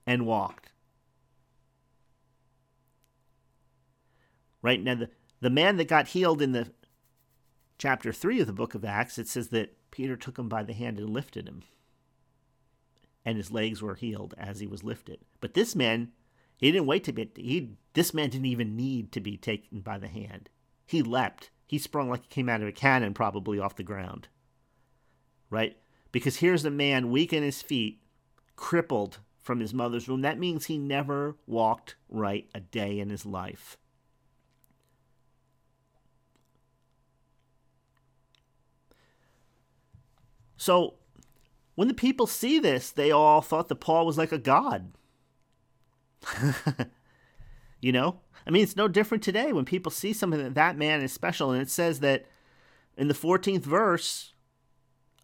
and 0.05 0.27
walked. 0.27 0.69
Right 4.61 4.79
now, 4.79 4.93
the, 4.93 5.09
the 5.41 5.49
man 5.49 5.77
that 5.77 5.87
got 5.87 6.09
healed 6.09 6.39
in 6.39 6.51
the 6.51 6.71
chapter 7.79 8.13
3 8.13 8.41
of 8.41 8.45
the 8.45 8.53
book 8.53 8.75
of 8.75 8.85
Acts, 8.85 9.17
it 9.17 9.27
says 9.27 9.47
that 9.47 9.75
Peter 9.89 10.15
took 10.15 10.37
him 10.37 10.47
by 10.47 10.61
the 10.61 10.73
hand 10.73 10.99
and 10.99 11.09
lifted 11.09 11.47
him. 11.47 11.63
And 13.25 13.35
his 13.35 13.49
legs 13.49 13.81
were 13.81 13.95
healed 13.95 14.35
as 14.37 14.59
he 14.59 14.67
was 14.67 14.83
lifted. 14.83 15.21
But 15.41 15.55
this 15.55 15.75
man, 15.75 16.11
he 16.57 16.71
didn't 16.71 16.85
wait 16.85 17.05
to 17.05 17.11
be, 17.11 17.31
he, 17.35 17.71
this 17.95 18.13
man 18.13 18.29
didn't 18.29 18.45
even 18.45 18.75
need 18.75 19.11
to 19.13 19.19
be 19.19 19.35
taken 19.35 19.79
by 19.79 19.97
the 19.97 20.09
hand. 20.09 20.47
He 20.85 21.01
leapt. 21.01 21.49
He 21.65 21.79
sprung 21.79 22.07
like 22.07 22.21
he 22.21 22.29
came 22.29 22.49
out 22.49 22.61
of 22.61 22.67
a 22.67 22.71
cannon, 22.71 23.15
probably 23.15 23.57
off 23.57 23.75
the 23.75 23.81
ground. 23.81 24.27
Right? 25.49 25.75
Because 26.11 26.37
here's 26.37 26.65
a 26.65 26.71
man 26.71 27.11
weak 27.11 27.33
in 27.33 27.43
his 27.43 27.61
feet, 27.61 28.01
crippled 28.55 29.19
from 29.41 29.59
his 29.59 29.73
mother's 29.73 30.07
womb. 30.07 30.21
That 30.21 30.39
means 30.39 30.65
he 30.65 30.77
never 30.77 31.37
walked 31.45 31.95
right 32.09 32.49
a 32.53 32.59
day 32.59 32.99
in 32.99 33.09
his 33.09 33.25
life. 33.25 33.77
So 40.57 40.95
when 41.75 41.87
the 41.87 41.93
people 41.93 42.27
see 42.27 42.59
this, 42.59 42.91
they 42.91 43.11
all 43.11 43.41
thought 43.41 43.67
that 43.69 43.75
Paul 43.75 44.05
was 44.05 44.17
like 44.17 44.31
a 44.31 44.37
god. 44.37 44.91
you 47.79 47.91
know? 47.91 48.19
I 48.45 48.49
mean, 48.49 48.63
it's 48.63 48.75
no 48.75 48.87
different 48.87 49.23
today 49.23 49.53
when 49.53 49.65
people 49.65 49.91
see 49.91 50.11
something 50.11 50.41
that 50.41 50.55
that 50.55 50.77
man 50.77 51.01
is 51.01 51.13
special. 51.13 51.51
And 51.51 51.61
it 51.61 51.69
says 51.69 51.99
that 51.99 52.25
in 52.97 53.07
the 53.07 53.13
14th 53.13 53.63
verse, 53.63 54.33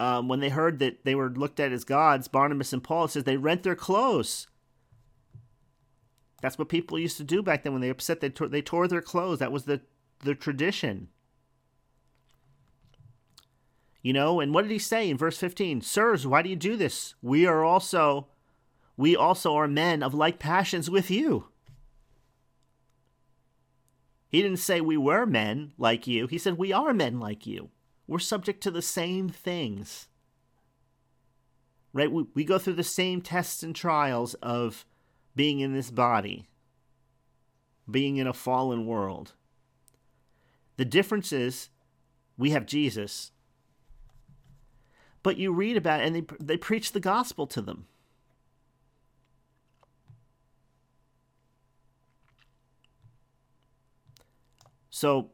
um, 0.04 0.28
when 0.28 0.42
they 0.42 0.50
heard 0.50 0.80
that 0.80 1.06
they 1.06 1.16
were 1.16 1.30
looked 1.30 1.62
at 1.62 1.72
as 1.72 1.86
gods, 1.86 2.28
Barnabas 2.28 2.74
and 2.74 2.84
Paul, 2.84 3.08
says 3.08 3.24
they 3.24 3.38
rent 3.38 3.64
their 3.64 3.74
clothes. 3.74 4.48
That's 6.42 6.58
what 6.58 6.68
people 6.68 7.00
used 7.00 7.16
to 7.18 7.24
do 7.24 7.42
back 7.42 7.64
then 7.64 7.72
when 7.72 7.82
they 7.82 7.88
upset. 7.88 8.20
They 8.20 8.30
tore, 8.30 8.50
they 8.50 8.62
tore 8.62 8.90
their 8.90 9.02
clothes. 9.02 9.40
That 9.40 9.54
was 9.54 9.64
the 9.64 9.80
the 10.20 10.36
tradition. 10.36 11.08
You 14.02 14.12
know, 14.12 14.42
and 14.42 14.54
what 14.54 14.64
did 14.64 14.72
he 14.72 14.80
say 14.80 15.10
in 15.10 15.18
verse 15.18 15.38
15? 15.38 15.80
Sirs, 15.80 16.28
why 16.28 16.42
do 16.42 16.50
you 16.50 16.58
do 16.58 16.76
this? 16.76 17.16
We 17.22 17.46
are 17.46 17.64
also 17.64 18.28
we 18.98 19.16
also 19.16 19.56
are 19.56 19.70
men 19.70 20.04
of 20.04 20.14
like 20.14 20.38
passions 20.38 20.90
with 20.90 21.10
you. 21.10 21.48
He 24.28 24.42
didn't 24.42 24.58
say 24.58 24.82
we 24.82 24.98
were 24.98 25.26
men 25.26 25.72
like 25.78 26.08
you. 26.08 26.28
He 26.28 26.38
said 26.38 26.58
we 26.58 26.74
are 26.74 26.94
men 26.94 27.22
like 27.22 27.48
you. 27.48 27.70
We're 28.08 28.20
subject 28.20 28.62
to 28.64 28.72
the 28.72 28.82
same 28.82 29.30
things. 29.30 30.08
Right? 31.94 32.12
We, 32.12 32.26
we 32.34 32.44
go 32.44 32.58
through 32.58 32.74
the 32.74 32.84
same 32.84 33.22
tests 33.22 33.64
and 33.64 33.76
trials 33.76 34.34
of 34.36 34.86
being 35.36 35.60
in 35.60 35.74
this 35.74 35.92
body, 35.92 36.48
being 37.90 38.18
in 38.18 38.28
a 38.28 38.34
fallen 38.34 38.86
world. 38.86 39.34
The 40.78 40.86
difference 40.86 41.32
is 41.32 41.70
we 42.38 42.50
have 42.50 42.66
Jesus 42.66 43.32
but 45.24 45.38
you 45.38 45.54
read 45.54 45.78
about 45.78 46.02
it 46.02 46.08
and 46.08 46.16
they, 46.16 46.26
they 46.40 46.58
preach 46.58 46.92
the 46.92 47.00
gospel 47.00 47.48
to 47.48 47.62
them. 47.62 47.88
So 54.90 55.32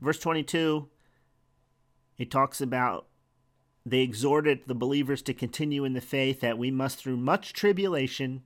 Verse 0.00 0.18
22, 0.18 0.88
it 2.22 2.30
talks 2.30 2.60
about 2.60 3.08
they 3.84 3.98
exhorted 3.98 4.60
the 4.68 4.76
believers 4.76 5.22
to 5.22 5.34
continue 5.34 5.84
in 5.84 5.92
the 5.92 6.00
faith 6.00 6.38
that 6.38 6.56
we 6.56 6.70
must, 6.70 6.98
through 6.98 7.16
much 7.16 7.52
tribulation, 7.52 8.44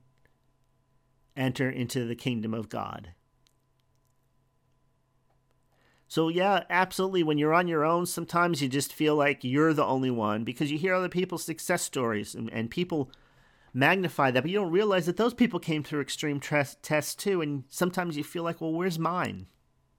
enter 1.35 1.69
into 1.69 2.03
the 2.05 2.15
kingdom 2.15 2.55
of 2.55 2.69
God. 2.69 3.09
So, 6.07 6.27
yeah, 6.27 6.63
absolutely. 6.71 7.21
When 7.21 7.37
you're 7.37 7.53
on 7.53 7.67
your 7.67 7.85
own, 7.85 8.07
sometimes 8.07 8.63
you 8.63 8.67
just 8.67 8.91
feel 8.91 9.15
like 9.15 9.43
you're 9.43 9.75
the 9.75 9.85
only 9.85 10.09
one 10.09 10.43
because 10.43 10.71
you 10.71 10.79
hear 10.79 10.95
other 10.95 11.07
people's 11.07 11.43
success 11.43 11.83
stories 11.83 12.33
and, 12.33 12.51
and 12.51 12.71
people 12.71 13.11
magnify 13.75 14.31
that, 14.31 14.41
but 14.41 14.49
you 14.49 14.57
don't 14.59 14.71
realize 14.71 15.05
that 15.05 15.17
those 15.17 15.35
people 15.35 15.59
came 15.59 15.83
through 15.83 16.01
extreme 16.01 16.39
tests 16.39 17.13
too. 17.13 17.41
And 17.41 17.65
sometimes 17.69 18.17
you 18.17 18.23
feel 18.23 18.41
like, 18.41 18.59
well, 18.59 18.73
where's 18.73 18.97
mine? 18.97 19.45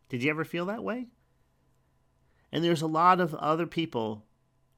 Did 0.09 0.24
you 0.24 0.31
ever 0.31 0.45
feel 0.45 0.66
that 0.66 0.83
way? 0.83 1.07
And 2.51 2.64
there's 2.64 2.82
a 2.82 2.86
lot 2.86 3.20
of 3.20 3.34
other 3.34 3.66
people 3.66 4.24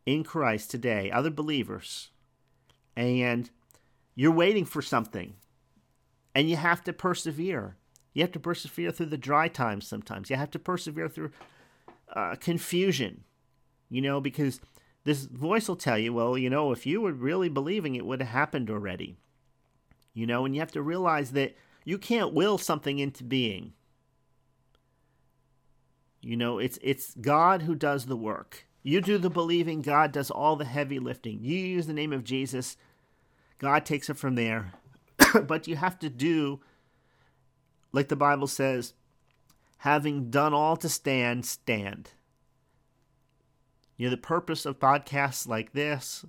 in 0.07 0.25
Christ 0.25 0.71
today, 0.71 1.11
other 1.11 1.31
believers, 1.31 2.11
and 2.97 3.51
you're 4.15 4.33
waiting 4.33 4.65
for 4.65 4.83
something, 4.83 5.35
and 6.35 6.51
you 6.51 6.57
have 6.57 6.83
to 6.85 6.93
persevere. 6.93 7.77
You 8.13 8.23
have 8.23 8.33
to 8.33 8.41
persevere 8.41 8.91
through 8.91 9.07
the 9.07 9.17
dry 9.17 9.49
times 9.49 9.87
sometimes. 9.87 10.31
You 10.31 10.37
have 10.37 10.51
to 10.51 10.59
persevere 10.59 11.09
through 11.09 11.31
uh, 12.13 12.35
confusion, 12.37 13.23
you 13.89 14.01
know, 14.01 14.21
because 14.21 14.61
this 15.05 15.25
voice 15.27 15.69
will 15.69 15.77
tell 15.77 15.99
you, 15.99 16.13
well, 16.13 16.37
you 16.37 16.51
know, 16.51 16.73
if 16.73 16.87
you 16.87 17.01
were 17.01 17.13
really 17.13 17.49
believing, 17.49 17.95
it 17.95 18.05
would 18.05 18.21
have 18.21 18.31
happened 18.31 18.69
already. 18.69 19.17
You 20.13 20.27
know, 20.27 20.45
and 20.45 20.55
you 20.55 20.61
have 20.61 20.73
to 20.73 20.83
realize 20.83 21.33
that 21.33 21.55
you 21.85 21.99
can't 21.99 22.35
will 22.35 22.59
something 22.59 22.99
into 22.99 23.23
being. 23.23 23.75
You 26.21 26.37
know, 26.37 26.59
it's 26.59 26.79
it's 26.83 27.15
God 27.21 27.63
who 27.63 27.75
does 27.75 28.07
the 28.07 28.17
work. 28.17 28.67
You 28.83 29.01
do 29.01 29.19
the 29.19 29.31
believing, 29.31 29.83
God 29.83 30.13
does 30.13 30.31
all 30.31 30.57
the 30.57 30.65
heavy 30.65 30.99
lifting. 30.99 31.41
You 31.43 31.59
use 31.59 31.87
the 31.87 31.93
name 31.93 32.13
of 32.13 32.25
Jesus, 32.25 32.77
God 33.59 33.85
takes 33.85 34.09
it 34.09 34.17
from 34.17 34.35
there. 34.35 34.73
but 35.47 35.69
you 35.69 35.77
have 35.77 35.99
to 35.99 36.09
do 36.09 36.61
like 37.93 38.09
the 38.09 38.17
Bible 38.17 38.47
says, 38.47 38.95
having 39.79 40.31
done 40.31 40.55
all 40.55 40.77
to 40.77 40.89
stand, 40.89 41.45
stand. 41.47 42.11
You 43.97 44.07
know, 44.07 44.11
the 44.11 44.17
purpose 44.17 44.65
of 44.65 44.79
podcasts 44.79 45.47
like 45.47 45.73
this 45.73 46.25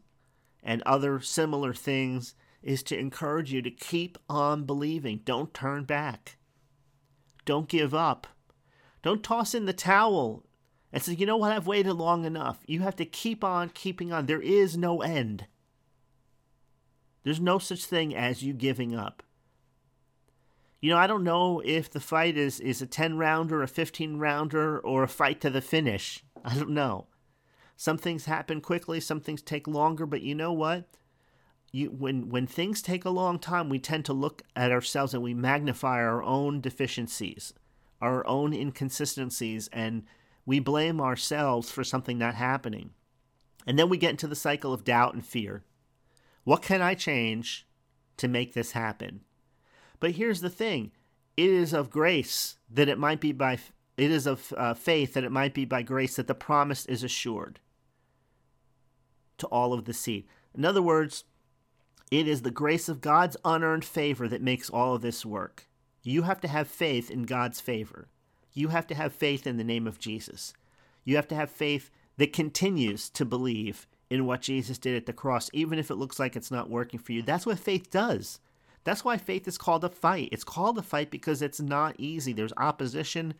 and 0.63 0.81
other 0.83 1.19
similar 1.21 1.73
things 1.73 2.35
is 2.61 2.83
to 2.83 2.97
encourage 2.97 3.51
you 3.53 3.61
to 3.61 3.71
keep 3.71 4.17
on 4.29 4.65
believing. 4.65 5.21
Don't 5.23 5.53
turn 5.53 5.83
back. 5.83 6.37
Don't 7.45 7.67
give 7.67 7.93
up. 7.93 8.27
Don't 9.01 9.23
toss 9.23 9.53
in 9.55 9.65
the 9.65 9.73
towel 9.73 10.45
and 10.93 11.01
say, 11.01 11.13
you 11.13 11.25
know 11.25 11.37
what, 11.37 11.51
I've 11.51 11.67
waited 11.67 11.93
long 11.93 12.25
enough. 12.25 12.59
You 12.67 12.81
have 12.81 12.95
to 12.97 13.05
keep 13.05 13.43
on 13.43 13.69
keeping 13.69 14.11
on. 14.11 14.25
There 14.25 14.41
is 14.41 14.77
no 14.77 15.01
end. 15.01 15.45
There's 17.23 17.39
no 17.39 17.59
such 17.59 17.85
thing 17.85 18.15
as 18.15 18.43
you 18.43 18.53
giving 18.53 18.95
up. 18.95 19.23
You 20.81 20.89
know, 20.89 20.97
I 20.97 21.07
don't 21.07 21.23
know 21.23 21.61
if 21.63 21.91
the 21.91 21.99
fight 21.99 22.37
is, 22.37 22.59
is 22.59 22.81
a 22.81 22.87
10 22.87 23.17
rounder, 23.17 23.61
a 23.61 23.67
15 23.67 24.17
rounder, 24.17 24.79
or 24.79 25.03
a 25.03 25.07
fight 25.07 25.39
to 25.41 25.49
the 25.51 25.61
finish. 25.61 26.23
I 26.43 26.55
don't 26.55 26.71
know. 26.71 27.07
Some 27.77 27.97
things 27.97 28.25
happen 28.25 28.61
quickly, 28.61 28.99
some 28.99 29.21
things 29.21 29.41
take 29.41 29.67
longer, 29.67 30.05
but 30.05 30.21
you 30.21 30.35
know 30.35 30.53
what? 30.53 30.87
You, 31.71 31.89
when 31.89 32.29
when 32.29 32.47
things 32.47 32.81
take 32.81 33.05
a 33.05 33.09
long 33.09 33.39
time, 33.39 33.69
we 33.69 33.79
tend 33.79 34.05
to 34.05 34.13
look 34.13 34.41
at 34.55 34.71
ourselves 34.71 35.13
and 35.13 35.23
we 35.23 35.33
magnify 35.33 35.97
our 35.97 36.21
own 36.21 36.59
deficiencies, 36.61 37.53
our 38.01 38.25
own 38.27 38.53
inconsistencies, 38.53 39.69
and 39.71 40.03
we 40.45 40.59
blame 40.59 40.99
ourselves 40.99 41.69
for 41.69 41.83
something 41.83 42.17
not 42.17 42.35
happening. 42.35 42.91
And 43.67 43.77
then 43.77 43.89
we 43.89 43.97
get 43.97 44.11
into 44.11 44.27
the 44.27 44.35
cycle 44.35 44.73
of 44.73 44.83
doubt 44.83 45.13
and 45.13 45.25
fear. 45.25 45.63
What 46.43 46.61
can 46.61 46.81
I 46.81 46.95
change 46.95 47.67
to 48.17 48.27
make 48.27 48.53
this 48.53 48.71
happen? 48.71 49.21
But 49.99 50.11
here's 50.11 50.41
the 50.41 50.49
thing 50.49 50.91
it 51.37 51.49
is 51.49 51.73
of 51.73 51.89
grace 51.89 52.57
that 52.69 52.89
it 52.89 52.97
might 52.97 53.21
be 53.21 53.31
by 53.31 53.59
it 53.97 54.11
is 54.11 54.25
of 54.25 54.51
uh, 54.57 54.73
faith 54.73 55.13
that 55.13 55.23
it 55.23 55.31
might 55.31 55.53
be 55.53 55.65
by 55.65 55.83
grace 55.83 56.15
that 56.15 56.27
the 56.27 56.33
promise 56.33 56.85
is 56.87 57.03
assured 57.03 57.59
to 59.37 59.47
all 59.47 59.73
of 59.73 59.85
the 59.85 59.93
seed. 59.93 60.25
In 60.55 60.65
other 60.65 60.81
words, 60.81 61.23
it 62.09 62.27
is 62.27 62.41
the 62.41 62.51
grace 62.51 62.89
of 62.89 63.01
God's 63.01 63.37
unearned 63.45 63.85
favor 63.85 64.27
that 64.27 64.41
makes 64.41 64.69
all 64.69 64.95
of 64.95 65.01
this 65.01 65.25
work. 65.25 65.67
You 66.03 66.23
have 66.23 66.41
to 66.41 66.47
have 66.47 66.67
faith 66.67 67.11
in 67.11 67.23
God's 67.23 67.61
favor. 67.61 68.07
You 68.53 68.69
have 68.69 68.87
to 68.87 68.95
have 68.95 69.13
faith 69.13 69.45
in 69.45 69.57
the 69.57 69.63
name 69.63 69.87
of 69.87 69.99
Jesus. 69.99 70.53
You 71.03 71.15
have 71.15 71.27
to 71.29 71.35
have 71.35 71.49
faith 71.49 71.89
that 72.17 72.33
continues 72.33 73.09
to 73.11 73.25
believe 73.25 73.87
in 74.09 74.25
what 74.25 74.41
Jesus 74.41 74.77
did 74.77 74.95
at 74.95 75.05
the 75.05 75.13
cross, 75.13 75.49
even 75.53 75.79
if 75.79 75.89
it 75.89 75.95
looks 75.95 76.19
like 76.19 76.35
it's 76.35 76.51
not 76.51 76.69
working 76.69 76.99
for 76.99 77.13
you. 77.13 77.21
That's 77.21 77.45
what 77.45 77.59
faith 77.59 77.89
does. 77.89 78.39
That's 78.83 79.05
why 79.05 79.17
faith 79.17 79.47
is 79.47 79.57
called 79.57 79.83
a 79.83 79.89
fight. 79.89 80.29
It's 80.31 80.43
called 80.43 80.77
a 80.77 80.81
fight 80.81 81.11
because 81.11 81.41
it's 81.41 81.61
not 81.61 81.95
easy. 81.97 82.33
There's 82.33 82.53
opposition, 82.57 83.35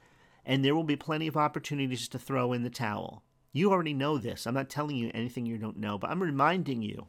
and 0.45 0.63
there 0.63 0.75
will 0.75 0.83
be 0.83 0.95
plenty 0.95 1.27
of 1.27 1.35
opportunities 1.35 2.07
to 2.09 2.19
throw 2.19 2.53
in 2.53 2.63
the 2.63 2.69
towel. 2.69 3.23
You 3.51 3.71
already 3.71 3.93
know 3.93 4.17
this. 4.17 4.45
I'm 4.45 4.53
not 4.53 4.69
telling 4.69 4.95
you 4.95 5.11
anything 5.13 5.45
you 5.45 5.57
don't 5.57 5.77
know, 5.77 5.97
but 5.97 6.09
I'm 6.09 6.23
reminding 6.23 6.81
you 6.81 7.07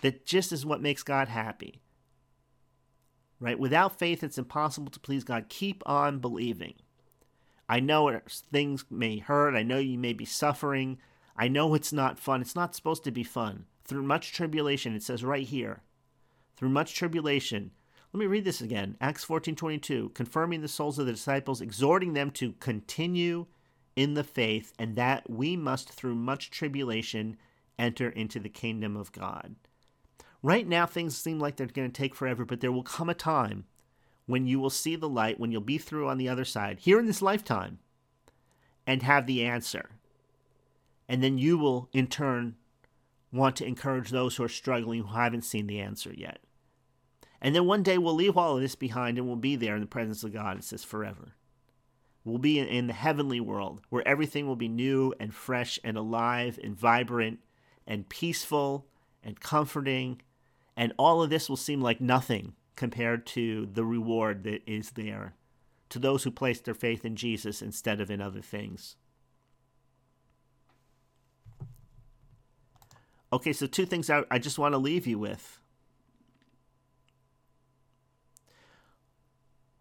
that 0.00 0.26
just 0.26 0.52
is 0.52 0.66
what 0.66 0.80
makes 0.80 1.02
God 1.02 1.28
happy. 1.28 1.80
Right? 3.40 3.58
Without 3.58 3.98
faith, 3.98 4.24
it's 4.24 4.38
impossible 4.38 4.90
to 4.90 5.00
please 5.00 5.24
God. 5.24 5.48
Keep 5.48 5.82
on 5.86 6.18
believing. 6.18 6.74
I 7.68 7.80
know 7.80 8.20
things 8.50 8.84
may 8.90 9.18
hurt. 9.18 9.54
I 9.54 9.62
know 9.62 9.78
you 9.78 9.98
may 9.98 10.12
be 10.12 10.24
suffering. 10.24 10.98
I 11.36 11.48
know 11.48 11.74
it's 11.74 11.92
not 11.92 12.18
fun. 12.18 12.40
It's 12.40 12.56
not 12.56 12.74
supposed 12.74 13.04
to 13.04 13.12
be 13.12 13.22
fun. 13.22 13.66
Through 13.84 14.02
much 14.02 14.32
tribulation, 14.32 14.94
it 14.94 15.02
says 15.02 15.22
right 15.22 15.46
here, 15.46 15.82
through 16.56 16.70
much 16.70 16.94
tribulation. 16.94 17.70
Let 18.12 18.20
me 18.20 18.26
read 18.26 18.44
this 18.44 18.60
again. 18.60 18.96
Acts 19.00 19.24
14:22, 19.24 20.14
confirming 20.14 20.62
the 20.62 20.68
souls 20.68 20.98
of 20.98 21.06
the 21.06 21.12
disciples, 21.12 21.60
exhorting 21.60 22.14
them 22.14 22.30
to 22.32 22.52
continue 22.54 23.46
in 23.94 24.14
the 24.14 24.24
faith, 24.24 24.72
and 24.78 24.96
that 24.96 25.28
we 25.28 25.56
must 25.56 25.90
through 25.90 26.14
much 26.14 26.50
tribulation 26.50 27.36
enter 27.78 28.08
into 28.08 28.40
the 28.40 28.48
kingdom 28.48 28.96
of 28.96 29.12
God. 29.12 29.54
Right 30.42 30.66
now 30.66 30.86
things 30.86 31.16
seem 31.16 31.38
like 31.38 31.56
they're 31.56 31.66
going 31.66 31.90
to 31.90 32.00
take 32.02 32.14
forever, 32.14 32.44
but 32.44 32.60
there 32.60 32.72
will 32.72 32.82
come 32.82 33.08
a 33.08 33.14
time 33.14 33.64
when 34.26 34.46
you 34.46 34.60
will 34.60 34.70
see 34.70 34.94
the 34.94 35.08
light, 35.08 35.40
when 35.40 35.50
you'll 35.50 35.60
be 35.60 35.78
through 35.78 36.08
on 36.08 36.18
the 36.18 36.28
other 36.28 36.44
side, 36.44 36.80
here 36.80 37.00
in 37.00 37.06
this 37.06 37.22
lifetime, 37.22 37.78
and 38.86 39.02
have 39.02 39.26
the 39.26 39.44
answer. 39.44 39.90
And 41.08 41.22
then 41.22 41.38
you 41.38 41.58
will, 41.58 41.88
in 41.92 42.06
turn, 42.06 42.56
want 43.32 43.56
to 43.56 43.66
encourage 43.66 44.10
those 44.10 44.36
who 44.36 44.44
are 44.44 44.48
struggling 44.48 45.02
who 45.02 45.14
haven't 45.14 45.42
seen 45.42 45.66
the 45.66 45.80
answer 45.80 46.12
yet. 46.14 46.40
And 47.40 47.54
then 47.54 47.66
one 47.66 47.82
day 47.82 47.98
we'll 47.98 48.14
leave 48.14 48.36
all 48.36 48.56
of 48.56 48.62
this 48.62 48.74
behind 48.74 49.16
and 49.16 49.26
we'll 49.26 49.36
be 49.36 49.56
there 49.56 49.74
in 49.74 49.80
the 49.80 49.86
presence 49.86 50.24
of 50.24 50.32
God. 50.32 50.58
It 50.58 50.64
says 50.64 50.84
forever. 50.84 51.34
We'll 52.24 52.38
be 52.38 52.58
in, 52.58 52.88
the 52.88 52.92
heavenly 52.92 53.40
world 53.40 53.80
where 53.88 54.06
everything 54.06 54.46
will 54.46 54.56
be 54.56 54.68
new 54.68 55.14
and 55.18 55.32
fresh 55.34 55.78
and 55.82 55.96
alive 55.96 56.58
and 56.62 56.76
vibrant 56.76 57.38
and 57.86 58.08
peaceful 58.08 58.86
and 59.22 59.40
comforting. 59.40 60.20
And 60.78 60.92
all 60.96 61.24
of 61.24 61.28
this 61.28 61.48
will 61.48 61.56
seem 61.56 61.80
like 61.80 62.00
nothing 62.00 62.52
compared 62.76 63.26
to 63.26 63.66
the 63.66 63.84
reward 63.84 64.44
that 64.44 64.62
is 64.64 64.90
there 64.90 65.34
to 65.88 65.98
those 65.98 66.22
who 66.22 66.30
place 66.30 66.60
their 66.60 66.72
faith 66.72 67.04
in 67.04 67.16
Jesus 67.16 67.60
instead 67.60 68.00
of 68.00 68.12
in 68.12 68.20
other 68.20 68.40
things. 68.40 68.94
Okay, 73.32 73.52
so 73.52 73.66
two 73.66 73.86
things 73.86 74.08
I, 74.08 74.22
I 74.30 74.38
just 74.38 74.56
want 74.56 74.72
to 74.72 74.78
leave 74.78 75.04
you 75.04 75.18
with. 75.18 75.58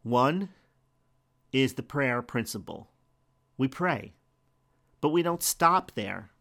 One 0.02 0.50
is 1.52 1.74
the 1.74 1.84
prayer 1.84 2.24
principle. 2.24 2.90
We 3.56 3.68
pray, 3.68 4.14
but 5.00 5.10
we 5.10 5.22
don't 5.22 5.44
stop 5.44 5.92
there. 5.94 6.32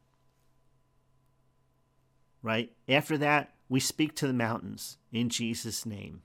Right? 2.43 2.73
After 2.89 3.19
that, 3.19 3.56
we 3.69 3.81
speak 3.81 4.15
to 4.17 4.27
the 4.27 4.33
mountains 4.33 4.99
in 5.13 5.29
Jesus' 5.29 5.87
name. 5.87 6.23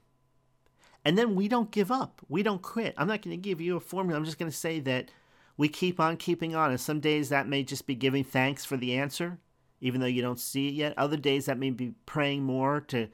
And 1.04 1.18
then 1.18 1.36
we 1.36 1.48
don't 1.48 1.72
give 1.72 1.92
up. 1.92 2.22
We 2.30 2.44
don't 2.44 2.62
quit. 2.62 2.94
I'm 2.98 3.08
not 3.08 3.22
going 3.22 3.36
to 3.36 3.42
give 3.42 3.60
you 3.60 3.76
a 3.76 3.80
formula. 3.80 4.20
I'm 4.20 4.26
just 4.26 4.38
going 4.38 4.52
to 4.52 4.58
say 4.58 4.80
that 4.82 5.10
we 5.58 5.68
keep 5.68 6.00
on 6.00 6.18
keeping 6.18 6.56
on. 6.56 6.70
And 6.70 6.80
some 6.80 7.00
days 7.00 7.30
that 7.30 7.48
may 7.48 7.64
just 7.64 7.88
be 7.88 7.96
giving 7.96 8.24
thanks 8.24 8.66
for 8.66 8.78
the 8.78 8.96
answer, 8.96 9.40
even 9.80 10.00
though 10.00 10.08
you 10.08 10.22
don't 10.22 10.40
see 10.40 10.68
it 10.68 10.74
yet. 10.74 10.98
Other 10.98 11.18
days 11.18 11.46
that 11.46 11.58
may 11.58 11.72
be 11.72 11.94
praying 12.06 12.44
more 12.44 12.82
to 12.82 13.08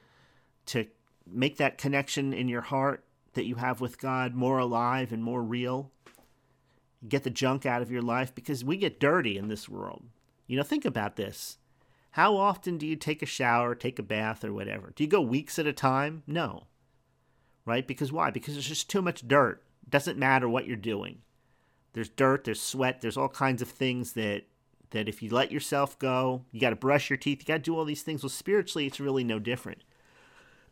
to 0.67 0.85
make 1.25 1.57
that 1.57 1.77
connection 1.77 2.33
in 2.33 2.49
your 2.49 2.61
heart 2.61 3.05
that 3.33 3.45
you 3.45 3.55
have 3.55 3.79
with 3.79 3.99
God 3.99 4.35
more 4.35 4.57
alive 4.57 5.13
and 5.13 5.23
more 5.23 5.41
real. 5.41 5.91
Get 7.07 7.23
the 7.23 7.29
junk 7.29 7.65
out 7.65 7.81
of 7.81 7.91
your 7.91 8.01
life 8.01 8.35
because 8.35 8.65
we 8.65 8.75
get 8.75 8.99
dirty 8.99 9.37
in 9.37 9.47
this 9.47 9.69
world. 9.69 10.03
You 10.45 10.57
know, 10.57 10.63
think 10.63 10.83
about 10.83 11.15
this. 11.15 11.57
How 12.17 12.35
often 12.35 12.79
do 12.79 12.87
you 12.87 12.95
take 12.95 13.21
a 13.21 13.27
shower, 13.27 13.75
take 13.75 13.99
a 13.99 14.03
bath, 14.03 14.43
or 14.43 14.51
whatever? 14.51 14.91
Do 14.95 15.03
you 15.03 15.09
go 15.09 15.21
weeks 15.21 15.59
at 15.59 15.67
a 15.67 15.71
time? 15.71 16.23
No. 16.25 16.63
Right? 17.63 17.85
Because 17.87 18.11
why? 18.11 18.31
Because 18.31 18.55
there's 18.55 18.67
just 18.67 18.89
too 18.89 19.03
much 19.03 19.27
dirt. 19.27 19.61
It 19.83 19.91
doesn't 19.91 20.17
matter 20.17 20.49
what 20.49 20.65
you're 20.65 20.77
doing. 20.77 21.19
there's 21.93 22.09
dirt, 22.09 22.43
there's 22.43 22.59
sweat, 22.59 23.01
there's 23.01 23.17
all 23.17 23.29
kinds 23.29 23.61
of 23.61 23.69
things 23.69 24.13
that 24.13 24.45
that 24.89 25.07
if 25.07 25.21
you 25.21 25.29
let 25.29 25.51
yourself 25.51 25.99
go, 25.99 26.43
you 26.51 26.59
got 26.59 26.71
to 26.71 26.75
brush 26.75 27.07
your 27.11 27.17
teeth, 27.17 27.41
you 27.41 27.45
got 27.45 27.57
to 27.57 27.59
do 27.59 27.77
all 27.77 27.85
these 27.85 28.01
things. 28.01 28.23
Well, 28.23 28.31
spiritually, 28.31 28.87
it's 28.87 28.99
really 28.99 29.23
no 29.23 29.37
different. 29.37 29.83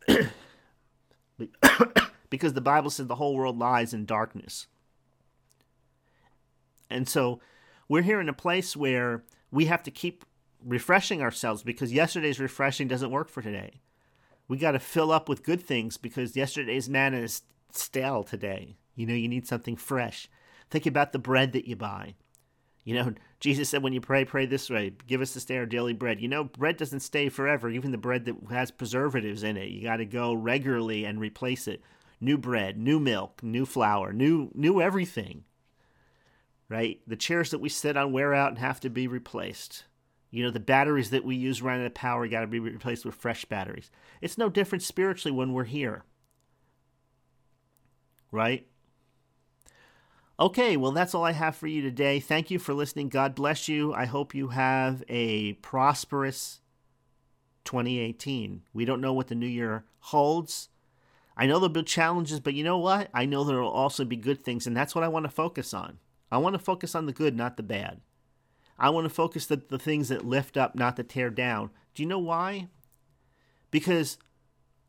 because 2.28 2.54
the 2.54 2.60
Bible 2.60 2.90
says 2.90 3.06
the 3.06 3.14
whole 3.14 3.36
world 3.36 3.56
lies 3.56 3.94
in 3.94 4.04
darkness. 4.04 4.66
And 6.90 7.08
so 7.08 7.38
we're 7.88 8.02
here 8.02 8.20
in 8.20 8.28
a 8.28 8.32
place 8.32 8.76
where 8.76 9.22
we 9.52 9.66
have 9.66 9.84
to 9.84 9.92
keep 9.92 10.24
refreshing 10.66 11.22
ourselves 11.22 11.62
because 11.62 11.92
yesterday's 11.92 12.40
refreshing 12.40 12.88
doesn't 12.88 13.10
work 13.10 13.30
for 13.30 13.40
today. 13.40 13.80
We 14.48 14.58
got 14.58 14.72
to 14.72 14.78
fill 14.78 15.12
up 15.12 15.28
with 15.28 15.42
good 15.42 15.62
things 15.62 15.96
because 15.96 16.36
yesterday's 16.36 16.88
manna 16.88 17.18
is 17.18 17.42
stale 17.72 18.24
today. 18.24 18.76
You 18.94 19.06
know, 19.06 19.14
you 19.14 19.28
need 19.28 19.46
something 19.46 19.76
fresh. 19.76 20.28
Think 20.70 20.86
about 20.86 21.12
the 21.12 21.18
bread 21.18 21.52
that 21.52 21.66
you 21.66 21.76
buy. 21.76 22.14
You 22.84 22.94
know, 22.94 23.14
Jesus 23.40 23.68
said, 23.68 23.82
when 23.82 23.92
you 23.92 24.00
pray, 24.00 24.24
pray 24.24 24.46
this 24.46 24.70
way 24.70 24.92
give 25.06 25.20
us 25.20 25.34
this 25.34 25.44
day 25.44 25.58
our 25.58 25.66
daily 25.66 25.92
bread. 25.92 26.20
You 26.20 26.28
know, 26.28 26.44
bread 26.44 26.76
doesn't 26.76 27.00
stay 27.00 27.28
forever, 27.28 27.68
even 27.68 27.92
the 27.92 27.98
bread 27.98 28.24
that 28.24 28.36
has 28.50 28.70
preservatives 28.70 29.42
in 29.42 29.56
it. 29.56 29.68
You 29.68 29.82
got 29.82 29.96
to 29.96 30.06
go 30.06 30.34
regularly 30.34 31.04
and 31.04 31.20
replace 31.20 31.68
it. 31.68 31.82
New 32.20 32.38
bread, 32.38 32.78
new 32.78 32.98
milk, 32.98 33.42
new 33.42 33.66
flour, 33.66 34.12
new, 34.12 34.50
new 34.54 34.80
everything. 34.80 35.44
Right? 36.68 37.00
The 37.06 37.16
chairs 37.16 37.50
that 37.50 37.60
we 37.60 37.68
sit 37.68 37.96
on 37.96 38.12
wear 38.12 38.34
out 38.34 38.50
and 38.50 38.58
have 38.58 38.80
to 38.80 38.90
be 38.90 39.06
replaced. 39.06 39.84
You 40.36 40.42
know, 40.42 40.50
the 40.50 40.60
batteries 40.60 41.08
that 41.12 41.24
we 41.24 41.34
use 41.34 41.62
running 41.62 41.84
the 41.84 41.88
power 41.88 42.28
got 42.28 42.42
to 42.42 42.46
be 42.46 42.58
replaced 42.58 43.06
with 43.06 43.14
fresh 43.14 43.46
batteries. 43.46 43.90
It's 44.20 44.36
no 44.36 44.50
different 44.50 44.82
spiritually 44.82 45.34
when 45.34 45.54
we're 45.54 45.64
here. 45.64 46.04
Right? 48.30 48.66
Okay, 50.38 50.76
well, 50.76 50.92
that's 50.92 51.14
all 51.14 51.24
I 51.24 51.32
have 51.32 51.56
for 51.56 51.68
you 51.68 51.80
today. 51.80 52.20
Thank 52.20 52.50
you 52.50 52.58
for 52.58 52.74
listening. 52.74 53.08
God 53.08 53.34
bless 53.34 53.66
you. 53.66 53.94
I 53.94 54.04
hope 54.04 54.34
you 54.34 54.48
have 54.48 55.02
a 55.08 55.54
prosperous 55.54 56.60
2018. 57.64 58.64
We 58.74 58.84
don't 58.84 59.00
know 59.00 59.14
what 59.14 59.28
the 59.28 59.34
new 59.34 59.46
year 59.46 59.86
holds. 60.00 60.68
I 61.34 61.46
know 61.46 61.54
there'll 61.54 61.70
be 61.70 61.82
challenges, 61.82 62.40
but 62.40 62.52
you 62.52 62.62
know 62.62 62.76
what? 62.76 63.08
I 63.14 63.24
know 63.24 63.42
there 63.42 63.62
will 63.62 63.70
also 63.70 64.04
be 64.04 64.16
good 64.16 64.44
things, 64.44 64.66
and 64.66 64.76
that's 64.76 64.94
what 64.94 65.02
I 65.02 65.08
want 65.08 65.24
to 65.24 65.30
focus 65.30 65.72
on. 65.72 65.96
I 66.30 66.36
want 66.36 66.52
to 66.52 66.58
focus 66.58 66.94
on 66.94 67.06
the 67.06 67.12
good, 67.12 67.34
not 67.34 67.56
the 67.56 67.62
bad. 67.62 68.02
I 68.78 68.90
want 68.90 69.04
to 69.04 69.10
focus 69.10 69.46
the, 69.46 69.56
the 69.56 69.78
things 69.78 70.08
that 70.08 70.24
lift 70.24 70.56
up, 70.56 70.74
not 70.74 70.96
to 70.96 71.02
tear 71.02 71.30
down. 71.30 71.70
Do 71.94 72.02
you 72.02 72.08
know 72.08 72.18
why? 72.18 72.68
Because 73.70 74.18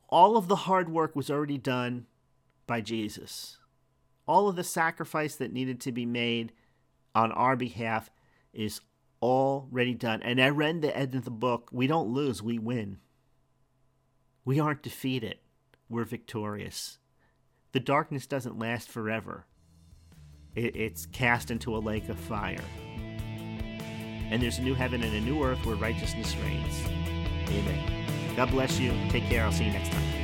all 0.10 0.38
of 0.38 0.48
the 0.48 0.56
hard 0.56 0.90
work 0.90 1.16
was 1.16 1.30
already 1.30 1.58
done 1.58 2.06
by 2.66 2.82
Jesus 2.82 3.58
all 4.28 4.50
of 4.50 4.56
the 4.56 4.64
sacrifice 4.64 5.36
that 5.36 5.54
needed 5.54 5.80
to 5.82 5.92
be 5.92 6.06
made 6.06 6.52
on 7.16 7.32
our 7.32 7.56
behalf 7.56 8.12
is 8.54 8.82
already 9.22 9.94
done. 9.94 10.22
And 10.22 10.42
I 10.42 10.50
read 10.50 10.82
the 10.82 10.96
end 10.96 11.16
of 11.16 11.24
the 11.24 11.32
book. 11.32 11.70
We 11.72 11.88
don't 11.88 12.14
lose, 12.14 12.44
we 12.44 12.60
win. 12.60 13.00
We 14.44 14.60
aren't 14.60 14.84
defeated, 14.84 15.38
we're 15.90 16.04
victorious. 16.04 17.00
The 17.72 17.80
darkness 17.80 18.28
doesn't 18.28 18.60
last 18.60 18.90
forever, 18.90 19.46
it's 20.56 21.06
cast 21.06 21.52
into 21.52 21.76
a 21.76 21.80
lake 21.80 22.10
of 22.10 22.18
fire. 22.18 22.64
And 24.30 24.42
there's 24.42 24.60
a 24.60 24.62
new 24.62 24.76
heaven 24.76 25.04
and 25.04 25.14
a 25.14 25.22
new 25.22 25.44
earth 25.44 25.66
where 25.66 25.76
righteousness 25.76 26.36
reigns. 26.38 26.86
Amen. 27.50 28.36
God 28.36 28.52
bless 28.52 28.80
you. 28.80 28.92
Take 29.10 29.24
care. 29.26 29.44
I'll 29.44 29.52
see 29.52 29.66
you 29.66 29.72
next 29.72 29.92
time. 29.92 30.16